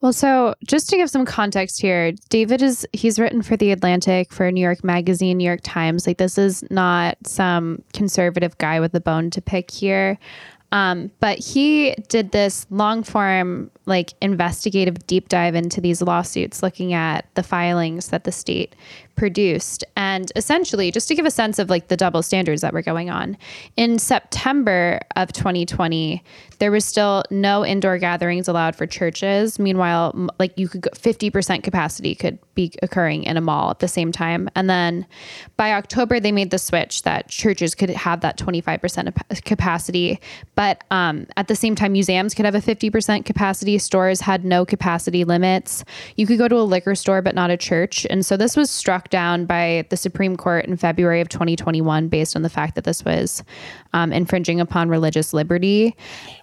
Well, 0.00 0.14
so 0.14 0.54
just 0.66 0.88
to 0.90 0.96
give 0.96 1.10
some 1.10 1.26
context 1.26 1.80
here, 1.80 2.12
David 2.30 2.62
is 2.62 2.86
he's 2.92 3.18
written 3.18 3.42
for 3.42 3.56
the 3.56 3.70
Atlantic, 3.70 4.32
for 4.32 4.50
New 4.50 4.60
York 4.60 4.82
Magazine, 4.82 5.36
New 5.36 5.44
York 5.44 5.60
Times. 5.62 6.06
Like 6.06 6.16
this 6.16 6.38
is 6.38 6.64
not 6.70 7.18
some 7.26 7.82
conservative 7.92 8.56
guy 8.58 8.80
with 8.80 8.94
a 8.94 9.00
bone 9.00 9.28
to 9.30 9.42
pick 9.42 9.70
here. 9.70 10.18
Um, 10.72 11.10
but 11.18 11.38
he 11.38 11.96
did 12.08 12.30
this 12.30 12.64
long 12.70 13.02
form, 13.02 13.70
like 13.86 14.14
investigative 14.22 15.04
deep 15.06 15.28
dive 15.28 15.54
into 15.54 15.80
these 15.80 16.00
lawsuits, 16.00 16.62
looking 16.62 16.92
at 16.92 17.26
the 17.34 17.42
filings 17.42 18.08
that 18.08 18.24
the 18.24 18.32
state 18.32 18.76
produced. 19.20 19.84
And 19.96 20.32
essentially, 20.34 20.90
just 20.90 21.06
to 21.08 21.14
give 21.14 21.26
a 21.26 21.30
sense 21.30 21.58
of 21.58 21.68
like 21.68 21.88
the 21.88 21.96
double 21.96 22.22
standards 22.22 22.62
that 22.62 22.72
were 22.72 22.80
going 22.80 23.10
on, 23.10 23.36
in 23.76 23.98
September 23.98 24.98
of 25.14 25.30
2020, 25.30 26.24
there 26.58 26.70
was 26.70 26.86
still 26.86 27.24
no 27.30 27.64
indoor 27.66 27.98
gatherings 27.98 28.48
allowed 28.48 28.74
for 28.74 28.86
churches. 28.86 29.58
Meanwhile, 29.58 30.30
like 30.38 30.58
you 30.58 30.68
could 30.68 30.80
go 30.80 30.90
50% 30.92 31.62
capacity 31.62 32.14
could 32.14 32.38
be 32.54 32.72
occurring 32.82 33.24
in 33.24 33.36
a 33.36 33.42
mall 33.42 33.70
at 33.70 33.80
the 33.80 33.88
same 33.88 34.10
time. 34.10 34.48
And 34.54 34.70
then 34.70 35.06
by 35.58 35.74
October, 35.74 36.18
they 36.18 36.32
made 36.32 36.50
the 36.50 36.58
switch 36.58 37.02
that 37.02 37.28
churches 37.28 37.74
could 37.74 37.90
have 37.90 38.22
that 38.22 38.38
25% 38.38 39.08
ap- 39.08 39.44
capacity. 39.44 40.18
But 40.54 40.82
um, 40.90 41.26
at 41.36 41.48
the 41.48 41.56
same 41.56 41.74
time, 41.74 41.92
museums 41.92 42.32
could 42.32 42.46
have 42.46 42.54
a 42.54 42.60
50% 42.60 43.26
capacity. 43.26 43.76
Stores 43.76 44.20
had 44.22 44.46
no 44.46 44.64
capacity 44.64 45.24
limits. 45.24 45.84
You 46.16 46.26
could 46.26 46.38
go 46.38 46.48
to 46.48 46.56
a 46.56 46.64
liquor 46.64 46.94
store, 46.94 47.20
but 47.20 47.34
not 47.34 47.50
a 47.50 47.58
church. 47.58 48.06
And 48.08 48.24
so 48.24 48.38
this 48.38 48.56
was 48.56 48.70
struck 48.70 49.09
down 49.10 49.44
by 49.44 49.84
the 49.90 49.96
Supreme 49.96 50.36
Court 50.36 50.64
in 50.64 50.76
February 50.76 51.20
of 51.20 51.28
2021 51.28 52.08
based 52.08 52.36
on 52.36 52.42
the 52.42 52.48
fact 52.48 52.74
that 52.76 52.84
this 52.84 53.04
was 53.04 53.42
um, 53.92 54.12
infringing 54.12 54.60
upon 54.60 54.88
religious 54.88 55.32
liberty. 55.32 55.94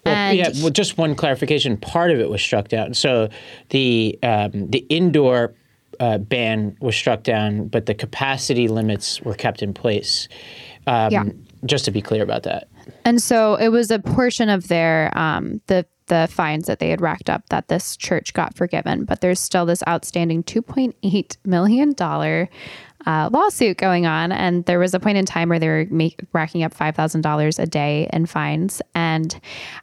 Well, 0.05 0.15
and 0.15 0.37
yeah, 0.37 0.49
well, 0.61 0.69
just 0.69 0.97
one 0.97 1.15
clarification. 1.15 1.77
Part 1.77 2.11
of 2.11 2.19
it 2.19 2.29
was 2.29 2.41
struck 2.41 2.67
down. 2.67 2.93
So 2.93 3.29
the 3.69 4.19
um, 4.23 4.69
the 4.69 4.85
indoor 4.89 5.55
uh, 5.99 6.17
ban 6.19 6.77
was 6.79 6.95
struck 6.95 7.23
down, 7.23 7.67
but 7.67 7.85
the 7.85 7.93
capacity 7.93 8.67
limits 8.67 9.21
were 9.21 9.33
kept 9.33 9.61
in 9.61 9.73
place. 9.73 10.27
Um, 10.85 11.11
Yeah. 11.11 11.23
Just 11.65 11.85
to 11.85 11.91
be 11.91 12.03
clear 12.03 12.21
about 12.21 12.43
that. 12.43 12.67
And 13.03 13.19
so 13.19 13.55
it 13.55 13.69
was 13.69 13.89
a 13.89 13.97
portion 13.97 14.47
of 14.47 14.67
their 14.67 15.11
um, 15.17 15.59
the 15.65 15.87
the 16.07 16.27
fines 16.31 16.67
that 16.67 16.79
they 16.79 16.89
had 16.89 17.01
racked 17.01 17.29
up 17.29 17.47
that 17.49 17.67
this 17.67 17.95
church 17.95 18.33
got 18.33 18.55
forgiven, 18.55 19.05
but 19.05 19.21
there's 19.21 19.39
still 19.39 19.65
this 19.65 19.83
outstanding 19.87 20.43
2.8 20.43 21.37
million 21.45 21.93
dollar 21.93 22.49
uh, 23.05 23.29
lawsuit 23.31 23.77
going 23.77 24.05
on, 24.05 24.31
and 24.31 24.65
there 24.65 24.79
was 24.79 24.93
a 24.93 24.99
point 24.99 25.17
in 25.17 25.25
time 25.25 25.49
where 25.49 25.59
they 25.59 25.67
were 25.67 25.85
make, 25.89 26.19
racking 26.33 26.63
up 26.63 26.73
five 26.73 26.95
thousand 26.95 27.21
dollars 27.21 27.59
a 27.59 27.65
day 27.65 28.09
in 28.11 28.25
fines. 28.25 28.81
And 28.95 29.39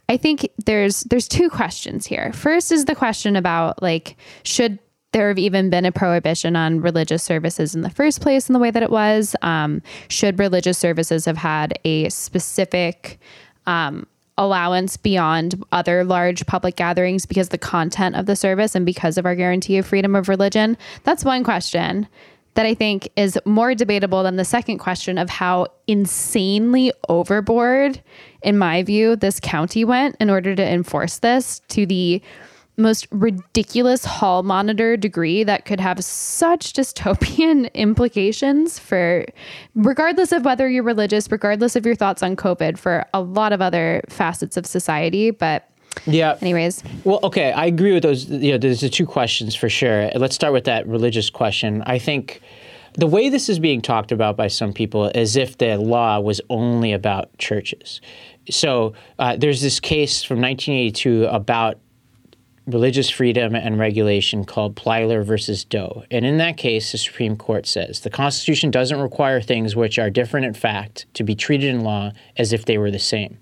I 0.09 0.17
think 0.17 0.49
there's 0.67 1.05
there's 1.05 1.29
two 1.29 1.49
questions 1.49 2.07
here. 2.07 2.33
First 2.33 2.73
is 2.73 2.85
the 2.85 2.95
question 2.95 3.37
about 3.37 3.83
like 3.83 4.17
should 4.43 4.79
there 5.13 5.29
have 5.29 5.39
even 5.39 5.71
been 5.71 5.85
a 5.85 5.93
prohibition 5.93 6.57
on 6.57 6.81
religious 6.81 7.23
services 7.23 7.75
in 7.75 7.83
the 7.83 7.91
first 7.91 8.21
place 8.21 8.49
in 8.49 8.53
the 8.53 8.59
way 8.59 8.71
that 8.71 8.83
it 8.83 8.91
was? 8.91 9.37
Um, 9.43 9.81
should 10.09 10.39
religious 10.39 10.77
services 10.77 11.25
have 11.25 11.37
had 11.37 11.79
a 11.85 12.09
specific 12.09 13.21
um, 13.67 14.07
allowance 14.37 14.97
beyond 14.97 15.63
other 15.73 16.05
large 16.05 16.45
public 16.47 16.77
gatherings 16.77 17.27
because 17.27 17.51
the 17.51 17.59
content 17.59 18.17
of 18.17 18.27
the 18.27 18.37
service 18.37 18.75
and 18.75 18.85
because 18.85 19.17
of 19.17 19.27
our 19.27 19.35
guarantee 19.35 19.79
of 19.79 19.87
freedom 19.87 20.15
of 20.15 20.29
religion? 20.29 20.77
That's 21.05 21.25
one 21.25 21.45
question 21.45 22.09
that 22.55 22.67
I 22.67 22.75
think 22.75 23.09
is 23.17 23.39
more 23.45 23.75
debatable 23.75 24.23
than 24.23 24.37
the 24.37 24.45
second 24.45 24.79
question 24.79 25.19
of 25.19 25.29
how 25.29 25.69
insanely 25.87 26.93
overboard, 27.09 28.01
in 28.43 28.59
my 28.59 28.83
view, 28.83 29.17
this 29.17 29.41
county 29.41 29.85
went 29.85 30.17
in 30.21 30.31
order 30.31 30.55
to 30.55 30.65
enforce 30.65 31.19
this 31.19 31.61
to 31.69 31.85
the 31.85 32.23
most 32.77 33.07
ridiculous 33.11 34.05
hall 34.05 34.43
monitor 34.43 34.97
degree 34.97 35.45
that 35.45 35.65
could 35.65 35.81
have 35.81 36.03
such 36.05 36.73
dystopian 36.73 37.73
implications 37.75 38.79
for 38.79 39.25
regardless 39.75 40.33
of 40.33 40.45
whether 40.45 40.69
you're 40.69 40.83
religious 40.83 41.31
regardless 41.31 41.77
of 41.77 41.87
your 41.87 41.95
thoughts 41.95 42.23
on 42.23 42.35
covid 42.35 42.77
for 42.77 43.07
a 43.15 43.21
lot 43.21 43.53
of 43.53 43.63
other 43.63 44.03
facets 44.09 44.57
of 44.57 44.67
society 44.67 45.31
but 45.31 45.71
yeah. 46.07 46.37
Anyways. 46.41 46.83
Well, 47.05 47.21
okay, 47.23 47.53
I 47.53 47.67
agree 47.67 47.93
with 47.93 48.03
those. 48.03 48.27
You 48.29 48.53
know, 48.53 48.59
there's 48.59 48.81
the 48.81 48.89
two 48.89 49.07
questions 49.07 49.55
for 49.55 49.69
sure. 49.69 50.11
Let's 50.17 50.35
start 50.35 50.53
with 50.53 50.65
that 50.65 50.87
religious 50.87 51.31
question. 51.31 51.83
I 51.87 51.99
think 51.99 52.41
the 52.95 53.07
way 53.07 53.29
this 53.29 53.49
is 53.49 53.59
being 53.59 53.81
talked 53.81 54.13
about 54.13 54.37
by 54.37 54.49
some 54.49 54.73
people 54.73 55.07
is 55.15 55.37
if 55.37 55.59
the 55.59 55.77
law 55.79 56.21
was 56.21 56.41
only 56.51 56.93
about 56.93 57.37
churches. 57.39 58.01
So 58.51 58.93
uh, 59.19 59.37
there's 59.37 59.63
this 59.63 59.81
case 59.81 60.23
from 60.23 60.41
1982 60.41 61.27
about 61.27 61.79
religious 62.67 63.11
freedom 63.11 63.55
and 63.55 63.79
regulation 63.79 64.45
called 64.45 64.75
Plyler 64.75 65.25
versus 65.25 65.65
Doe. 65.65 66.05
And 66.11 66.25
in 66.25 66.39
that 66.39 66.57
case, 66.57 66.93
the 66.93 66.99
Supreme 66.99 67.37
Court 67.37 67.67
says 67.67 68.01
the 68.01 68.11
Constitution 68.11 68.71
doesn't 68.71 69.01
require 69.01 69.41
things 69.41 69.77
which 69.77 69.99
are 69.99 70.09
different 70.09 70.47
in 70.47 70.55
fact 70.55 71.05
to 71.15 71.25
be 71.25 71.35
treated 71.35 71.69
in 71.69 71.83
law 71.83 72.13
as 72.39 72.53
if 72.53 72.65
they 72.65 72.79
were 72.79 72.91
the 72.91 72.99
same. 72.99 73.37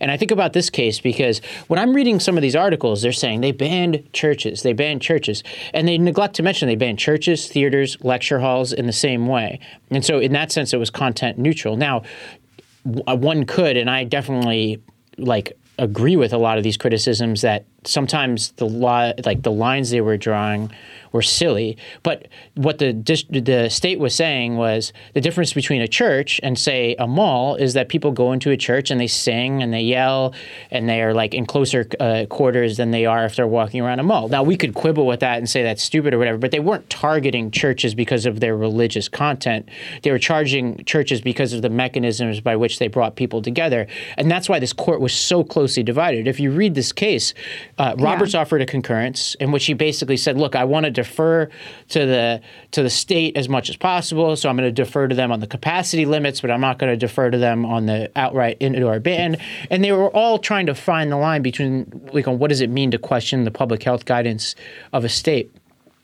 And 0.00 0.10
I 0.10 0.16
think 0.16 0.30
about 0.30 0.52
this 0.52 0.70
case 0.70 1.00
because 1.00 1.40
when 1.68 1.78
I'm 1.78 1.94
reading 1.94 2.18
some 2.18 2.36
of 2.36 2.42
these 2.42 2.56
articles, 2.56 3.02
they're 3.02 3.12
saying 3.12 3.42
they 3.42 3.52
banned 3.52 4.10
churches, 4.12 4.62
they 4.62 4.72
banned 4.72 5.02
churches, 5.02 5.42
and 5.74 5.86
they 5.86 5.98
neglect 5.98 6.34
to 6.36 6.42
mention 6.42 6.66
they 6.66 6.76
banned 6.76 6.98
churches, 6.98 7.48
theaters, 7.48 7.96
lecture 8.02 8.40
halls 8.40 8.72
in 8.72 8.86
the 8.86 8.92
same 8.92 9.26
way. 9.26 9.60
And 9.90 10.04
so, 10.04 10.18
in 10.18 10.32
that 10.32 10.50
sense, 10.50 10.72
it 10.72 10.78
was 10.78 10.90
content 10.90 11.38
neutral. 11.38 11.76
Now, 11.76 12.02
one 12.84 13.44
could, 13.44 13.76
and 13.76 13.90
I 13.90 14.04
definitely 14.04 14.82
like 15.18 15.56
agree 15.78 16.16
with 16.16 16.32
a 16.32 16.38
lot 16.38 16.58
of 16.58 16.64
these 16.64 16.76
criticisms 16.76 17.42
that 17.42 17.64
sometimes 17.84 18.52
the 18.52 18.66
law, 18.66 19.12
like 19.24 19.42
the 19.42 19.52
lines 19.52 19.90
they 19.90 20.00
were 20.00 20.16
drawing, 20.16 20.70
were 21.16 21.22
silly. 21.22 21.76
But 22.02 22.28
what 22.54 22.78
the 22.78 22.92
the 22.92 23.68
state 23.70 23.98
was 23.98 24.14
saying 24.14 24.56
was 24.56 24.92
the 25.14 25.20
difference 25.20 25.52
between 25.54 25.80
a 25.80 25.88
church 25.88 26.38
and 26.42 26.58
say 26.58 26.94
a 26.98 27.06
mall 27.06 27.56
is 27.56 27.72
that 27.72 27.88
people 27.88 28.12
go 28.12 28.32
into 28.32 28.50
a 28.50 28.56
church 28.56 28.90
and 28.90 29.00
they 29.00 29.06
sing 29.06 29.62
and 29.62 29.72
they 29.72 29.80
yell 29.80 30.34
and 30.70 30.88
they 30.88 31.02
are 31.02 31.14
like 31.14 31.32
in 31.34 31.46
closer 31.46 31.88
uh, 31.98 32.26
quarters 32.28 32.76
than 32.76 32.90
they 32.90 33.06
are 33.06 33.24
if 33.24 33.34
they're 33.34 33.46
walking 33.46 33.80
around 33.80 33.98
a 33.98 34.02
mall. 34.02 34.28
Now 34.28 34.42
we 34.42 34.56
could 34.56 34.74
quibble 34.74 35.06
with 35.06 35.20
that 35.20 35.38
and 35.38 35.48
say 35.48 35.62
that's 35.62 35.82
stupid 35.82 36.12
or 36.12 36.18
whatever, 36.18 36.38
but 36.38 36.50
they 36.50 36.60
weren't 36.60 36.88
targeting 36.90 37.50
churches 37.50 37.94
because 37.94 38.26
of 38.26 38.40
their 38.40 38.56
religious 38.56 39.08
content. 39.08 39.68
They 40.02 40.10
were 40.10 40.18
charging 40.18 40.84
churches 40.84 41.22
because 41.22 41.54
of 41.54 41.62
the 41.62 41.70
mechanisms 41.70 42.40
by 42.40 42.56
which 42.56 42.78
they 42.78 42.88
brought 42.88 43.16
people 43.16 43.40
together, 43.40 43.86
and 44.18 44.30
that's 44.30 44.48
why 44.48 44.58
this 44.58 44.74
court 44.74 45.00
was 45.00 45.14
so 45.14 45.42
closely 45.42 45.82
divided. 45.82 46.28
If 46.28 46.38
you 46.38 46.50
read 46.50 46.74
this 46.74 46.92
case, 46.92 47.32
uh, 47.78 47.94
Roberts 47.98 48.34
yeah. 48.34 48.40
offered 48.40 48.60
a 48.60 48.66
concurrence 48.66 49.34
in 49.40 49.50
which 49.50 49.64
he 49.64 49.72
basically 49.72 50.18
said, 50.18 50.36
"Look, 50.36 50.54
I 50.54 50.64
want 50.64 50.84
to 50.84 50.90
defer 51.06 51.48
to 51.88 51.98
the 52.00 52.40
to 52.72 52.82
the 52.82 52.90
state 52.90 53.36
as 53.36 53.48
much 53.48 53.70
as 53.70 53.76
possible, 53.76 54.36
so 54.36 54.48
I'm 54.48 54.56
going 54.56 54.68
to 54.68 54.72
defer 54.72 55.08
to 55.08 55.14
them 55.14 55.32
on 55.32 55.40
the 55.40 55.46
capacity 55.46 56.04
limits, 56.04 56.40
but 56.40 56.50
I'm 56.50 56.60
not 56.60 56.78
going 56.78 56.92
to 56.92 56.96
defer 56.96 57.30
to 57.30 57.38
them 57.38 57.64
on 57.64 57.86
the 57.86 58.10
outright 58.16 58.58
indoor 58.60 59.00
ban." 59.00 59.36
And 59.70 59.82
they 59.82 59.92
were 59.92 60.10
all 60.10 60.38
trying 60.38 60.66
to 60.66 60.74
find 60.74 61.10
the 61.10 61.16
line 61.16 61.42
between 61.42 62.10
like, 62.12 62.26
what 62.26 62.48
does 62.48 62.60
it 62.60 62.70
mean 62.70 62.90
to 62.90 62.98
question 62.98 63.44
the 63.44 63.50
public 63.50 63.82
health 63.82 64.04
guidance 64.04 64.54
of 64.92 65.04
a 65.04 65.08
state. 65.08 65.50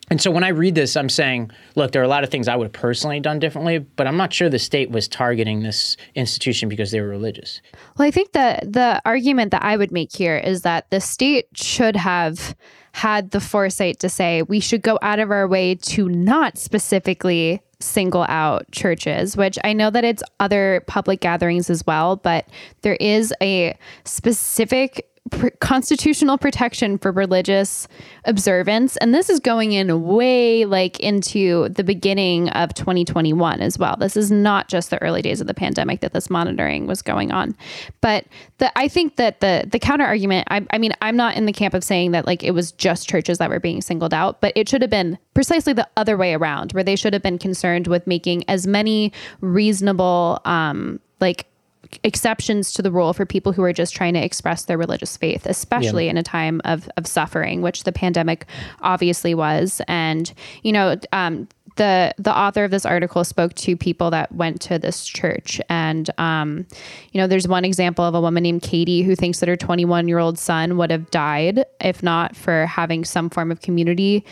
And 0.09 0.21
so 0.21 0.31
when 0.31 0.43
I 0.43 0.49
read 0.49 0.75
this, 0.75 0.97
I'm 0.97 1.09
saying, 1.09 1.49
look, 1.75 1.91
there 1.91 2.01
are 2.01 2.05
a 2.05 2.09
lot 2.09 2.23
of 2.23 2.29
things 2.29 2.47
I 2.47 2.55
would 2.55 2.65
have 2.65 2.73
personally 2.73 3.19
done 3.19 3.39
differently, 3.39 3.79
but 3.79 4.05
I'm 4.05 4.17
not 4.17 4.33
sure 4.33 4.49
the 4.49 4.59
state 4.59 4.91
was 4.91 5.07
targeting 5.07 5.63
this 5.63 5.95
institution 6.13 6.67
because 6.67 6.91
they 6.91 6.99
were 6.99 7.07
religious. 7.07 7.61
Well, 7.97 8.07
I 8.07 8.11
think 8.11 8.33
that 8.33 8.73
the 8.73 9.01
argument 9.05 9.51
that 9.51 9.63
I 9.63 9.77
would 9.77 9.91
make 9.91 10.13
here 10.13 10.37
is 10.37 10.63
that 10.63 10.89
the 10.89 10.99
state 10.99 11.47
should 11.55 11.95
have 11.95 12.53
had 12.93 13.31
the 13.31 13.41
foresight 13.41 13.99
to 13.99 14.09
say 14.09 14.43
we 14.43 14.59
should 14.59 14.81
go 14.81 14.97
out 15.01 15.19
of 15.19 15.31
our 15.31 15.47
way 15.47 15.75
to 15.75 16.07
not 16.07 16.57
specifically 16.57 17.61
single 17.79 18.25
out 18.29 18.71
churches, 18.71 19.35
which 19.35 19.59
I 19.63 19.73
know 19.73 19.89
that 19.89 20.05
it's 20.05 20.23
other 20.39 20.83
public 20.87 21.19
gatherings 21.19 21.69
as 21.69 21.85
well, 21.85 22.15
but 22.15 22.47
there 22.81 22.95
is 22.95 23.33
a 23.41 23.77
specific 24.05 25.09
pr- 25.31 25.49
constitutional 25.59 26.37
protection 26.37 26.97
for 26.97 27.11
religious 27.11 27.87
observance. 28.25 28.97
And 28.97 29.13
this 29.13 29.29
is 29.29 29.39
going 29.39 29.71
in 29.71 30.03
way 30.03 30.65
like 30.65 30.99
into 30.99 31.69
the 31.69 31.83
beginning 31.83 32.49
of 32.49 32.73
2021 32.73 33.61
as 33.61 33.77
well. 33.77 33.95
This 33.97 34.17
is 34.17 34.31
not 34.31 34.67
just 34.67 34.89
the 34.89 35.01
early 35.01 35.21
days 35.21 35.41
of 35.41 35.47
the 35.47 35.53
pandemic 35.53 36.01
that 36.01 36.13
this 36.13 36.29
monitoring 36.29 36.87
was 36.87 37.01
going 37.01 37.31
on. 37.31 37.55
But 38.01 38.25
the, 38.57 38.77
I 38.77 38.87
think 38.87 39.15
that 39.15 39.39
the 39.39 39.67
the 39.71 39.79
counter 39.79 40.05
argument, 40.05 40.47
I, 40.51 40.65
I 40.71 40.77
mean, 40.77 40.93
I'm 41.01 41.15
not 41.15 41.35
in 41.35 41.45
the 41.45 41.53
camp 41.53 41.73
of 41.73 41.83
saying 41.83 42.11
that 42.11 42.25
like 42.25 42.43
it 42.43 42.51
was 42.51 42.71
just 42.71 43.07
churches 43.07 43.37
that 43.37 43.49
were 43.49 43.59
being 43.59 43.81
singled 43.81 44.13
out, 44.13 44.41
but 44.41 44.53
it 44.55 44.67
should 44.69 44.81
have 44.81 44.91
been 44.91 45.17
precisely 45.33 45.73
the 45.73 45.87
other 45.97 46.17
way 46.17 46.33
around, 46.33 46.73
where 46.73 46.83
they 46.83 46.95
should 46.95 47.13
have 47.13 47.23
been 47.23 47.39
concerned 47.39 47.87
with 47.87 48.05
making 48.07 48.43
as 48.49 48.67
many 48.67 49.11
reasonable 49.41 50.39
um, 50.45 50.99
like 51.19 51.47
exceptions 52.03 52.73
to 52.73 52.81
the 52.81 52.91
rule 52.91 53.13
for 53.13 53.25
people 53.25 53.51
who 53.51 53.63
are 53.63 53.73
just 53.73 53.95
trying 53.95 54.13
to 54.13 54.23
express 54.23 54.65
their 54.65 54.77
religious 54.77 55.17
faith, 55.17 55.45
especially 55.45 56.05
yeah. 56.05 56.11
in 56.11 56.17
a 56.17 56.23
time 56.23 56.61
of, 56.65 56.89
of 56.97 57.07
suffering, 57.07 57.61
which 57.61 57.83
the 57.83 57.91
pandemic 57.91 58.45
obviously 58.81 59.33
was. 59.33 59.81
And, 59.87 60.33
you 60.63 60.71
know, 60.71 60.97
um, 61.11 61.47
the 61.75 62.13
the 62.17 62.35
author 62.35 62.63
of 62.63 62.71
this 62.71 62.85
article 62.85 63.23
spoke 63.23 63.53
to 63.55 63.75
people 63.75 64.11
that 64.11 64.31
went 64.33 64.61
to 64.61 64.79
this 64.79 65.05
church. 65.05 65.59
And 65.69 66.09
um, 66.17 66.65
you 67.11 67.19
know 67.19 67.27
there's 67.27 67.47
one 67.47 67.65
example 67.65 68.05
of 68.05 68.15
a 68.15 68.21
woman 68.21 68.43
named 68.43 68.61
katie 68.61 69.01
who 69.01 69.15
thinks 69.15 69.39
that 69.39 69.49
her 69.49 69.55
21 69.55 70.07
year 70.07 70.19
old 70.19 70.37
son 70.37 70.77
would 70.77 70.91
have 70.91 71.09
died 71.11 71.65
if 71.81 72.03
not 72.03 72.35
for 72.35 72.65
having 72.65 73.05
some 73.05 73.29
form 73.29 73.51
of 73.51 73.61
community. 73.61 74.25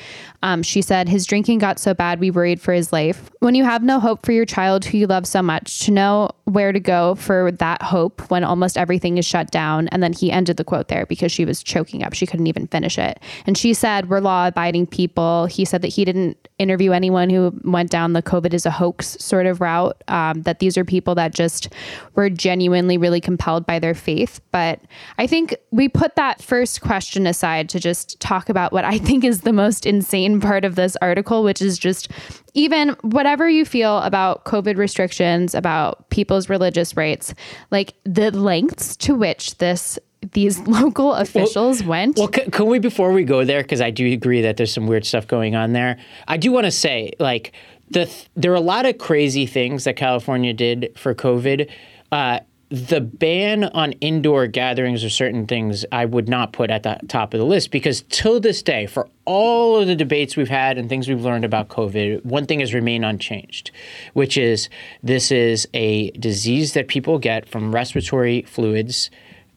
Um, 0.43 0.63
she 0.63 0.81
said 0.81 1.07
his 1.07 1.25
drinking 1.25 1.59
got 1.59 1.79
so 1.79 1.93
bad 1.93 2.19
we 2.19 2.31
worried 2.31 2.61
for 2.61 2.73
his 2.73 2.91
life. 2.91 3.29
When 3.39 3.55
you 3.55 3.63
have 3.63 3.83
no 3.83 3.99
hope 3.99 4.25
for 4.25 4.31
your 4.31 4.45
child 4.45 4.85
who 4.85 4.97
you 4.97 5.07
love 5.07 5.27
so 5.27 5.41
much 5.41 5.79
to 5.81 5.91
know 5.91 6.31
where 6.45 6.71
to 6.71 6.79
go 6.79 7.15
for 7.15 7.51
that 7.53 7.81
hope 7.81 8.29
when 8.29 8.43
almost 8.43 8.77
everything 8.77 9.17
is 9.17 9.25
shut 9.25 9.51
down. 9.51 9.87
And 9.89 10.03
then 10.03 10.13
he 10.13 10.31
ended 10.31 10.57
the 10.57 10.63
quote 10.63 10.87
there 10.89 11.05
because 11.05 11.31
she 11.31 11.45
was 11.45 11.63
choking 11.63 12.03
up. 12.03 12.13
She 12.13 12.25
couldn't 12.25 12.47
even 12.47 12.67
finish 12.67 12.97
it. 12.97 13.19
And 13.45 13.57
she 13.57 13.73
said 13.73 14.09
we're 14.09 14.19
law 14.19 14.47
abiding 14.47 14.87
people. 14.87 15.45
He 15.45 15.65
said 15.65 15.81
that 15.81 15.89
he 15.89 16.05
didn't 16.05 16.47
interview 16.59 16.91
anyone 16.91 17.29
who 17.31 17.59
went 17.63 17.89
down 17.89 18.13
the 18.13 18.21
COVID 18.21 18.53
is 18.53 18.65
a 18.65 18.71
hoax 18.71 19.17
sort 19.19 19.45
of 19.45 19.61
route, 19.61 20.01
um, 20.07 20.43
that 20.43 20.59
these 20.59 20.77
are 20.77 20.85
people 20.85 21.15
that 21.15 21.33
just 21.33 21.69
were 22.15 22.29
genuinely 22.29 22.97
really 22.97 23.21
compelled 23.21 23.65
by 23.65 23.79
their 23.79 23.95
faith. 23.95 24.41
But 24.51 24.81
I 25.17 25.25
think 25.25 25.55
we 25.71 25.89
put 25.89 26.15
that 26.15 26.41
first 26.41 26.81
question 26.81 27.25
aside 27.25 27.69
to 27.69 27.79
just 27.79 28.19
talk 28.19 28.49
about 28.49 28.71
what 28.71 28.85
I 28.85 28.97
think 28.97 29.23
is 29.23 29.41
the 29.41 29.53
most 29.53 29.85
insane 29.85 30.39
part 30.39 30.65
of 30.65 30.75
this 30.75 30.95
article, 31.01 31.43
which 31.43 31.61
is 31.61 31.79
just 31.79 32.09
even 32.53 32.89
whatever 33.01 33.49
you 33.49 33.65
feel 33.65 33.99
about 33.99 34.45
COVID 34.45 34.77
restrictions, 34.77 35.55
about 35.55 36.09
people's 36.09 36.49
religious 36.49 36.97
rights, 36.97 37.33
like 37.71 37.93
the 38.03 38.31
lengths 38.31 38.95
to 38.97 39.15
which 39.15 39.57
this 39.57 39.97
these 40.33 40.59
local 40.67 41.13
officials 41.13 41.81
well, 41.81 41.89
went. 41.89 42.17
Well, 42.17 42.27
can, 42.27 42.51
can, 42.51 42.67
we 42.67 42.79
before 42.79 43.11
we 43.11 43.23
go 43.23 43.43
there 43.45 43.61
because 43.61 43.81
I 43.81 43.91
do 43.91 44.11
agree 44.11 44.41
that 44.41 44.57
there's 44.57 44.73
some 44.73 44.87
weird 44.87 45.05
stuff 45.05 45.27
going 45.27 45.55
on 45.55 45.73
there. 45.73 45.97
I 46.27 46.37
do 46.37 46.51
want 46.51 46.65
to 46.65 46.71
say 46.71 47.13
like 47.19 47.53
the 47.89 48.11
there 48.35 48.51
are 48.51 48.55
a 48.55 48.61
lot 48.61 48.85
of 48.85 48.97
crazy 48.97 49.45
things 49.45 49.83
that 49.83 49.95
California 49.95 50.53
did 50.53 50.93
for 50.97 51.13
COVID. 51.13 51.69
Uh, 52.11 52.39
the 52.69 53.01
ban 53.01 53.65
on 53.65 53.91
indoor 53.93 54.47
gatherings 54.47 55.03
or 55.03 55.09
certain 55.09 55.45
things 55.45 55.83
I 55.91 56.05
would 56.05 56.29
not 56.29 56.53
put 56.53 56.71
at 56.71 56.83
the 56.83 56.97
top 57.09 57.33
of 57.33 57.41
the 57.41 57.45
list 57.45 57.69
because 57.69 58.05
till 58.07 58.39
this 58.39 58.63
day, 58.63 58.87
for 58.87 59.09
all 59.25 59.77
of 59.77 59.87
the 59.87 59.95
debates 59.95 60.37
we've 60.37 60.47
had 60.47 60.77
and 60.77 60.87
things 60.87 61.09
we've 61.09 61.21
learned 61.21 61.43
about 61.43 61.67
COVID, 61.67 62.23
one 62.23 62.45
thing 62.45 62.61
has 62.61 62.73
remained 62.73 63.03
unchanged, 63.03 63.71
which 64.13 64.37
is 64.37 64.69
this 65.03 65.33
is 65.33 65.67
a 65.73 66.11
disease 66.11 66.71
that 66.71 66.87
people 66.87 67.19
get 67.19 67.45
from 67.45 67.75
respiratory 67.75 68.43
fluids 68.43 69.09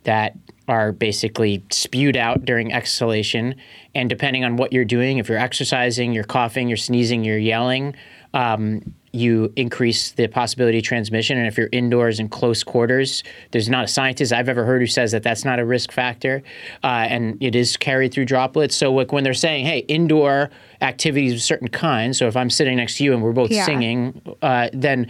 that 0.02 0.36
are 0.68 0.92
basically 0.92 1.62
spewed 1.70 2.16
out 2.16 2.44
during 2.44 2.72
exhalation. 2.72 3.54
And 3.94 4.08
depending 4.08 4.44
on 4.44 4.56
what 4.56 4.72
you're 4.72 4.84
doing, 4.84 5.18
if 5.18 5.28
you're 5.28 5.38
exercising, 5.38 6.12
you're 6.12 6.24
coughing, 6.24 6.68
you're 6.68 6.76
sneezing, 6.76 7.24
you're 7.24 7.38
yelling, 7.38 7.94
um, 8.32 8.94
you 9.12 9.52
increase 9.54 10.10
the 10.12 10.26
possibility 10.26 10.78
of 10.78 10.84
transmission. 10.84 11.38
And 11.38 11.46
if 11.46 11.56
you're 11.56 11.68
indoors 11.70 12.18
in 12.18 12.28
close 12.28 12.64
quarters, 12.64 13.22
there's 13.52 13.68
not 13.68 13.84
a 13.84 13.86
scientist 13.86 14.32
I've 14.32 14.48
ever 14.48 14.64
heard 14.64 14.80
who 14.82 14.86
says 14.86 15.12
that 15.12 15.22
that's 15.22 15.44
not 15.44 15.60
a 15.60 15.64
risk 15.64 15.92
factor. 15.92 16.42
Uh, 16.82 17.06
and 17.08 17.40
it 17.40 17.54
is 17.54 17.76
carried 17.76 18.12
through 18.12 18.24
droplets. 18.24 18.74
So, 18.74 18.92
like 18.92 19.12
when 19.12 19.22
they're 19.22 19.32
saying, 19.32 19.66
hey, 19.66 19.80
indoor 19.86 20.50
activities 20.80 21.34
of 21.34 21.42
certain 21.42 21.68
kinds, 21.68 22.18
so 22.18 22.26
if 22.26 22.36
I'm 22.36 22.50
sitting 22.50 22.76
next 22.76 22.96
to 22.96 23.04
you 23.04 23.12
and 23.12 23.22
we're 23.22 23.32
both 23.32 23.52
yeah. 23.52 23.64
singing, 23.64 24.20
uh, 24.42 24.68
then 24.72 25.08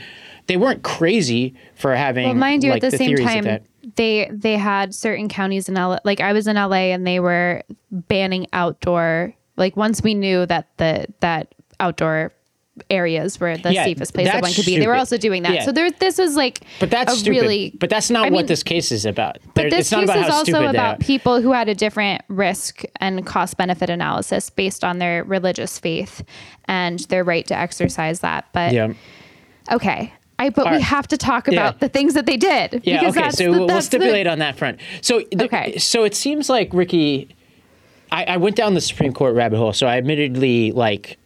they 0.48 0.59
weren't 0.59 0.82
crazy 0.82 1.55
for 1.74 1.94
having. 1.94 2.26
Well, 2.26 2.34
mind 2.34 2.62
you, 2.62 2.70
like, 2.70 2.84
at 2.84 2.90
the, 2.90 2.98
the 2.98 3.05
same 3.07 3.16
time, 3.16 3.64
they 3.97 4.30
they 4.32 4.57
had 4.57 4.95
certain 4.95 5.28
counties 5.28 5.68
in 5.68 5.74
LA. 5.74 5.99
Like 6.05 6.20
I 6.20 6.32
was 6.32 6.47
in 6.47 6.57
LA, 6.57 6.93
and 6.93 7.07
they 7.07 7.20
were 7.20 7.62
banning 7.91 8.47
outdoor. 8.53 9.35
Like 9.57 9.76
once 9.76 10.03
we 10.03 10.14
knew 10.14 10.47
that 10.47 10.68
the 10.78 11.07
that 11.20 11.55
outdoor 11.80 12.32
areas 12.91 13.39
were 13.39 13.57
the 13.57 13.72
Yeah, 13.72 13.85
safest 13.85 14.14
place 14.14 14.26
that 14.26 14.43
one 14.43 14.53
could 14.53 14.64
be, 14.66 14.78
they 14.80 14.89
were 14.89 14.97
also 14.97 15.16
doing 15.16 15.45
that. 15.45 15.55
Yeah. 15.55 15.62
So 15.64 15.70
there, 15.70 15.93
this 15.93 16.18
is 16.18 16.35
like 16.35 16.64
But 16.80 16.91
that's 16.91 17.12
a 17.12 17.16
stupid. 17.16 17.41
really. 17.43 17.72
but 17.78 17.89
that's 17.89 18.11
not 18.11 18.22
I 18.26 18.30
what 18.30 18.39
mean, 18.39 18.47
this 18.47 18.64
case 18.64 18.91
is 18.91 19.07
about. 19.07 19.39
But 19.55 19.70
this 19.70 19.91
case 19.91 20.11
is 20.11 20.28
also 20.28 20.66
about 20.66 20.99
people 20.99 21.41
who 21.41 21.53
had 21.53 21.68
a 21.68 21.74
different 21.76 22.22
risk 22.26 22.82
and 23.01 23.24
cost 23.24 23.57
benefit 23.57 23.91
analysis 23.91 24.51
based 24.51 24.82
on 24.82 24.99
their 24.99 25.22
religious 25.22 25.78
faith 25.78 26.24
and 26.64 26.99
their 27.11 27.22
right 27.22 27.47
to 27.47 27.57
exercise 27.57 28.18
that. 28.20 28.47
But 28.53 28.72
Yeah. 28.72 28.95
okay, 29.70 30.12
I 30.45 30.51
but 30.51 30.66
All 30.66 30.72
we 30.72 30.76
right. 30.76 30.82
have 30.84 31.09
to 31.09 31.16
talk 31.16 31.47
Yeah. 31.49 31.53
about 31.68 31.80
the 31.80 31.88
things 31.88 32.14
that 32.14 32.26
they 32.26 32.36
did. 32.36 32.82
Yeah. 32.84 33.01
because 33.01 33.16
Okay. 33.16 33.20
that's 33.26 33.38
So 33.38 33.45
the- 33.45 33.51
we'll 33.59 33.66
that's 33.66 33.86
the- 33.88 33.97
stipulate 33.99 34.26
on 34.26 34.38
that 34.40 34.57
front. 34.57 34.78
So 35.01 35.20
th- 35.20 35.42
Okay. 35.42 35.78
So 35.78 36.05
it 36.05 36.14
seems 36.14 36.49
like 36.49 36.68
Rikki. 36.72 37.28
I, 38.12 38.24
I 38.24 38.36
went 38.36 38.55
down 38.57 38.74
the 38.74 38.80
Supreme 38.80 39.12
Court 39.12 39.34
rabbit 39.34 39.57
hole, 39.59 39.72
so 39.72 39.86
I 39.86 39.97
admittedly 39.97 40.70
like 40.72 41.18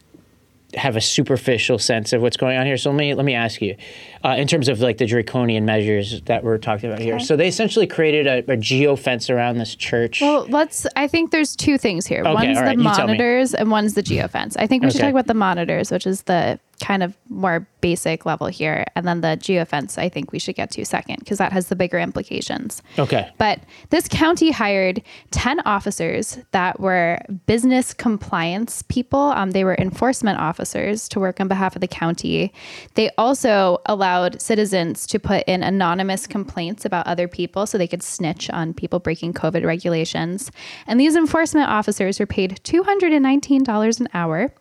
have 0.75 0.95
a 0.95 1.01
superficial 1.01 1.77
sense 1.79 2.13
of 2.13 2.21
what's 2.21 2.37
going 2.37 2.57
on 2.57 2.65
here. 2.65 2.77
So 2.77 2.89
let 2.91 2.97
me 2.97 3.13
let 3.13 3.25
me 3.25 3.33
ask 3.35 3.61
you, 3.61 3.75
uh, 4.23 4.35
in 4.37 4.47
terms 4.47 4.67
of 4.67 4.79
like 4.79 4.97
the 4.97 5.05
draconian 5.05 5.65
measures 5.65 6.21
that 6.23 6.43
we're 6.43 6.57
talking 6.57 6.89
about 6.89 7.01
here. 7.01 7.19
So 7.19 7.35
they 7.35 7.47
essentially 7.47 7.87
created 7.87 8.27
a, 8.27 8.53
a 8.53 8.57
geo 8.57 8.95
fence 8.95 9.29
around 9.29 9.57
this 9.57 9.75
church. 9.75 10.21
Well, 10.21 10.45
let's. 10.49 10.85
I 10.95 11.07
think 11.07 11.31
there's 11.31 11.55
two 11.55 11.77
things 11.77 12.05
here. 12.05 12.21
Okay, 12.21 12.33
one's 12.33 12.57
right, 12.57 12.77
the 12.77 12.83
you 12.83 12.89
tell 12.95 13.07
me. 13.07 13.13
monitors 13.13 13.53
and 13.53 13.71
one's 13.71 13.93
the 13.93 14.03
geofence. 14.03 14.55
I 14.59 14.67
think 14.67 14.83
we 14.83 14.91
should 14.91 15.01
talk 15.01 15.11
about 15.11 15.27
the 15.27 15.33
monitors, 15.33 15.91
which 15.91 16.05
is 16.05 16.23
the 16.23 16.59
kind 16.79 17.03
of 17.03 17.15
more 17.27 17.67
basic 17.81 18.25
level 18.25 18.47
here, 18.47 18.85
and 18.95 19.07
then 19.07 19.21
the 19.21 19.37
geofence. 19.39 19.97
I 19.97 20.09
think 20.09 20.31
we 20.31 20.39
should 20.39 20.55
get 20.55 20.71
to 20.71 20.85
second 20.85 21.19
because 21.19 21.37
that 21.37 21.51
has 21.51 21.67
the 21.67 21.75
bigger 21.75 21.99
implications. 21.99 22.81
okay. 22.97 23.29
But 23.37 23.59
this 23.89 24.07
county 24.07 24.51
hired 24.51 25.01
10 25.31 25.61
officers 25.61 26.39
that 26.51 26.79
were 26.79 27.19
business 27.45 27.93
compliance 27.93 28.81
people. 28.83 29.19
Um, 29.19 29.51
they 29.51 29.63
were 29.63 29.75
enforcement 29.75 30.39
officers 30.39 31.07
to 31.09 31.19
work 31.19 31.39
on 31.39 31.47
behalf 31.47 31.75
of 31.75 31.81
the 31.81 31.87
county. 31.87 32.53
They 32.95 33.09
also 33.17 33.81
allowed 33.85 34.08
citizens 34.37 35.05
to 35.07 35.19
put 35.19 35.43
in 35.47 35.63
anonymous 35.63 36.27
complaints 36.27 36.85
about 36.85 37.07
other 37.07 37.27
people 37.27 37.65
so 37.65 37.77
they 37.77 37.87
could 37.87 38.03
snitch 38.03 38.49
on 38.49 38.73
people 38.73 38.99
breaking 38.99 39.33
COVID 39.33 39.65
regulations. 39.65 40.51
And 40.87 40.99
these 40.99 41.15
enforcement 41.15 41.69
officers 41.69 42.19
were 42.19 42.25
paid 42.25 42.59
$219 42.63 43.99
an 43.99 44.07
hour. 44.13 44.53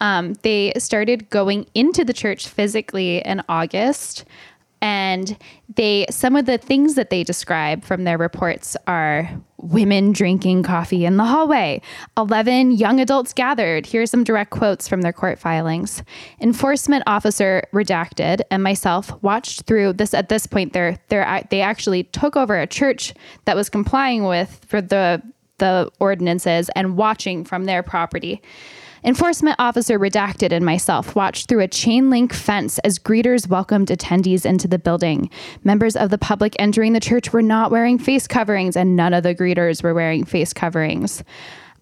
Um, 0.00 0.34
they 0.42 0.72
started 0.78 1.30
going 1.30 1.66
into 1.74 2.04
the 2.04 2.12
church 2.12 2.48
physically 2.48 3.18
in 3.18 3.42
August 3.48 4.24
and 4.82 5.38
they 5.76 6.04
some 6.10 6.34
of 6.34 6.44
the 6.44 6.58
things 6.58 6.96
that 6.96 7.08
they 7.08 7.22
describe 7.22 7.84
from 7.84 8.02
their 8.02 8.18
reports 8.18 8.76
are 8.88 9.30
women 9.62 10.12
drinking 10.12 10.62
coffee 10.62 11.04
in 11.04 11.16
the 11.16 11.24
hallway. 11.24 11.80
11 12.16 12.72
young 12.72 13.00
adults 13.00 13.32
gathered. 13.32 13.86
Here 13.86 14.02
are 14.02 14.06
some 14.06 14.24
direct 14.24 14.50
quotes 14.50 14.88
from 14.88 15.02
their 15.02 15.12
court 15.12 15.38
filings. 15.38 16.02
Enforcement 16.40 17.04
officer 17.06 17.62
redacted 17.72 18.40
and 18.50 18.62
myself 18.62 19.12
watched 19.22 19.62
through 19.62 19.94
this 19.94 20.12
at 20.14 20.28
this 20.28 20.46
point 20.46 20.72
they're, 20.72 20.98
they're 21.08 21.46
they 21.50 21.60
actually 21.60 22.04
took 22.04 22.36
over 22.36 22.58
a 22.58 22.66
church 22.66 23.14
that 23.44 23.56
was 23.56 23.68
complying 23.68 24.24
with 24.24 24.64
for 24.66 24.80
the 24.80 25.22
the 25.58 25.88
ordinances 26.00 26.68
and 26.70 26.96
watching 26.96 27.44
from 27.44 27.64
their 27.66 27.82
property 27.82 28.42
Enforcement 29.04 29.56
officer 29.58 29.98
redacted 29.98 30.52
and 30.52 30.64
myself 30.64 31.16
watched 31.16 31.48
through 31.48 31.60
a 31.60 31.68
chain 31.68 32.08
link 32.08 32.32
fence 32.32 32.78
as 32.80 33.00
greeters 33.00 33.48
welcomed 33.48 33.88
attendees 33.88 34.46
into 34.46 34.68
the 34.68 34.78
building. 34.78 35.28
Members 35.64 35.96
of 35.96 36.10
the 36.10 36.18
public 36.18 36.54
entering 36.60 36.92
the 36.92 37.00
church 37.00 37.32
were 37.32 37.42
not 37.42 37.72
wearing 37.72 37.98
face 37.98 38.28
coverings, 38.28 38.76
and 38.76 38.94
none 38.94 39.12
of 39.12 39.24
the 39.24 39.34
greeters 39.34 39.82
were 39.82 39.92
wearing 39.92 40.24
face 40.24 40.52
coverings. 40.52 41.24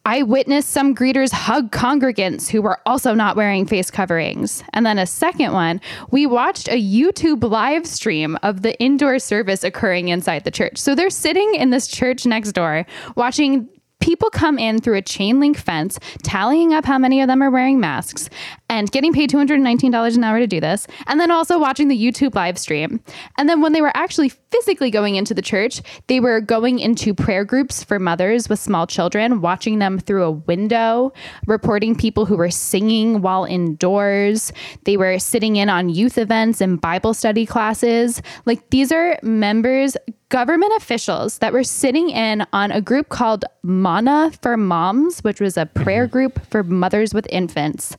I 0.07 0.23
witnessed 0.23 0.71
some 0.71 0.95
greeters 0.95 1.31
hug 1.31 1.71
congregants 1.73 2.49
who 2.49 2.63
were 2.63 2.81
also 2.87 3.13
not 3.13 3.37
wearing 3.37 3.67
face 3.67 3.91
coverings. 3.91 4.65
And 4.73 4.87
then 4.87 4.99
a 4.99 5.05
second 5.05 5.53
one, 5.53 5.79
we 6.11 6.25
watched 6.25 6.69
a 6.69 6.83
YouTube 6.83 7.49
live 7.49 7.87
stream 7.87 8.39
of 8.43 8.63
the 8.63 8.81
indoor 8.81 9.19
service 9.19 9.63
occurring 9.63 10.09
inside 10.09 10.45
the 10.45 10.51
church. 10.51 10.79
So 10.79 10.95
they're 10.95 11.11
sitting 11.11 11.55
in 11.55 11.69
this 11.69 11.87
church 11.87 12.25
next 12.25 12.53
door 12.53 12.87
watching 13.15 13.69
people 14.01 14.31
come 14.31 14.59
in 14.59 14.81
through 14.81 14.97
a 14.97 15.03
chain 15.03 15.41
link 15.41 15.57
fence, 15.57 15.99
tallying 16.23 16.73
up 16.73 16.85
how 16.85 16.99
many 16.99 17.21
of 17.21 17.29
them 17.29 17.43
are 17.43 17.51
wearing 17.51 17.81
masks, 17.81 18.29
and 18.71 18.91
getting 18.93 19.13
paid 19.13 19.29
$219 19.29 20.17
an 20.17 20.25
hour 20.25 20.39
to 20.39 20.47
do 20.47 20.61
this, 20.61 20.87
and 21.09 21.19
then 21.21 21.31
also 21.31 21.59
watching 21.59 21.89
the 21.89 22.01
YouTube 22.01 22.37
live 22.37 22.57
stream. 22.57 23.01
And 23.37 23.49
then 23.49 23.61
when 23.61 23.73
they 23.73 23.83
were 23.83 23.95
actually 23.95 24.29
physically 24.29 24.93
going 24.93 25.17
into 25.17 25.35
the 25.35 25.43
church, 25.43 25.83
they 26.07 26.21
were 26.21 26.41
going 26.41 26.79
into 26.79 27.13
prayer 27.13 27.45
groups 27.45 27.83
for 27.83 27.99
mothers 27.99 28.49
with 28.49 28.61
small 28.61 28.87
children, 28.87 29.41
watching 29.41 29.81
them 29.81 29.99
through 29.99 30.23
a 30.23 30.31
window, 30.31 31.13
reporting 31.49 31.97
people 31.97 32.25
who 32.25 32.37
were 32.37 32.51
singing 32.51 33.23
while 33.23 33.45
indoors. 33.45 34.53
They 34.85 34.97
were 34.97 35.19
sitting 35.19 35.57
in 35.57 35.69
on 35.69 35.89
youth 35.89 36.17
events 36.17 36.61
and 36.61 36.81
Bible 36.81 37.13
study 37.13 37.45
classes. 37.47 38.23
Like 38.47 38.71
these 38.71 38.93
are 38.93 39.19
members, 39.25 39.97
government 40.29 40.73
officials 40.77 41.39
that 41.39 41.53
were 41.53 41.65
sitting 41.65 42.11
in 42.11 42.47
on 42.53 42.71
a 42.71 42.81
group 42.81 43.09
called 43.09 43.45
Manna 43.65 44.31
for 44.41 44.57
Moms, 44.57 45.25
which 45.25 45.41
was 45.41 45.57
a 45.57 45.67
prayer 45.67 46.05
mm-hmm. 46.05 46.13
group 46.13 46.47
for 46.47 46.63
mothers 46.63 47.13
with 47.13 47.27
infants. 47.31 47.97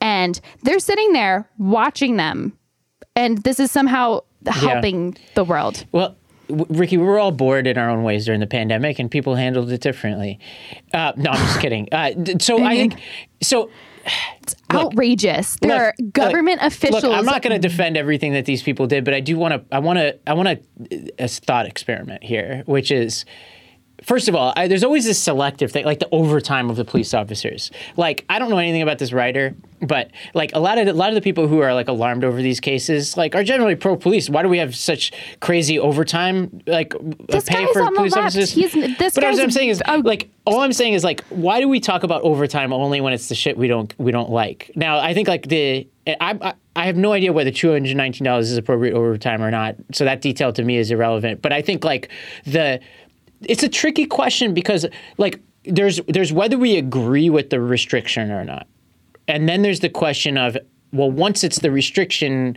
And 0.00 0.40
they're 0.62 0.78
sitting 0.78 1.12
there 1.12 1.48
watching 1.58 2.16
them. 2.16 2.56
And 3.16 3.38
this 3.38 3.60
is 3.60 3.70
somehow 3.70 4.20
helping 4.46 5.16
the 5.34 5.44
world. 5.44 5.84
Well, 5.92 6.16
w- 6.48 6.66
Rikki, 6.70 6.96
we 6.96 7.04
were 7.04 7.18
all 7.18 7.32
bored 7.32 7.66
in 7.66 7.76
our 7.76 7.90
own 7.90 8.02
ways 8.02 8.24
during 8.24 8.40
the 8.40 8.46
pandemic, 8.46 8.98
and 8.98 9.10
people 9.10 9.34
handled 9.34 9.70
it 9.70 9.80
differently. 9.80 10.38
Uh, 10.94 11.12
no, 11.16 11.30
I'm 11.30 11.46
just 11.46 11.60
kidding. 11.60 11.88
Uh, 11.92 12.12
so 12.38 12.62
I 12.62 12.76
think 12.76 12.94
so. 13.42 13.70
It's 14.40 14.56
outrageous. 14.72 15.56
There 15.60 15.70
Look, 15.70 15.80
are 15.80 15.94
look, 15.98 16.12
government 16.14 16.60
officials. 16.62 17.02
Look, 17.02 17.14
I'm 17.14 17.26
not 17.26 17.42
going 17.42 17.60
to 17.60 17.68
defend 17.68 17.98
everything 17.98 18.32
that 18.32 18.46
these 18.46 18.62
people 18.62 18.86
did, 18.86 19.04
but 19.04 19.12
I 19.12 19.20
do 19.20 19.36
want 19.36 19.52
to. 19.54 19.74
I 19.74 19.80
want 19.80 19.98
to. 19.98 20.18
I 20.26 20.32
want 20.32 20.48
to. 20.48 21.12
A 21.18 21.28
thought 21.28 21.66
experiment 21.66 22.24
here, 22.24 22.62
which 22.66 22.90
is. 22.90 23.24
First 24.02 24.28
of 24.28 24.34
all, 24.34 24.52
I, 24.56 24.66
there's 24.68 24.84
always 24.84 25.04
this 25.04 25.18
selective 25.18 25.70
thing, 25.72 25.84
like 25.84 25.98
the 25.98 26.08
overtime 26.12 26.70
of 26.70 26.76
the 26.76 26.84
police 26.84 27.12
officers. 27.14 27.70
Like, 27.96 28.24
I 28.28 28.38
don't 28.38 28.50
know 28.50 28.58
anything 28.58 28.82
about 28.82 28.98
this 28.98 29.12
writer, 29.12 29.54
but 29.82 30.10
like 30.34 30.50
a 30.54 30.58
lot 30.60 30.78
of 30.78 30.88
a 30.88 30.92
lot 30.92 31.08
of 31.10 31.14
the 31.14 31.20
people 31.20 31.48
who 31.48 31.60
are 31.60 31.74
like 31.74 31.88
alarmed 31.88 32.24
over 32.24 32.40
these 32.40 32.60
cases, 32.60 33.16
like, 33.16 33.34
are 33.34 33.44
generally 33.44 33.74
pro 33.76 33.96
police. 33.96 34.30
Why 34.30 34.42
do 34.42 34.48
we 34.48 34.58
have 34.58 34.74
such 34.74 35.12
crazy 35.40 35.78
overtime, 35.78 36.62
like 36.66 36.94
uh, 36.94 36.98
This 37.28 37.44
pay 37.44 37.66
for 37.72 37.82
on 37.82 37.92
the 37.94 37.98
police 37.98 38.12
left. 38.14 38.36
officers? 38.36 38.50
He's- 38.52 38.72
this 38.98 39.14
but 39.14 39.24
what 39.24 39.40
I'm 39.40 39.50
saying 39.50 39.68
is, 39.70 39.82
like, 40.04 40.30
all 40.46 40.60
I'm 40.60 40.72
saying 40.72 40.94
is, 40.94 41.04
like, 41.04 41.22
why 41.28 41.60
do 41.60 41.68
we 41.68 41.80
talk 41.80 42.02
about 42.02 42.22
overtime 42.22 42.72
only 42.72 43.00
when 43.00 43.12
it's 43.12 43.28
the 43.28 43.34
shit 43.34 43.56
we 43.56 43.68
don't 43.68 43.94
we 43.98 44.12
don't 44.12 44.30
like? 44.30 44.70
Now, 44.76 44.98
I 44.98 45.14
think 45.14 45.28
like 45.28 45.46
the 45.48 45.86
I 46.06 46.38
I, 46.40 46.54
I 46.74 46.86
have 46.86 46.96
no 46.96 47.12
idea 47.12 47.32
whether 47.32 47.50
two 47.50 47.70
hundred 47.72 47.96
nineteen 47.96 48.24
dollars 48.24 48.50
is 48.50 48.56
appropriate 48.56 48.94
overtime 48.94 49.42
or 49.42 49.50
not. 49.50 49.76
So 49.92 50.04
that 50.04 50.22
detail 50.22 50.52
to 50.54 50.62
me 50.64 50.76
is 50.78 50.90
irrelevant. 50.90 51.42
But 51.42 51.52
I 51.52 51.60
think 51.62 51.84
like 51.84 52.10
the 52.46 52.80
it's 53.42 53.62
a 53.62 53.68
tricky 53.68 54.06
question 54.06 54.54
because 54.54 54.86
like 55.18 55.40
there's 55.64 56.00
there's 56.08 56.32
whether 56.32 56.58
we 56.58 56.76
agree 56.76 57.30
with 57.30 57.50
the 57.50 57.60
restriction 57.60 58.30
or 58.30 58.44
not. 58.44 58.66
And 59.28 59.48
then 59.48 59.62
there's 59.62 59.80
the 59.80 59.88
question 59.88 60.36
of 60.36 60.56
well 60.92 61.10
once 61.10 61.44
it's 61.44 61.60
the 61.60 61.70
restriction 61.70 62.56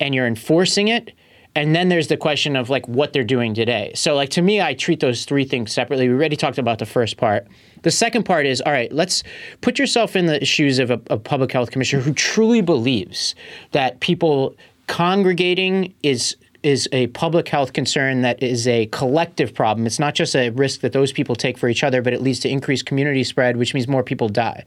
and 0.00 0.14
you're 0.14 0.26
enforcing 0.26 0.88
it 0.88 1.12
and 1.56 1.74
then 1.74 1.88
there's 1.88 2.08
the 2.08 2.16
question 2.16 2.56
of 2.56 2.68
like 2.68 2.86
what 2.88 3.12
they're 3.12 3.22
doing 3.22 3.54
today. 3.54 3.92
So 3.94 4.14
like 4.14 4.30
to 4.30 4.42
me 4.42 4.60
I 4.60 4.74
treat 4.74 5.00
those 5.00 5.24
three 5.24 5.44
things 5.44 5.72
separately. 5.72 6.08
We 6.08 6.14
already 6.14 6.36
talked 6.36 6.58
about 6.58 6.78
the 6.78 6.86
first 6.86 7.16
part. 7.16 7.46
The 7.82 7.90
second 7.90 8.24
part 8.24 8.46
is 8.46 8.60
all 8.62 8.72
right, 8.72 8.90
let's 8.92 9.22
put 9.60 9.78
yourself 9.78 10.16
in 10.16 10.26
the 10.26 10.44
shoes 10.44 10.78
of 10.78 10.90
a, 10.90 11.00
a 11.10 11.18
public 11.18 11.52
health 11.52 11.70
commissioner 11.70 12.02
who 12.02 12.12
truly 12.14 12.60
believes 12.60 13.34
that 13.72 14.00
people 14.00 14.56
congregating 14.86 15.94
is 16.02 16.36
is 16.64 16.88
a 16.92 17.08
public 17.08 17.48
health 17.48 17.74
concern 17.74 18.22
that 18.22 18.42
is 18.42 18.66
a 18.66 18.86
collective 18.86 19.54
problem. 19.54 19.86
It's 19.86 19.98
not 19.98 20.14
just 20.14 20.34
a 20.34 20.48
risk 20.50 20.80
that 20.80 20.92
those 20.92 21.12
people 21.12 21.36
take 21.36 21.58
for 21.58 21.68
each 21.68 21.84
other, 21.84 22.00
but 22.00 22.12
it 22.12 22.22
leads 22.22 22.40
to 22.40 22.48
increased 22.48 22.86
community 22.86 23.22
spread, 23.22 23.56
which 23.58 23.74
means 23.74 23.86
more 23.86 24.02
people 24.02 24.28
die. 24.28 24.64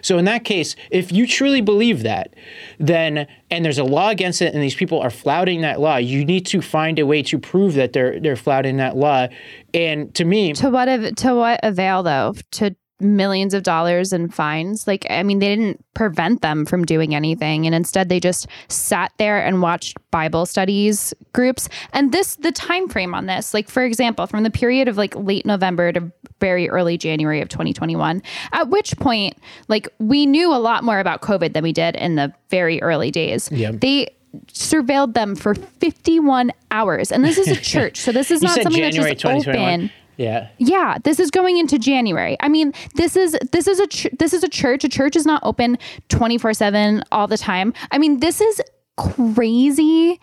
So 0.00 0.16
in 0.16 0.24
that 0.26 0.44
case, 0.44 0.76
if 0.90 1.10
you 1.10 1.26
truly 1.26 1.60
believe 1.60 2.04
that, 2.04 2.34
then 2.78 3.26
and 3.50 3.64
there's 3.64 3.78
a 3.78 3.84
law 3.84 4.10
against 4.10 4.40
it 4.40 4.54
and 4.54 4.62
these 4.62 4.76
people 4.76 5.00
are 5.00 5.10
flouting 5.10 5.62
that 5.62 5.80
law, 5.80 5.96
you 5.96 6.24
need 6.24 6.46
to 6.46 6.62
find 6.62 6.98
a 7.00 7.06
way 7.06 7.22
to 7.24 7.38
prove 7.38 7.74
that 7.74 7.92
they're 7.92 8.20
they're 8.20 8.36
flouting 8.36 8.76
that 8.76 8.96
law. 8.96 9.26
And 9.74 10.14
to 10.14 10.24
me, 10.24 10.52
to 10.54 10.70
what 10.70 10.86
to 11.16 11.34
what 11.34 11.60
avail 11.62 12.04
though? 12.04 12.34
To 12.52 12.76
millions 13.00 13.54
of 13.54 13.62
dollars 13.62 14.12
in 14.12 14.28
fines. 14.28 14.86
Like 14.86 15.06
I 15.10 15.22
mean, 15.22 15.38
they 15.38 15.54
didn't 15.54 15.84
prevent 15.94 16.42
them 16.42 16.66
from 16.66 16.84
doing 16.84 17.14
anything, 17.14 17.66
and 17.66 17.74
instead 17.74 18.08
they 18.08 18.20
just 18.20 18.46
sat 18.68 19.12
there 19.18 19.44
and 19.44 19.62
watched 19.62 19.98
Bible 20.10 20.46
studies 20.46 21.14
groups. 21.32 21.68
And 21.92 22.12
this 22.12 22.36
the 22.36 22.52
time 22.52 22.88
frame 22.88 23.14
on 23.14 23.26
this, 23.26 23.54
like 23.54 23.68
for 23.68 23.84
example, 23.84 24.26
from 24.26 24.42
the 24.42 24.50
period 24.50 24.88
of 24.88 24.96
like 24.96 25.14
late 25.16 25.46
November 25.46 25.92
to 25.92 26.10
very 26.40 26.68
early 26.68 26.96
January 26.96 27.40
of 27.40 27.48
2021, 27.48 28.22
at 28.52 28.68
which 28.68 28.96
point 28.98 29.36
like 29.68 29.88
we 29.98 30.26
knew 30.26 30.54
a 30.54 30.58
lot 30.58 30.84
more 30.84 30.98
about 31.00 31.20
COVID 31.22 31.52
than 31.52 31.62
we 31.62 31.72
did 31.72 31.96
in 31.96 32.16
the 32.16 32.32
very 32.50 32.80
early 32.82 33.10
days. 33.10 33.50
Yeah. 33.52 33.72
They 33.72 34.08
surveilled 34.48 35.14
them 35.14 35.34
for 35.34 35.54
51 35.54 36.52
hours. 36.70 37.12
And 37.12 37.24
this 37.24 37.38
is 37.38 37.48
a 37.48 37.56
church, 37.60 37.98
so 37.98 38.12
this 38.12 38.30
is 38.30 38.42
not 38.42 38.54
something 38.62 38.80
January 38.80 39.10
that's 39.10 39.22
just 39.22 39.48
open. 39.48 39.90
Yeah. 40.20 40.48
Yeah, 40.58 40.98
this 41.02 41.18
is 41.18 41.30
going 41.30 41.56
into 41.56 41.78
January. 41.78 42.36
I 42.40 42.48
mean, 42.48 42.72
this 42.94 43.16
is 43.16 43.36
this 43.52 43.66
is 43.66 43.80
a 43.80 43.86
ch- 43.86 44.08
this 44.18 44.32
is 44.32 44.44
a 44.44 44.48
church. 44.48 44.84
A 44.84 44.88
church 44.88 45.16
is 45.16 45.24
not 45.24 45.42
open 45.44 45.78
24/7 46.10 47.02
all 47.10 47.26
the 47.26 47.38
time. 47.38 47.72
I 47.90 47.98
mean, 47.98 48.20
this 48.20 48.40
is 48.40 48.60
crazy 48.96 50.20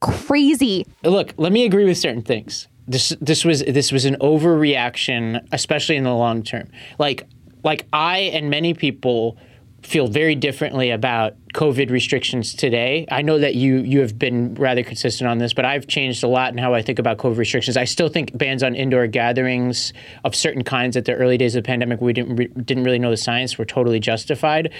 crazy. 0.00 0.86
Look, 1.02 1.34
let 1.36 1.52
me 1.52 1.64
agree 1.64 1.84
with 1.84 1.98
certain 1.98 2.22
things. 2.22 2.68
This 2.86 3.10
this 3.20 3.44
was 3.44 3.62
this 3.64 3.92
was 3.92 4.04
an 4.04 4.16
overreaction, 4.20 5.46
especially 5.52 5.96
in 5.96 6.04
the 6.04 6.14
long 6.14 6.42
term. 6.42 6.68
Like 6.98 7.26
like 7.64 7.86
I 7.92 8.18
and 8.18 8.48
many 8.48 8.74
people 8.74 9.36
feel 9.82 10.08
very 10.08 10.34
differently 10.34 10.90
about 10.90 11.34
COVID 11.54 11.90
restrictions 11.90 12.52
today. 12.52 13.06
I 13.10 13.22
know 13.22 13.38
that 13.38 13.54
you 13.54 13.78
you 13.78 14.00
have 14.00 14.18
been 14.18 14.54
rather 14.54 14.82
consistent 14.82 15.30
on 15.30 15.38
this, 15.38 15.52
but 15.52 15.64
I've 15.64 15.86
changed 15.86 16.22
a 16.24 16.28
lot 16.28 16.52
in 16.52 16.58
how 16.58 16.74
I 16.74 16.82
think 16.82 16.98
about 16.98 17.18
COVID 17.18 17.36
restrictions. 17.36 17.76
I 17.76 17.84
still 17.84 18.08
think 18.08 18.36
bans 18.36 18.62
on 18.62 18.74
indoor 18.74 19.06
gatherings 19.06 19.92
of 20.24 20.34
certain 20.34 20.64
kinds 20.64 20.96
at 20.96 21.04
the 21.04 21.14
early 21.14 21.38
days 21.38 21.54
of 21.54 21.62
the 21.62 21.66
pandemic, 21.66 22.00
we 22.00 22.12
didn't 22.12 22.36
re- 22.36 22.48
didn't 22.48 22.84
really 22.84 22.98
know 22.98 23.10
the 23.10 23.16
science, 23.16 23.56
were 23.56 23.64
totally 23.64 24.00
justified. 24.00 24.72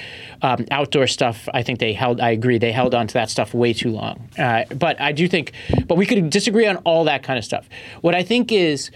Um, 0.43 0.67
outdoor 0.71 1.07
stuff, 1.07 1.49
I 1.55 1.63
think 1.63 1.79
they 1.79 1.93
held. 1.93 2.21
I 2.21 2.31
agree, 2.31 2.59
they 2.59 2.73
held 2.73 2.95
on 2.95 3.07
to 3.07 3.15
that 3.15 3.31
stuff 3.31 3.55
way 3.55 3.73
too 3.73 3.91
long. 3.91 4.29
Uh, 4.37 4.65
but 4.75 5.01
I 5.01 5.13
do 5.13 5.29
think, 5.29 5.53
but 5.87 5.97
we 5.97 6.07
could 6.07 6.29
disagree 6.29 6.67
on 6.67 6.77
all 6.79 7.05
that 7.05 7.23
kind 7.23 7.39
of 7.39 7.45
stuff. 7.45 7.69
What 8.01 8.15
I 8.15 8.23
think 8.23 8.53
is. 8.53 8.91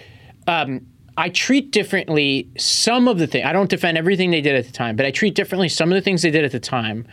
Um, 0.49 0.87
I 1.17 1.29
treat 1.29 1.71
differently 1.71 2.49
some 2.59 3.09
of 3.09 3.19
the 3.19 3.27
things. 3.27 3.45
I 3.45 3.53
don't 3.53 3.69
defend 3.69 3.99
everything 3.99 4.31
they 4.31 4.41
did 4.41 4.55
at 4.55 4.67
the 4.67 4.73
time, 4.73 4.97
but 4.97 5.05
I 5.05 5.11
treat 5.11 5.35
differently 5.35 5.69
some 5.69 5.91
of 5.91 5.95
the 5.97 6.01
things 6.01 6.23
they 6.23 6.31
did 6.31 6.45
at 6.45 6.53
the 6.53 6.61
time 6.61 7.07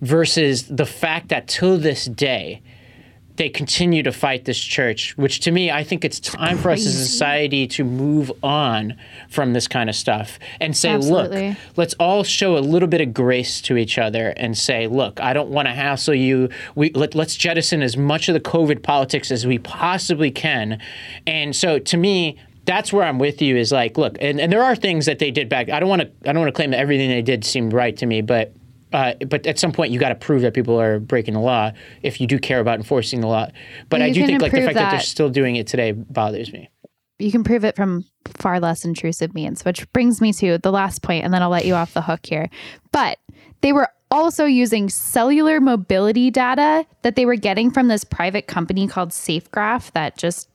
versus 0.00 0.66
the 0.68 0.86
fact 0.86 1.28
that 1.28 1.48
till 1.48 1.78
this 1.78 2.04
day 2.04 2.62
they 3.38 3.48
continue 3.48 4.02
to 4.02 4.10
fight 4.12 4.44
this 4.44 4.58
church, 4.58 5.16
which 5.16 5.40
to 5.40 5.52
me, 5.52 5.70
I 5.70 5.84
think 5.84 6.04
it's 6.04 6.18
time 6.18 6.58
for 6.58 6.70
us 6.70 6.80
as 6.80 6.96
a 6.96 7.06
society 7.06 7.68
to 7.68 7.84
move 7.84 8.32
on 8.42 8.96
from 9.28 9.52
this 9.52 9.68
kind 9.68 9.88
of 9.88 9.94
stuff 9.94 10.40
and 10.60 10.76
say, 10.76 10.90
Absolutely. 10.90 11.50
look, 11.50 11.58
let's 11.76 11.94
all 11.94 12.24
show 12.24 12.58
a 12.58 12.60
little 12.60 12.88
bit 12.88 13.00
of 13.00 13.14
grace 13.14 13.60
to 13.62 13.76
each 13.76 13.96
other 13.96 14.30
and 14.36 14.58
say, 14.58 14.88
look, 14.88 15.20
I 15.20 15.32
don't 15.32 15.50
want 15.50 15.68
to 15.68 15.72
hassle 15.72 16.14
you. 16.14 16.48
We 16.74 16.90
let, 16.90 17.14
let's 17.14 17.36
jettison 17.36 17.80
as 17.80 17.96
much 17.96 18.28
of 18.28 18.34
the 18.34 18.40
COVID 18.40 18.82
politics 18.82 19.30
as 19.30 19.46
we 19.46 19.58
possibly 19.58 20.32
can. 20.32 20.82
And 21.24 21.54
so 21.54 21.78
to 21.78 21.96
me, 21.96 22.38
that's 22.68 22.92
where 22.92 23.04
I'm 23.04 23.18
with 23.18 23.40
you 23.40 23.56
is 23.56 23.72
like, 23.72 23.96
look, 23.96 24.18
and, 24.20 24.38
and 24.38 24.52
there 24.52 24.62
are 24.62 24.76
things 24.76 25.06
that 25.06 25.18
they 25.18 25.30
did 25.30 25.48
back. 25.48 25.70
I 25.70 25.80
don't 25.80 25.88
want 25.88 26.02
to 26.02 26.10
I 26.28 26.34
don't 26.34 26.42
want 26.42 26.54
to 26.54 26.56
claim 26.56 26.70
that 26.72 26.78
everything 26.78 27.08
they 27.08 27.22
did 27.22 27.42
seemed 27.44 27.72
right 27.72 27.96
to 27.96 28.04
me, 28.04 28.20
but 28.20 28.52
uh, 28.92 29.14
but 29.26 29.46
at 29.46 29.58
some 29.58 29.72
point 29.72 29.90
you 29.90 29.98
got 29.98 30.10
to 30.10 30.14
prove 30.14 30.42
that 30.42 30.52
people 30.52 30.78
are 30.78 31.00
breaking 31.00 31.32
the 31.32 31.40
law 31.40 31.72
if 32.02 32.20
you 32.20 32.26
do 32.26 32.38
care 32.38 32.60
about 32.60 32.76
enforcing 32.76 33.22
the 33.22 33.26
law. 33.26 33.46
But 33.88 34.02
I 34.02 34.10
do 34.10 34.26
think 34.26 34.42
like 34.42 34.52
the 34.52 34.60
fact 34.60 34.74
that. 34.74 34.90
they're 34.90 35.00
still 35.00 35.30
doing 35.30 35.56
it 35.56 35.66
today 35.66 35.92
bothers 35.92 36.52
me. 36.52 36.68
You 37.18 37.32
can 37.32 37.42
prove 37.42 37.64
it 37.64 37.74
from 37.74 38.04
far 38.36 38.60
less 38.60 38.84
intrusive 38.84 39.34
means, 39.34 39.64
which 39.64 39.90
brings 39.92 40.20
me 40.20 40.32
to 40.34 40.58
the 40.58 40.70
last 40.70 41.02
point, 41.02 41.24
and 41.24 41.32
then 41.32 41.42
I'll 41.42 41.48
let 41.48 41.64
you 41.64 41.74
off 41.74 41.94
the 41.94 42.02
hook 42.02 42.20
here. 42.24 42.50
But 42.92 43.18
they 43.62 43.72
were 43.72 43.88
also 44.10 44.44
using 44.44 44.90
cellular 44.90 45.58
mobility 45.58 46.30
data 46.30 46.86
that 47.02 47.16
they 47.16 47.24
were 47.24 47.36
getting 47.36 47.70
from 47.70 47.88
this 47.88 48.04
private 48.04 48.46
company 48.46 48.86
called 48.86 49.10
SafeGraph 49.10 49.92
that 49.92 50.16
just 50.18 50.48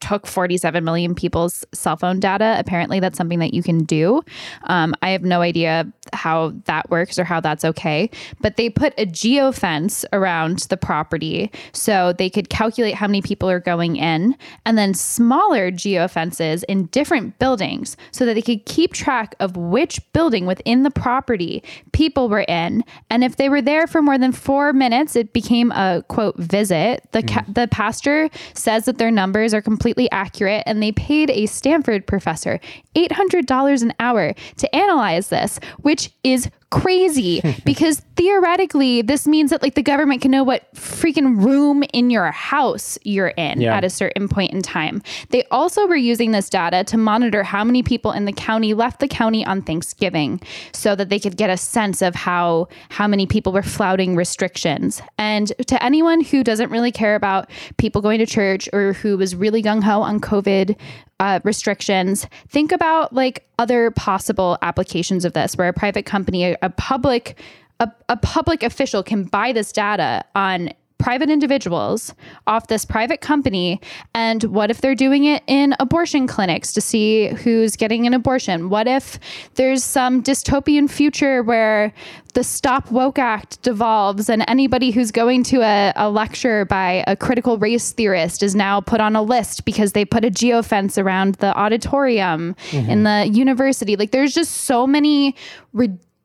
took 0.00 0.26
47 0.26 0.82
million 0.82 1.14
people's 1.14 1.64
cell 1.72 1.96
phone 1.96 2.20
data. 2.20 2.56
Apparently, 2.58 3.00
that's 3.00 3.16
something 3.16 3.38
that 3.38 3.54
you 3.54 3.62
can 3.62 3.84
do. 3.84 4.22
Um, 4.64 4.94
I 5.02 5.10
have 5.10 5.22
no 5.22 5.40
idea 5.42 5.90
how 6.12 6.54
that 6.64 6.90
works 6.90 7.18
or 7.18 7.24
how 7.24 7.40
that's 7.40 7.64
okay, 7.64 8.10
but 8.40 8.56
they 8.56 8.68
put 8.68 8.94
a 8.98 9.06
geofence 9.06 10.04
around 10.12 10.60
the 10.70 10.76
property 10.76 11.50
so 11.72 12.12
they 12.12 12.28
could 12.28 12.48
calculate 12.50 12.94
how 12.94 13.06
many 13.06 13.22
people 13.22 13.48
are 13.48 13.60
going 13.60 13.96
in, 13.96 14.36
and 14.66 14.76
then 14.76 14.94
smaller 14.94 15.70
geofences 15.70 16.64
in 16.68 16.86
different 16.86 17.38
buildings 17.38 17.96
so 18.10 18.26
that 18.26 18.34
they 18.34 18.42
could 18.42 18.64
keep 18.66 18.92
track 18.92 19.34
of 19.40 19.56
which 19.56 20.00
building 20.12 20.46
within 20.46 20.82
the 20.82 20.90
property 20.90 21.62
people 21.92 22.28
were 22.28 22.44
in. 22.48 22.82
And 23.10 23.22
if 23.22 23.36
they 23.36 23.48
were 23.48 23.62
there 23.62 23.86
for 23.86 24.02
more 24.02 24.18
than 24.18 24.32
four 24.32 24.72
minutes, 24.72 25.16
it 25.16 25.32
became 25.32 25.70
a 25.72 26.04
quote 26.08 26.36
visit. 26.38 27.06
The, 27.12 27.22
ca- 27.22 27.44
the 27.46 27.68
pastor 27.68 28.30
says 28.54 28.86
that 28.86 28.98
their 28.98 29.10
numbers 29.10 29.54
are 29.54 29.62
completely 29.90 30.10
accurate, 30.12 30.62
and 30.66 30.80
they 30.80 30.92
paid 30.92 31.30
a 31.30 31.46
Stanford 31.46 32.06
professor 32.06 32.60
$800 32.94 33.82
an 33.82 33.92
hour 33.98 34.34
to 34.58 34.74
analyze 34.74 35.30
this, 35.30 35.58
which 35.80 36.10
is 36.22 36.48
crazy 36.70 37.40
because 37.64 38.00
theoretically 38.16 39.02
this 39.02 39.26
means 39.26 39.50
that 39.50 39.62
like 39.62 39.74
the 39.74 39.82
government 39.82 40.22
can 40.22 40.30
know 40.30 40.44
what 40.44 40.72
freaking 40.74 41.42
room 41.44 41.82
in 41.92 42.10
your 42.10 42.30
house 42.30 42.98
you're 43.02 43.28
in 43.36 43.60
Yeah. 43.60 43.76
at 43.76 43.84
a 43.84 43.90
certain 43.90 44.28
point 44.28 44.52
in 44.52 44.62
time. 44.62 45.02
They 45.30 45.44
also 45.50 45.86
were 45.86 45.96
using 45.96 46.30
this 46.30 46.48
data 46.48 46.84
to 46.84 46.96
monitor 46.96 47.42
how 47.42 47.64
many 47.64 47.82
people 47.82 48.12
in 48.12 48.24
the 48.24 48.32
county 48.32 48.74
left 48.74 49.00
the 49.00 49.08
county 49.08 49.44
on 49.44 49.62
Thanksgiving 49.62 50.40
so 50.72 50.94
that 50.94 51.08
they 51.08 51.18
could 51.18 51.36
get 51.36 51.50
a 51.50 51.56
sense 51.56 52.02
of 52.02 52.14
how 52.14 52.68
how 52.88 53.06
many 53.08 53.26
people 53.26 53.52
were 53.52 53.62
flouting 53.62 54.16
restrictions. 54.16 55.02
And 55.18 55.52
to 55.66 55.82
anyone 55.82 56.20
who 56.22 56.44
doesn't 56.44 56.70
really 56.70 56.92
care 56.92 57.14
about 57.14 57.50
people 57.78 58.00
going 58.00 58.18
to 58.18 58.26
church 58.26 58.68
or 58.72 58.92
who 58.94 59.16
was 59.16 59.34
really 59.34 59.62
gung 59.62 59.82
ho 59.82 60.02
on 60.02 60.20
COVID 60.20 60.76
uh, 61.20 61.38
restrictions, 61.44 62.26
think 62.48 62.72
about 62.72 63.12
like 63.12 63.46
other 63.58 63.90
possible 63.92 64.58
applications 64.62 65.24
of 65.24 65.34
this 65.34 65.56
where 65.56 65.68
a 65.68 65.72
private 65.72 66.06
company, 66.06 66.44
a, 66.44 66.56
a 66.62 66.70
public 66.70 67.38
a, 67.78 67.90
a 68.10 68.16
public 68.16 68.62
official 68.62 69.02
can 69.02 69.24
buy 69.24 69.52
this 69.52 69.72
data 69.72 70.22
on 70.34 70.70
private 71.00 71.30
individuals 71.30 72.14
off 72.46 72.68
this 72.68 72.84
private 72.84 73.20
company? 73.20 73.80
And 74.14 74.44
what 74.44 74.70
if 74.70 74.80
they're 74.80 74.94
doing 74.94 75.24
it 75.24 75.42
in 75.46 75.74
abortion 75.80 76.26
clinics 76.26 76.72
to 76.74 76.80
see 76.80 77.28
who's 77.28 77.74
getting 77.74 78.06
an 78.06 78.14
abortion? 78.14 78.68
What 78.68 78.86
if 78.86 79.18
there's 79.54 79.82
some 79.82 80.22
dystopian 80.22 80.88
future 80.88 81.42
where 81.42 81.92
the 82.34 82.44
stop 82.44 82.90
woke 82.90 83.18
act 83.18 83.60
devolves 83.62 84.28
and 84.28 84.44
anybody 84.46 84.90
who's 84.90 85.10
going 85.10 85.42
to 85.44 85.62
a, 85.62 85.92
a 85.96 86.10
lecture 86.10 86.64
by 86.64 87.02
a 87.06 87.16
critical 87.16 87.58
race 87.58 87.92
theorist 87.92 88.42
is 88.42 88.54
now 88.54 88.80
put 88.80 89.00
on 89.00 89.16
a 89.16 89.22
list 89.22 89.64
because 89.64 89.92
they 89.92 90.04
put 90.04 90.24
a 90.24 90.30
geofence 90.30 91.02
around 91.02 91.36
the 91.36 91.56
auditorium 91.56 92.54
mm-hmm. 92.70 92.90
in 92.90 93.02
the 93.02 93.28
university? 93.32 93.96
Like 93.96 94.10
there's 94.12 94.34
just 94.34 94.52
so 94.58 94.86
many 94.86 95.34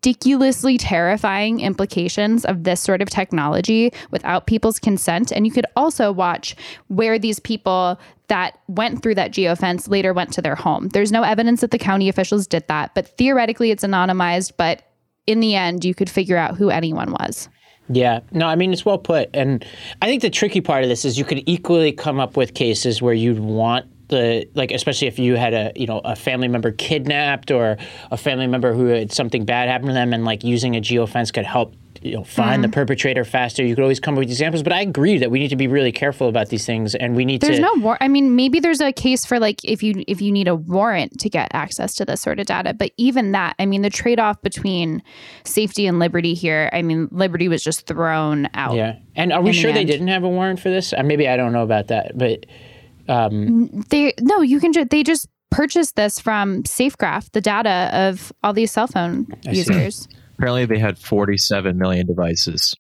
ridiculously 0.05 0.77
terrifying 0.77 1.59
implications 1.61 2.45
of 2.45 2.63
this 2.63 2.79
sort 2.79 3.01
of 3.01 3.09
technology 3.09 3.91
without 4.11 4.45
people's 4.45 4.77
consent. 4.77 5.31
And 5.31 5.47
you 5.47 5.51
could 5.51 5.65
also 5.75 6.11
watch 6.11 6.55
where 6.89 7.17
these 7.17 7.39
people 7.39 7.99
that 8.27 8.59
went 8.67 9.01
through 9.01 9.15
that 9.15 9.31
geofence 9.31 9.89
later 9.89 10.13
went 10.13 10.31
to 10.33 10.43
their 10.43 10.53
home. 10.53 10.89
There's 10.89 11.11
no 11.11 11.23
evidence 11.23 11.61
that 11.61 11.71
the 11.71 11.79
county 11.79 12.07
officials 12.07 12.45
did 12.45 12.67
that, 12.67 12.93
but 12.93 13.07
theoretically 13.17 13.71
it's 13.71 13.83
anonymized. 13.83 14.53
But 14.57 14.83
in 15.25 15.39
the 15.39 15.55
end, 15.55 15.83
you 15.83 15.95
could 15.95 16.09
figure 16.09 16.37
out 16.37 16.55
who 16.55 16.69
anyone 16.69 17.11
was. 17.11 17.49
Yeah, 17.89 18.19
no, 18.31 18.45
I 18.45 18.55
mean 18.55 18.73
it's 18.73 18.85
well 18.85 18.97
put, 18.97 19.29
and 19.33 19.65
I 20.01 20.07
think 20.07 20.23
the 20.23 20.29
tricky 20.31 20.61
part 20.61 20.83
of 20.83 20.89
this 20.89 21.05
is 21.05 21.19
you 21.19 21.25
could 21.25 21.43
equally 21.47 21.91
come 21.91 22.19
up 22.19 22.35
with 22.35 22.55
cases 22.55 22.99
where 22.99 23.13
you'd 23.13 23.39
want 23.39 23.85
the 24.09 24.47
like, 24.55 24.71
especially 24.71 25.07
if 25.07 25.17
you 25.19 25.35
had 25.35 25.53
a 25.53 25.71
you 25.75 25.87
know 25.87 25.99
a 26.03 26.15
family 26.15 26.47
member 26.47 26.71
kidnapped 26.71 27.51
or 27.51 27.77
a 28.11 28.17
family 28.17 28.47
member 28.47 28.73
who 28.73 28.85
had 28.87 29.11
something 29.11 29.45
bad 29.45 29.69
happen 29.69 29.87
to 29.87 29.93
them, 29.93 30.13
and 30.13 30.25
like 30.25 30.43
using 30.43 30.75
a 30.75 30.81
geofence 30.81 31.33
could 31.33 31.45
help 31.45 31.73
you 32.01 32.11
know 32.15 32.23
find 32.23 32.63
the 32.63 32.67
Mhm. 32.67 32.73
perpetrator 32.73 33.23
faster. 33.23 33.65
You 33.65 33.73
could 33.73 33.81
always 33.81 33.99
come 33.99 34.13
up 34.13 34.19
with 34.19 34.27
examples, 34.29 34.61
but 34.61 34.71
I 34.73 34.81
agree 34.81 35.17
that 35.17 35.31
we 35.31 35.39
need 35.39 35.47
to 35.47 35.55
be 35.55 35.65
really 35.67 35.91
careful 35.91 36.27
about 36.29 36.49
these 36.49 36.63
things, 36.63 36.93
and 36.93 37.15
we 37.15 37.25
need 37.25 37.41
to 37.41 37.47
There's 37.47 37.59
no 37.59 37.73
war. 37.77 37.97
I 37.99 38.07
mean, 38.07 38.35
maybe 38.35 38.59
there's 38.59 38.79
a 38.81 38.91
case 38.91 39.25
for 39.25 39.39
like 39.39 39.59
if 39.63 39.81
you 39.81 40.03
if 40.07 40.21
you 40.21 40.31
need 40.31 40.47
a 40.47 40.53
warrant 40.55 41.19
to 41.21 41.29
get 41.29 41.47
access 41.53 41.95
to 41.95 42.05
this 42.05 42.21
sort 42.21 42.39
of 42.39 42.45
data, 42.45 42.75
but 42.75 42.91
even 42.97 43.31
that, 43.31 43.55
I 43.57 43.65
mean, 43.65 43.81
the 43.81 43.89
trade 43.89 44.19
off 44.19 44.39
between 44.43 45.01
safety 45.45 45.87
and 45.87 45.97
liberty 45.97 46.35
here. 46.35 46.69
I 46.73 46.83
mean, 46.83 47.07
liberty 47.11 47.47
was 47.47 47.63
just 47.63 47.87
thrown 47.87 48.49
out. 48.53 48.75
yeah, 48.75 48.97
and 49.15 49.33
are 49.33 49.41
we 49.41 49.49
the 49.49 49.53
sure 49.57 49.73
they 49.73 49.85
didn't 49.85 50.09
have 50.09 50.23
a 50.23 50.29
warrant 50.29 50.59
for 50.59 50.69
this? 50.69 50.93
Uh, 50.93 51.01
maybe 51.01 51.27
I 51.27 51.37
don't 51.37 51.53
know 51.53 51.63
about 51.63 51.87
that, 51.87 52.15
but 52.15 52.45
um, 53.07 53.83
They 53.89 54.13
no, 54.21 54.41
you 54.41 54.59
can 54.59 54.73
just 54.73 54.89
they 54.89 55.03
just 55.03 55.27
purchased 55.51 55.95
this 55.95 56.19
from 56.19 56.63
SafeGraph, 56.63 57.31
the 57.31 57.41
data 57.41 57.89
of 57.93 58.31
all 58.43 58.53
these 58.53 58.71
cell 58.71 58.87
phone 58.87 59.27
I 59.47 59.51
see. 59.53 59.57
users. 59.59 60.07
Apparently, 60.37 60.65
they 60.65 60.79
had 60.79 60.97
47 60.99 61.77
million 61.77 62.05
devices. 62.07 62.75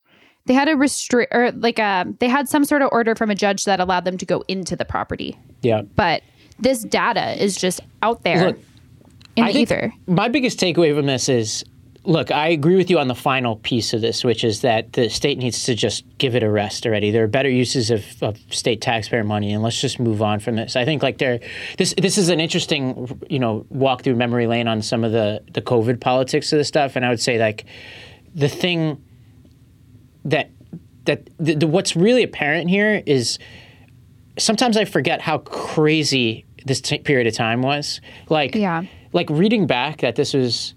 They 0.45 0.53
had 0.53 0.67
a 0.67 0.75
restrict 0.75 1.33
or 1.33 1.51
like 1.53 1.79
a 1.79 2.05
they 2.19 2.27
had 2.27 2.47
some 2.49 2.65
sort 2.65 2.81
of 2.81 2.89
order 2.91 3.15
from 3.15 3.31
a 3.31 3.35
judge 3.35 3.63
that 3.65 3.79
allowed 3.79 4.05
them 4.05 4.17
to 4.17 4.25
go 4.25 4.43
into 4.47 4.75
the 4.75 4.85
property. 4.85 5.37
yeah. 5.61 5.81
But 5.95 6.21
this 6.59 6.83
data 6.83 7.41
is 7.41 7.57
just 7.57 7.81
out 8.01 8.23
there 8.23 8.47
Look, 8.47 8.59
in 9.35 9.43
I 9.45 9.51
the 9.53 9.59
ether. 9.59 9.93
My 10.07 10.27
biggest 10.29 10.59
takeaway 10.59 10.95
from 10.95 11.05
this 11.07 11.27
is 11.29 11.63
look, 12.05 12.31
I 12.31 12.49
agree 12.49 12.75
with 12.75 12.89
you 12.89 12.99
on 12.99 13.07
the 13.07 13.15
final 13.15 13.57
piece 13.57 13.93
of 13.93 14.01
this, 14.01 14.23
which 14.23 14.43
is 14.43 14.61
that 14.61 14.93
the 14.93 15.09
state 15.09 15.37
needs 15.37 15.63
to 15.65 15.75
just 15.75 16.05
give 16.17 16.35
it 16.35 16.43
a 16.43 16.49
rest 16.49 16.85
already. 16.85 17.11
There 17.11 17.23
are 17.23 17.27
better 17.27 17.49
uses 17.49 17.91
of, 17.91 18.03
of 18.21 18.37
state 18.49 18.81
taxpayer 18.81 19.23
money, 19.23 19.53
and 19.53 19.63
let's 19.63 19.79
just 19.79 19.99
move 19.99 20.21
on 20.21 20.39
from 20.39 20.55
this. 20.55 20.75
I 20.75 20.85
think 20.85 21.03
like 21.03 21.17
there, 21.17 21.39
this 21.77 21.93
this 21.97 22.17
is 22.17 22.29
an 22.29 22.39
interesting 22.39 23.19
you 23.29 23.39
know 23.39 23.65
walk 23.69 24.03
through 24.03 24.15
memory 24.15 24.47
lane 24.47 24.67
on 24.67 24.81
some 24.81 25.03
of 25.03 25.11
the 25.11 25.43
the 25.51 25.61
COVID 25.61 25.99
politics 25.99 26.51
of 26.53 26.57
this 26.59 26.67
stuff, 26.67 26.95
and 26.95 27.05
I 27.05 27.09
would 27.09 27.21
say 27.21 27.39
like 27.39 27.65
the 28.33 28.49
thing 28.49 29.03
that 30.25 30.49
that 31.05 31.29
the, 31.39 31.55
the, 31.55 31.67
what's 31.67 31.95
really 31.95 32.23
apparent 32.23 32.69
here 32.69 33.01
is 33.05 33.37
sometimes 34.37 34.75
I 34.77 34.85
forget 34.85 35.21
how 35.21 35.37
crazy 35.39 36.45
this 36.65 36.81
t- 36.81 36.97
period 36.97 37.27
of 37.27 37.33
time 37.35 37.61
was. 37.61 38.01
Like, 38.27 38.55
Yeah. 38.55 38.83
like 39.13 39.29
reading 39.29 39.67
back 39.67 40.01
that 40.01 40.15
this 40.15 40.33
was 40.33 40.73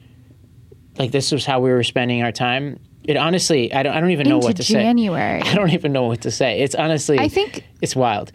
like 0.98 1.10
this 1.12 1.32
was 1.32 1.44
how 1.44 1.60
we 1.60 1.70
were 1.70 1.84
spending 1.84 2.22
our 2.22 2.32
time. 2.32 2.78
It 3.04 3.16
honestly, 3.16 3.72
I 3.72 3.82
don't, 3.82 3.94
I 3.94 4.00
don't 4.00 4.10
even 4.10 4.28
know 4.28 4.38
what 4.38 4.56
to 4.56 4.62
say. 4.62 4.74
January. 4.74 5.42
say. 5.42 5.48
I 5.50 5.54
don't 5.54 5.70
even 5.70 5.92
know 5.92 6.04
what 6.04 6.22
to 6.22 6.30
say. 6.30 6.60
It's 6.60 6.74
honestly, 6.74 7.18
I 7.18 7.28
think- 7.28 7.64
it's 7.80 7.96
wild. 7.96 8.32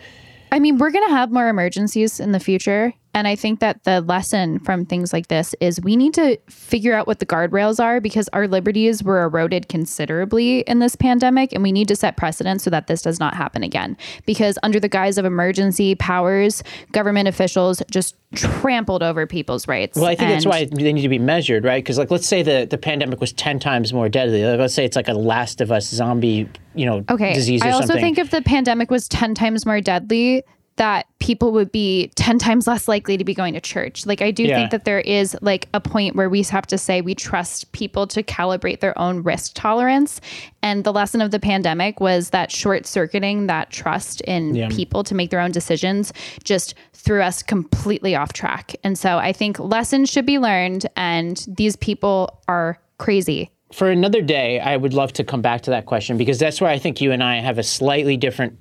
I 0.51 0.59
mean, 0.59 0.77
we're 0.77 0.91
going 0.91 1.07
to 1.07 1.13
have 1.15 1.31
more 1.31 1.47
emergencies 1.47 2.19
in 2.19 2.31
the 2.31 2.39
future. 2.39 2.93
And 3.13 3.27
I 3.27 3.35
think 3.35 3.59
that 3.59 3.83
the 3.83 4.01
lesson 4.01 4.59
from 4.59 4.85
things 4.85 5.13
like 5.13 5.27
this 5.27 5.53
is 5.59 5.79
we 5.81 5.95
need 5.95 6.13
to 6.15 6.37
figure 6.49 6.93
out 6.95 7.05
what 7.05 7.19
the 7.19 7.25
guardrails 7.25 7.79
are 7.83 8.01
because 8.01 8.27
our 8.29 8.47
liberties 8.47 9.03
were 9.03 9.21
eroded 9.23 9.69
considerably 9.69 10.61
in 10.61 10.79
this 10.79 10.95
pandemic. 10.95 11.53
And 11.53 11.61
we 11.61 11.71
need 11.71 11.87
to 11.89 11.95
set 11.95 12.17
precedent 12.17 12.61
so 12.61 12.69
that 12.71 12.87
this 12.87 13.01
does 13.03 13.19
not 13.19 13.35
happen 13.35 13.61
again. 13.61 13.97
Because 14.25 14.57
under 14.63 14.79
the 14.79 14.89
guise 14.89 15.17
of 15.17 15.25
emergency 15.25 15.95
powers, 15.95 16.63
government 16.91 17.27
officials 17.27 17.83
just 17.91 18.15
trampled 18.33 19.03
over 19.03 19.27
people's 19.27 19.67
rights. 19.67 19.95
Well, 19.95 20.05
I 20.07 20.15
think 20.15 20.31
that's 20.31 20.45
why 20.45 20.65
they 20.65 20.91
need 20.91 21.03
to 21.03 21.09
be 21.09 21.19
measured, 21.19 21.63
right? 21.63 21.83
Because, 21.83 21.99
like, 21.99 22.09
let's 22.09 22.27
say 22.27 22.41
the, 22.41 22.65
the 22.67 22.79
pandemic 22.79 23.21
was 23.21 23.31
10 23.33 23.59
times 23.59 23.93
more 23.93 24.09
deadly. 24.09 24.43
Like, 24.43 24.59
let's 24.59 24.73
say 24.73 24.85
it's 24.85 24.95
like 24.95 25.07
a 25.07 25.13
Last 25.13 25.61
of 25.61 25.71
Us 25.71 25.87
zombie, 25.87 26.49
you 26.73 26.85
know, 26.87 27.05
Okay. 27.11 27.33
disease 27.33 27.61
or 27.61 27.65
something. 27.65 27.73
I 27.73 27.75
also 27.75 27.87
something. 27.87 28.01
think 28.15 28.17
if 28.17 28.31
the 28.31 28.41
pandemic 28.41 28.89
was 28.89 29.07
10 29.07 29.35
times 29.35 29.67
more 29.67 29.81
deadly, 29.81 30.43
that 30.77 31.05
people 31.19 31.51
would 31.51 31.71
be 31.71 32.11
10 32.15 32.39
times 32.39 32.65
less 32.67 32.87
likely 32.87 33.15
to 33.17 33.23
be 33.23 33.33
going 33.33 33.53
to 33.53 33.61
church. 33.61 34.05
Like, 34.05 34.21
I 34.21 34.31
do 34.31 34.43
Yeah. 34.43 34.55
think 34.57 34.71
that 34.71 34.85
there 34.85 34.99
is 34.99 35.37
like 35.41 35.69
a 35.73 35.79
point 35.79 36.15
where 36.15 36.29
we 36.29 36.41
have 36.43 36.65
to 36.67 36.77
say 36.77 37.01
we 37.01 37.13
trust 37.15 37.71
people 37.71 38.07
to 38.07 38.23
calibrate 38.23 38.79
their 38.79 38.97
own 38.99 39.23
risk 39.23 39.51
tolerance. 39.53 40.19
And 40.61 40.83
the 40.83 40.91
lesson 40.91 41.21
of 41.21 41.31
the 41.31 41.39
pandemic 41.39 41.99
was 41.99 42.31
that 42.31 42.51
short 42.51 42.85
circuiting 42.87 43.47
that 43.47 43.69
trust 43.69 44.21
in 44.21 44.55
Yeah. 44.55 44.69
people 44.69 45.03
to 45.03 45.13
make 45.15 45.29
their 45.29 45.39
own 45.39 45.51
decisions 45.51 46.11
just 46.43 46.73
threw 46.93 47.21
us 47.21 47.43
completely 47.43 48.15
off 48.15 48.33
track. 48.33 48.75
And 48.83 48.97
so 48.97 49.17
I 49.17 49.31
think 49.31 49.59
lessons 49.59 50.09
should 50.09 50.25
be 50.25 50.39
learned, 50.39 50.87
and 50.95 51.45
these 51.47 51.75
people 51.75 52.39
are 52.47 52.79
crazy. 52.97 53.49
for 53.71 53.89
another 53.89 54.21
day, 54.21 54.59
I 54.59 54.77
would 54.77 54.93
love 54.93 55.13
to 55.13 55.23
come 55.23 55.41
back 55.41 55.61
to 55.61 55.71
that 55.71 55.87
question 55.87 56.15
because 56.15 56.37
that's 56.37 56.61
where 56.61 56.69
I 56.69 56.77
think 56.77 57.01
you 57.01 57.11
and 57.11 57.23
I 57.23 57.37
have 57.39 57.57
a 57.57 57.63
slightly 57.63 58.15
different 58.17 58.55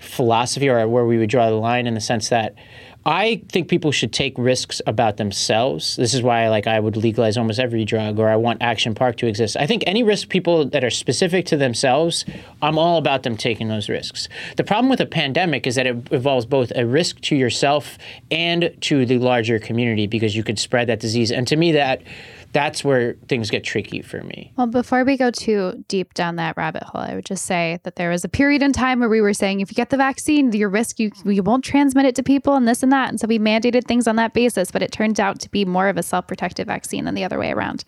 philosophy 0.00 0.68
or 0.68 0.86
where 0.88 1.04
we 1.04 1.18
would 1.18 1.30
draw 1.30 1.48
the 1.48 1.56
line 1.56 1.86
in 1.86 1.94
the 1.94 2.00
sense 2.00 2.30
that 2.30 2.54
I 3.06 3.42
think 3.48 3.68
people 3.68 3.92
should 3.92 4.12
take 4.12 4.34
risks 4.36 4.82
about 4.86 5.16
themselves. 5.16 5.96
This 5.96 6.12
is 6.12 6.22
why 6.22 6.48
like 6.50 6.66
I 6.66 6.78
would 6.78 6.96
legalize 6.96 7.38
almost 7.38 7.58
every 7.58 7.84
drug 7.86 8.18
or 8.18 8.28
I 8.28 8.36
want 8.36 8.60
Action 8.60 8.94
Park 8.94 9.16
to 9.18 9.26
exist. 9.26 9.56
I 9.56 9.66
think 9.66 9.84
any 9.86 10.02
risk 10.02 10.28
people 10.28 10.66
that 10.66 10.84
are 10.84 10.90
specific 10.90 11.46
to 11.46 11.56
themselves, 11.56 12.26
I'm 12.60 12.78
all 12.78 12.98
about 12.98 13.22
them 13.22 13.38
taking 13.38 13.68
those 13.68 13.88
risks. 13.88 14.28
The 14.56 14.64
problem 14.64 14.90
with 14.90 15.00
a 15.00 15.06
pandemic 15.06 15.66
is 15.66 15.76
that 15.76 15.86
it 15.86 16.12
involves 16.12 16.44
both 16.44 16.72
a 16.76 16.84
risk 16.84 17.20
to 17.22 17.36
yourself 17.36 17.96
and 18.30 18.76
to 18.82 19.06
the 19.06 19.18
larger 19.18 19.58
community 19.58 20.06
because 20.06 20.36
you 20.36 20.44
could 20.44 20.58
spread 20.58 20.88
that 20.88 21.00
disease. 21.00 21.32
And 21.32 21.48
to 21.48 21.56
me 21.56 21.72
that 21.72 22.02
that's 22.52 22.84
where 22.84 23.14
things 23.28 23.50
get 23.50 23.64
tricky 23.64 24.02
for 24.02 24.22
me. 24.22 24.52
Well, 24.56 24.66
before 24.66 25.04
we 25.04 25.16
go 25.16 25.30
too 25.30 25.84
deep 25.88 26.14
down 26.14 26.36
that 26.36 26.56
rabbit 26.56 26.82
hole, 26.82 27.00
I 27.00 27.14
would 27.14 27.24
just 27.24 27.44
say 27.44 27.78
that 27.84 27.96
there 27.96 28.10
was 28.10 28.24
a 28.24 28.28
period 28.28 28.62
in 28.62 28.72
time 28.72 29.00
where 29.00 29.08
we 29.08 29.20
were 29.20 29.34
saying 29.34 29.60
if 29.60 29.70
you 29.70 29.74
get 29.74 29.90
the 29.90 29.96
vaccine, 29.96 30.52
your 30.52 30.68
risk 30.68 30.98
you 30.98 31.12
you 31.24 31.42
won't 31.42 31.64
transmit 31.64 32.06
it 32.06 32.14
to 32.16 32.22
people 32.22 32.54
and 32.54 32.66
this 32.66 32.82
and 32.82 32.90
that, 32.92 33.08
and 33.08 33.20
so 33.20 33.26
we 33.26 33.38
mandated 33.38 33.84
things 33.84 34.08
on 34.08 34.16
that 34.16 34.34
basis. 34.34 34.70
But 34.70 34.82
it 34.82 34.92
turned 34.92 35.20
out 35.20 35.38
to 35.40 35.50
be 35.50 35.64
more 35.64 35.88
of 35.88 35.96
a 35.96 36.02
self-protective 36.02 36.66
vaccine 36.66 37.04
than 37.04 37.14
the 37.14 37.24
other 37.24 37.38
way 37.38 37.52
around. 37.52 37.84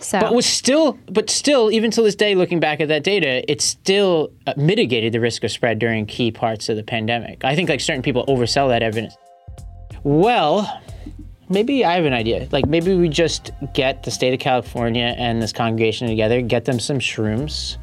So, 0.00 0.18
But 0.18 0.34
was 0.34 0.46
still, 0.46 0.98
but 1.10 1.28
still, 1.28 1.70
even 1.70 1.90
to 1.90 2.02
this 2.02 2.14
day, 2.14 2.34
looking 2.34 2.58
back 2.58 2.80
at 2.80 2.88
that 2.88 3.04
data, 3.04 3.48
it 3.50 3.60
still 3.60 4.32
uh, 4.46 4.54
mitigated 4.56 5.12
the 5.12 5.20
risk 5.20 5.44
of 5.44 5.50
spread 5.50 5.78
during 5.78 6.06
key 6.06 6.30
parts 6.30 6.70
of 6.70 6.76
the 6.76 6.82
pandemic. 6.82 7.44
I 7.44 7.54
think 7.54 7.68
like 7.68 7.80
certain 7.80 8.02
people 8.02 8.24
oversell 8.26 8.68
that 8.68 8.82
evidence. 8.82 9.14
Well, 10.02 10.80
maybe 11.50 11.84
I 11.84 11.94
have 11.96 12.04
an 12.06 12.14
idea. 12.14 12.48
Like 12.50 12.66
maybe 12.66 12.94
we 12.96 13.08
just 13.08 13.50
get 13.74 14.04
the 14.04 14.10
state 14.10 14.32
of 14.32 14.40
California 14.40 15.14
and 15.18 15.42
this 15.42 15.52
congregation 15.52 16.08
together, 16.08 16.40
get 16.40 16.64
them 16.64 16.80
some 16.80 16.98
shrooms, 16.98 17.76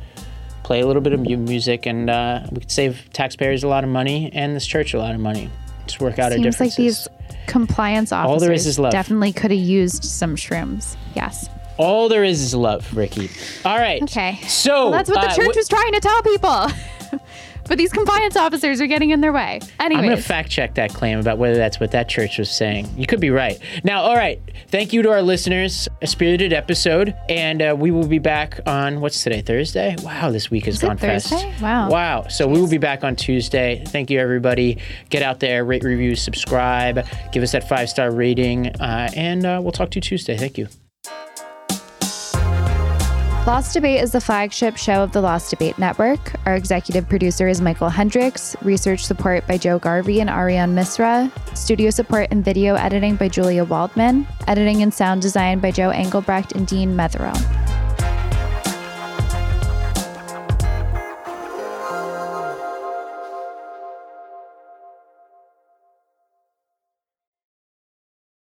play 0.63 0.80
a 0.82 0.88
little 0.88 1.01
bit 1.01 1.13
of 1.13 1.20
music, 1.20 1.86
and 1.86 2.09
uh, 2.09 2.41
we 2.51 2.61
could 2.61 2.72
save 2.72 3.07
taxpayers 3.13 3.63
a 3.63 3.68
lot 3.68 3.84
of 3.84 3.89
money 3.89 4.32
and 4.34 4.55
this 4.55 4.65
church 4.65 4.93
a 4.93 4.97
lot 4.97 5.13
of 5.13 5.22
money. 5.22 5.49
Just 5.86 6.01
work 6.01 6.18
out 6.18 6.32
our 6.32 6.38
differences. 6.38 6.61
It 6.61 6.72
seems 6.72 6.78
like 6.78 6.78
these 6.78 7.07
compliance 7.47 8.11
officers 8.11 8.34
All 8.34 8.39
there 8.39 8.51
is 8.51 8.65
is 8.65 8.80
love. 8.80 8.91
definitely 8.91 9.32
could 9.34 9.51
have 9.51 9.59
used 9.59 10.03
some 10.03 10.36
shrooms. 10.36 10.95
Yes. 11.15 11.49
All 11.78 12.09
there 12.09 12.24
is 12.24 12.41
is 12.41 12.55
love, 12.55 12.91
Rikki. 12.95 13.30
All 13.63 13.78
right. 13.78 14.01
Okay. 14.03 14.39
So 14.47 14.86
Well, 14.86 14.91
that's 14.93 15.09
what 15.09 15.22
the 15.22 15.28
uh, 15.28 15.36
church 15.36 15.53
wh- 15.53 15.57
was 15.57 15.68
trying 15.70 15.91
to 15.93 15.99
tell 15.99 16.24
people. 16.24 16.68
but 17.68 17.78
these 17.78 17.91
compliance 17.91 18.36
officers 18.36 18.82
are 18.82 18.88
getting 18.88 19.11
in 19.11 19.22
their 19.22 19.34
way. 19.34 19.59
Anyway, 19.80 19.99
I'm 20.01 20.05
going 20.05 20.18
to 20.18 20.24
fact 20.24 20.49
check 20.49 20.76
that 20.76 20.93
claim 20.93 21.20
about 21.20 21.38
whether 21.38 21.55
that's 21.55 21.80
what 21.80 21.91
that 21.91 22.09
church 22.09 22.38
was 22.38 22.49
saying. 22.49 22.88
You 22.97 23.05
could 23.05 23.20
be 23.20 23.30
right. 23.30 23.59
Now, 23.84 24.01
all 24.01 24.15
right. 24.15 24.39
Thank 24.70 24.93
you 24.93 25.01
to 25.01 25.11
our 25.11 25.22
listeners. 25.22 25.88
A 26.01 26.07
spirited 26.07 26.53
episode. 26.53 27.15
And 27.30 27.61
uh, 27.61 27.76
we 27.78 27.91
will 27.91 28.07
be 28.07 28.20
back 28.20 28.59
on, 28.65 29.01
what's 29.01 29.24
today? 29.24 29.41
Thursday? 29.41 29.95
Wow, 30.03 30.32
this 30.32 30.49
week 30.49 30.65
has 30.65 30.76
Is 30.76 30.84
it 30.84 30.88
gone 30.88 30.97
fast. 30.97 31.30
Thursday? 31.30 31.53
Wow. 31.61 31.89
Wow. 31.89 32.28
So 32.28 32.47
we 32.47 32.59
will 32.59 32.70
be 32.70 32.78
back 32.78 33.03
on 33.03 33.15
Tuesday. 33.15 33.84
Thank 33.88 34.09
you, 34.09 34.20
everybody. 34.20 34.80
Get 35.09 35.22
out 35.22 35.39
there, 35.39 35.63
rate, 35.65 35.84
review, 35.84 36.15
subscribe, 36.15 37.05
give 37.32 37.43
us 37.43 37.51
that 37.51 37.68
five 37.68 37.89
star 37.89 38.11
rating. 38.11 38.68
Uh, 38.82 39.09
and 39.15 39.45
uh, 39.45 39.59
we'll 39.61 39.72
talk 39.72 39.91
to 39.91 39.97
you 39.97 40.01
Tuesday. 40.01 40.38
Thank 40.38 40.57
you. 40.57 40.68
Lost 43.48 43.74
Debate 43.74 44.02
is 44.02 44.12
the 44.12 44.20
flagship 44.20 44.76
show 44.76 45.02
of 45.02 45.14
the 45.14 45.22
Lost 45.22 45.52
Debate 45.52 45.80
Network. 45.80 46.34
Our 46.45 46.58
executive 46.58 47.08
producer 47.08 47.48
is 47.48 47.62
Michael 47.62 47.88
Hendricks, 47.88 48.58
research 48.62 49.06
support 49.06 49.48
by 49.48 49.58
Joe 49.58 49.80
Garvey 49.80 50.20
and 50.20 50.30
Ariane 50.30 50.76
Misra, 50.76 51.32
studio 51.58 51.89
support 51.89 52.28
and 52.30 52.43
video 52.43 52.76
editing 52.76 53.16
by 53.16 53.30
Julia 53.30 53.64
Waldman, 53.64 54.28
editing 54.50 54.82
and 54.82 54.93
sound 54.93 55.22
design 55.22 55.60
by 55.60 55.72
Joe 55.72 55.91
Engelbrecht 55.91 56.52
and 56.52 56.68
Dean 56.68 56.93
Metherell. 56.93 57.76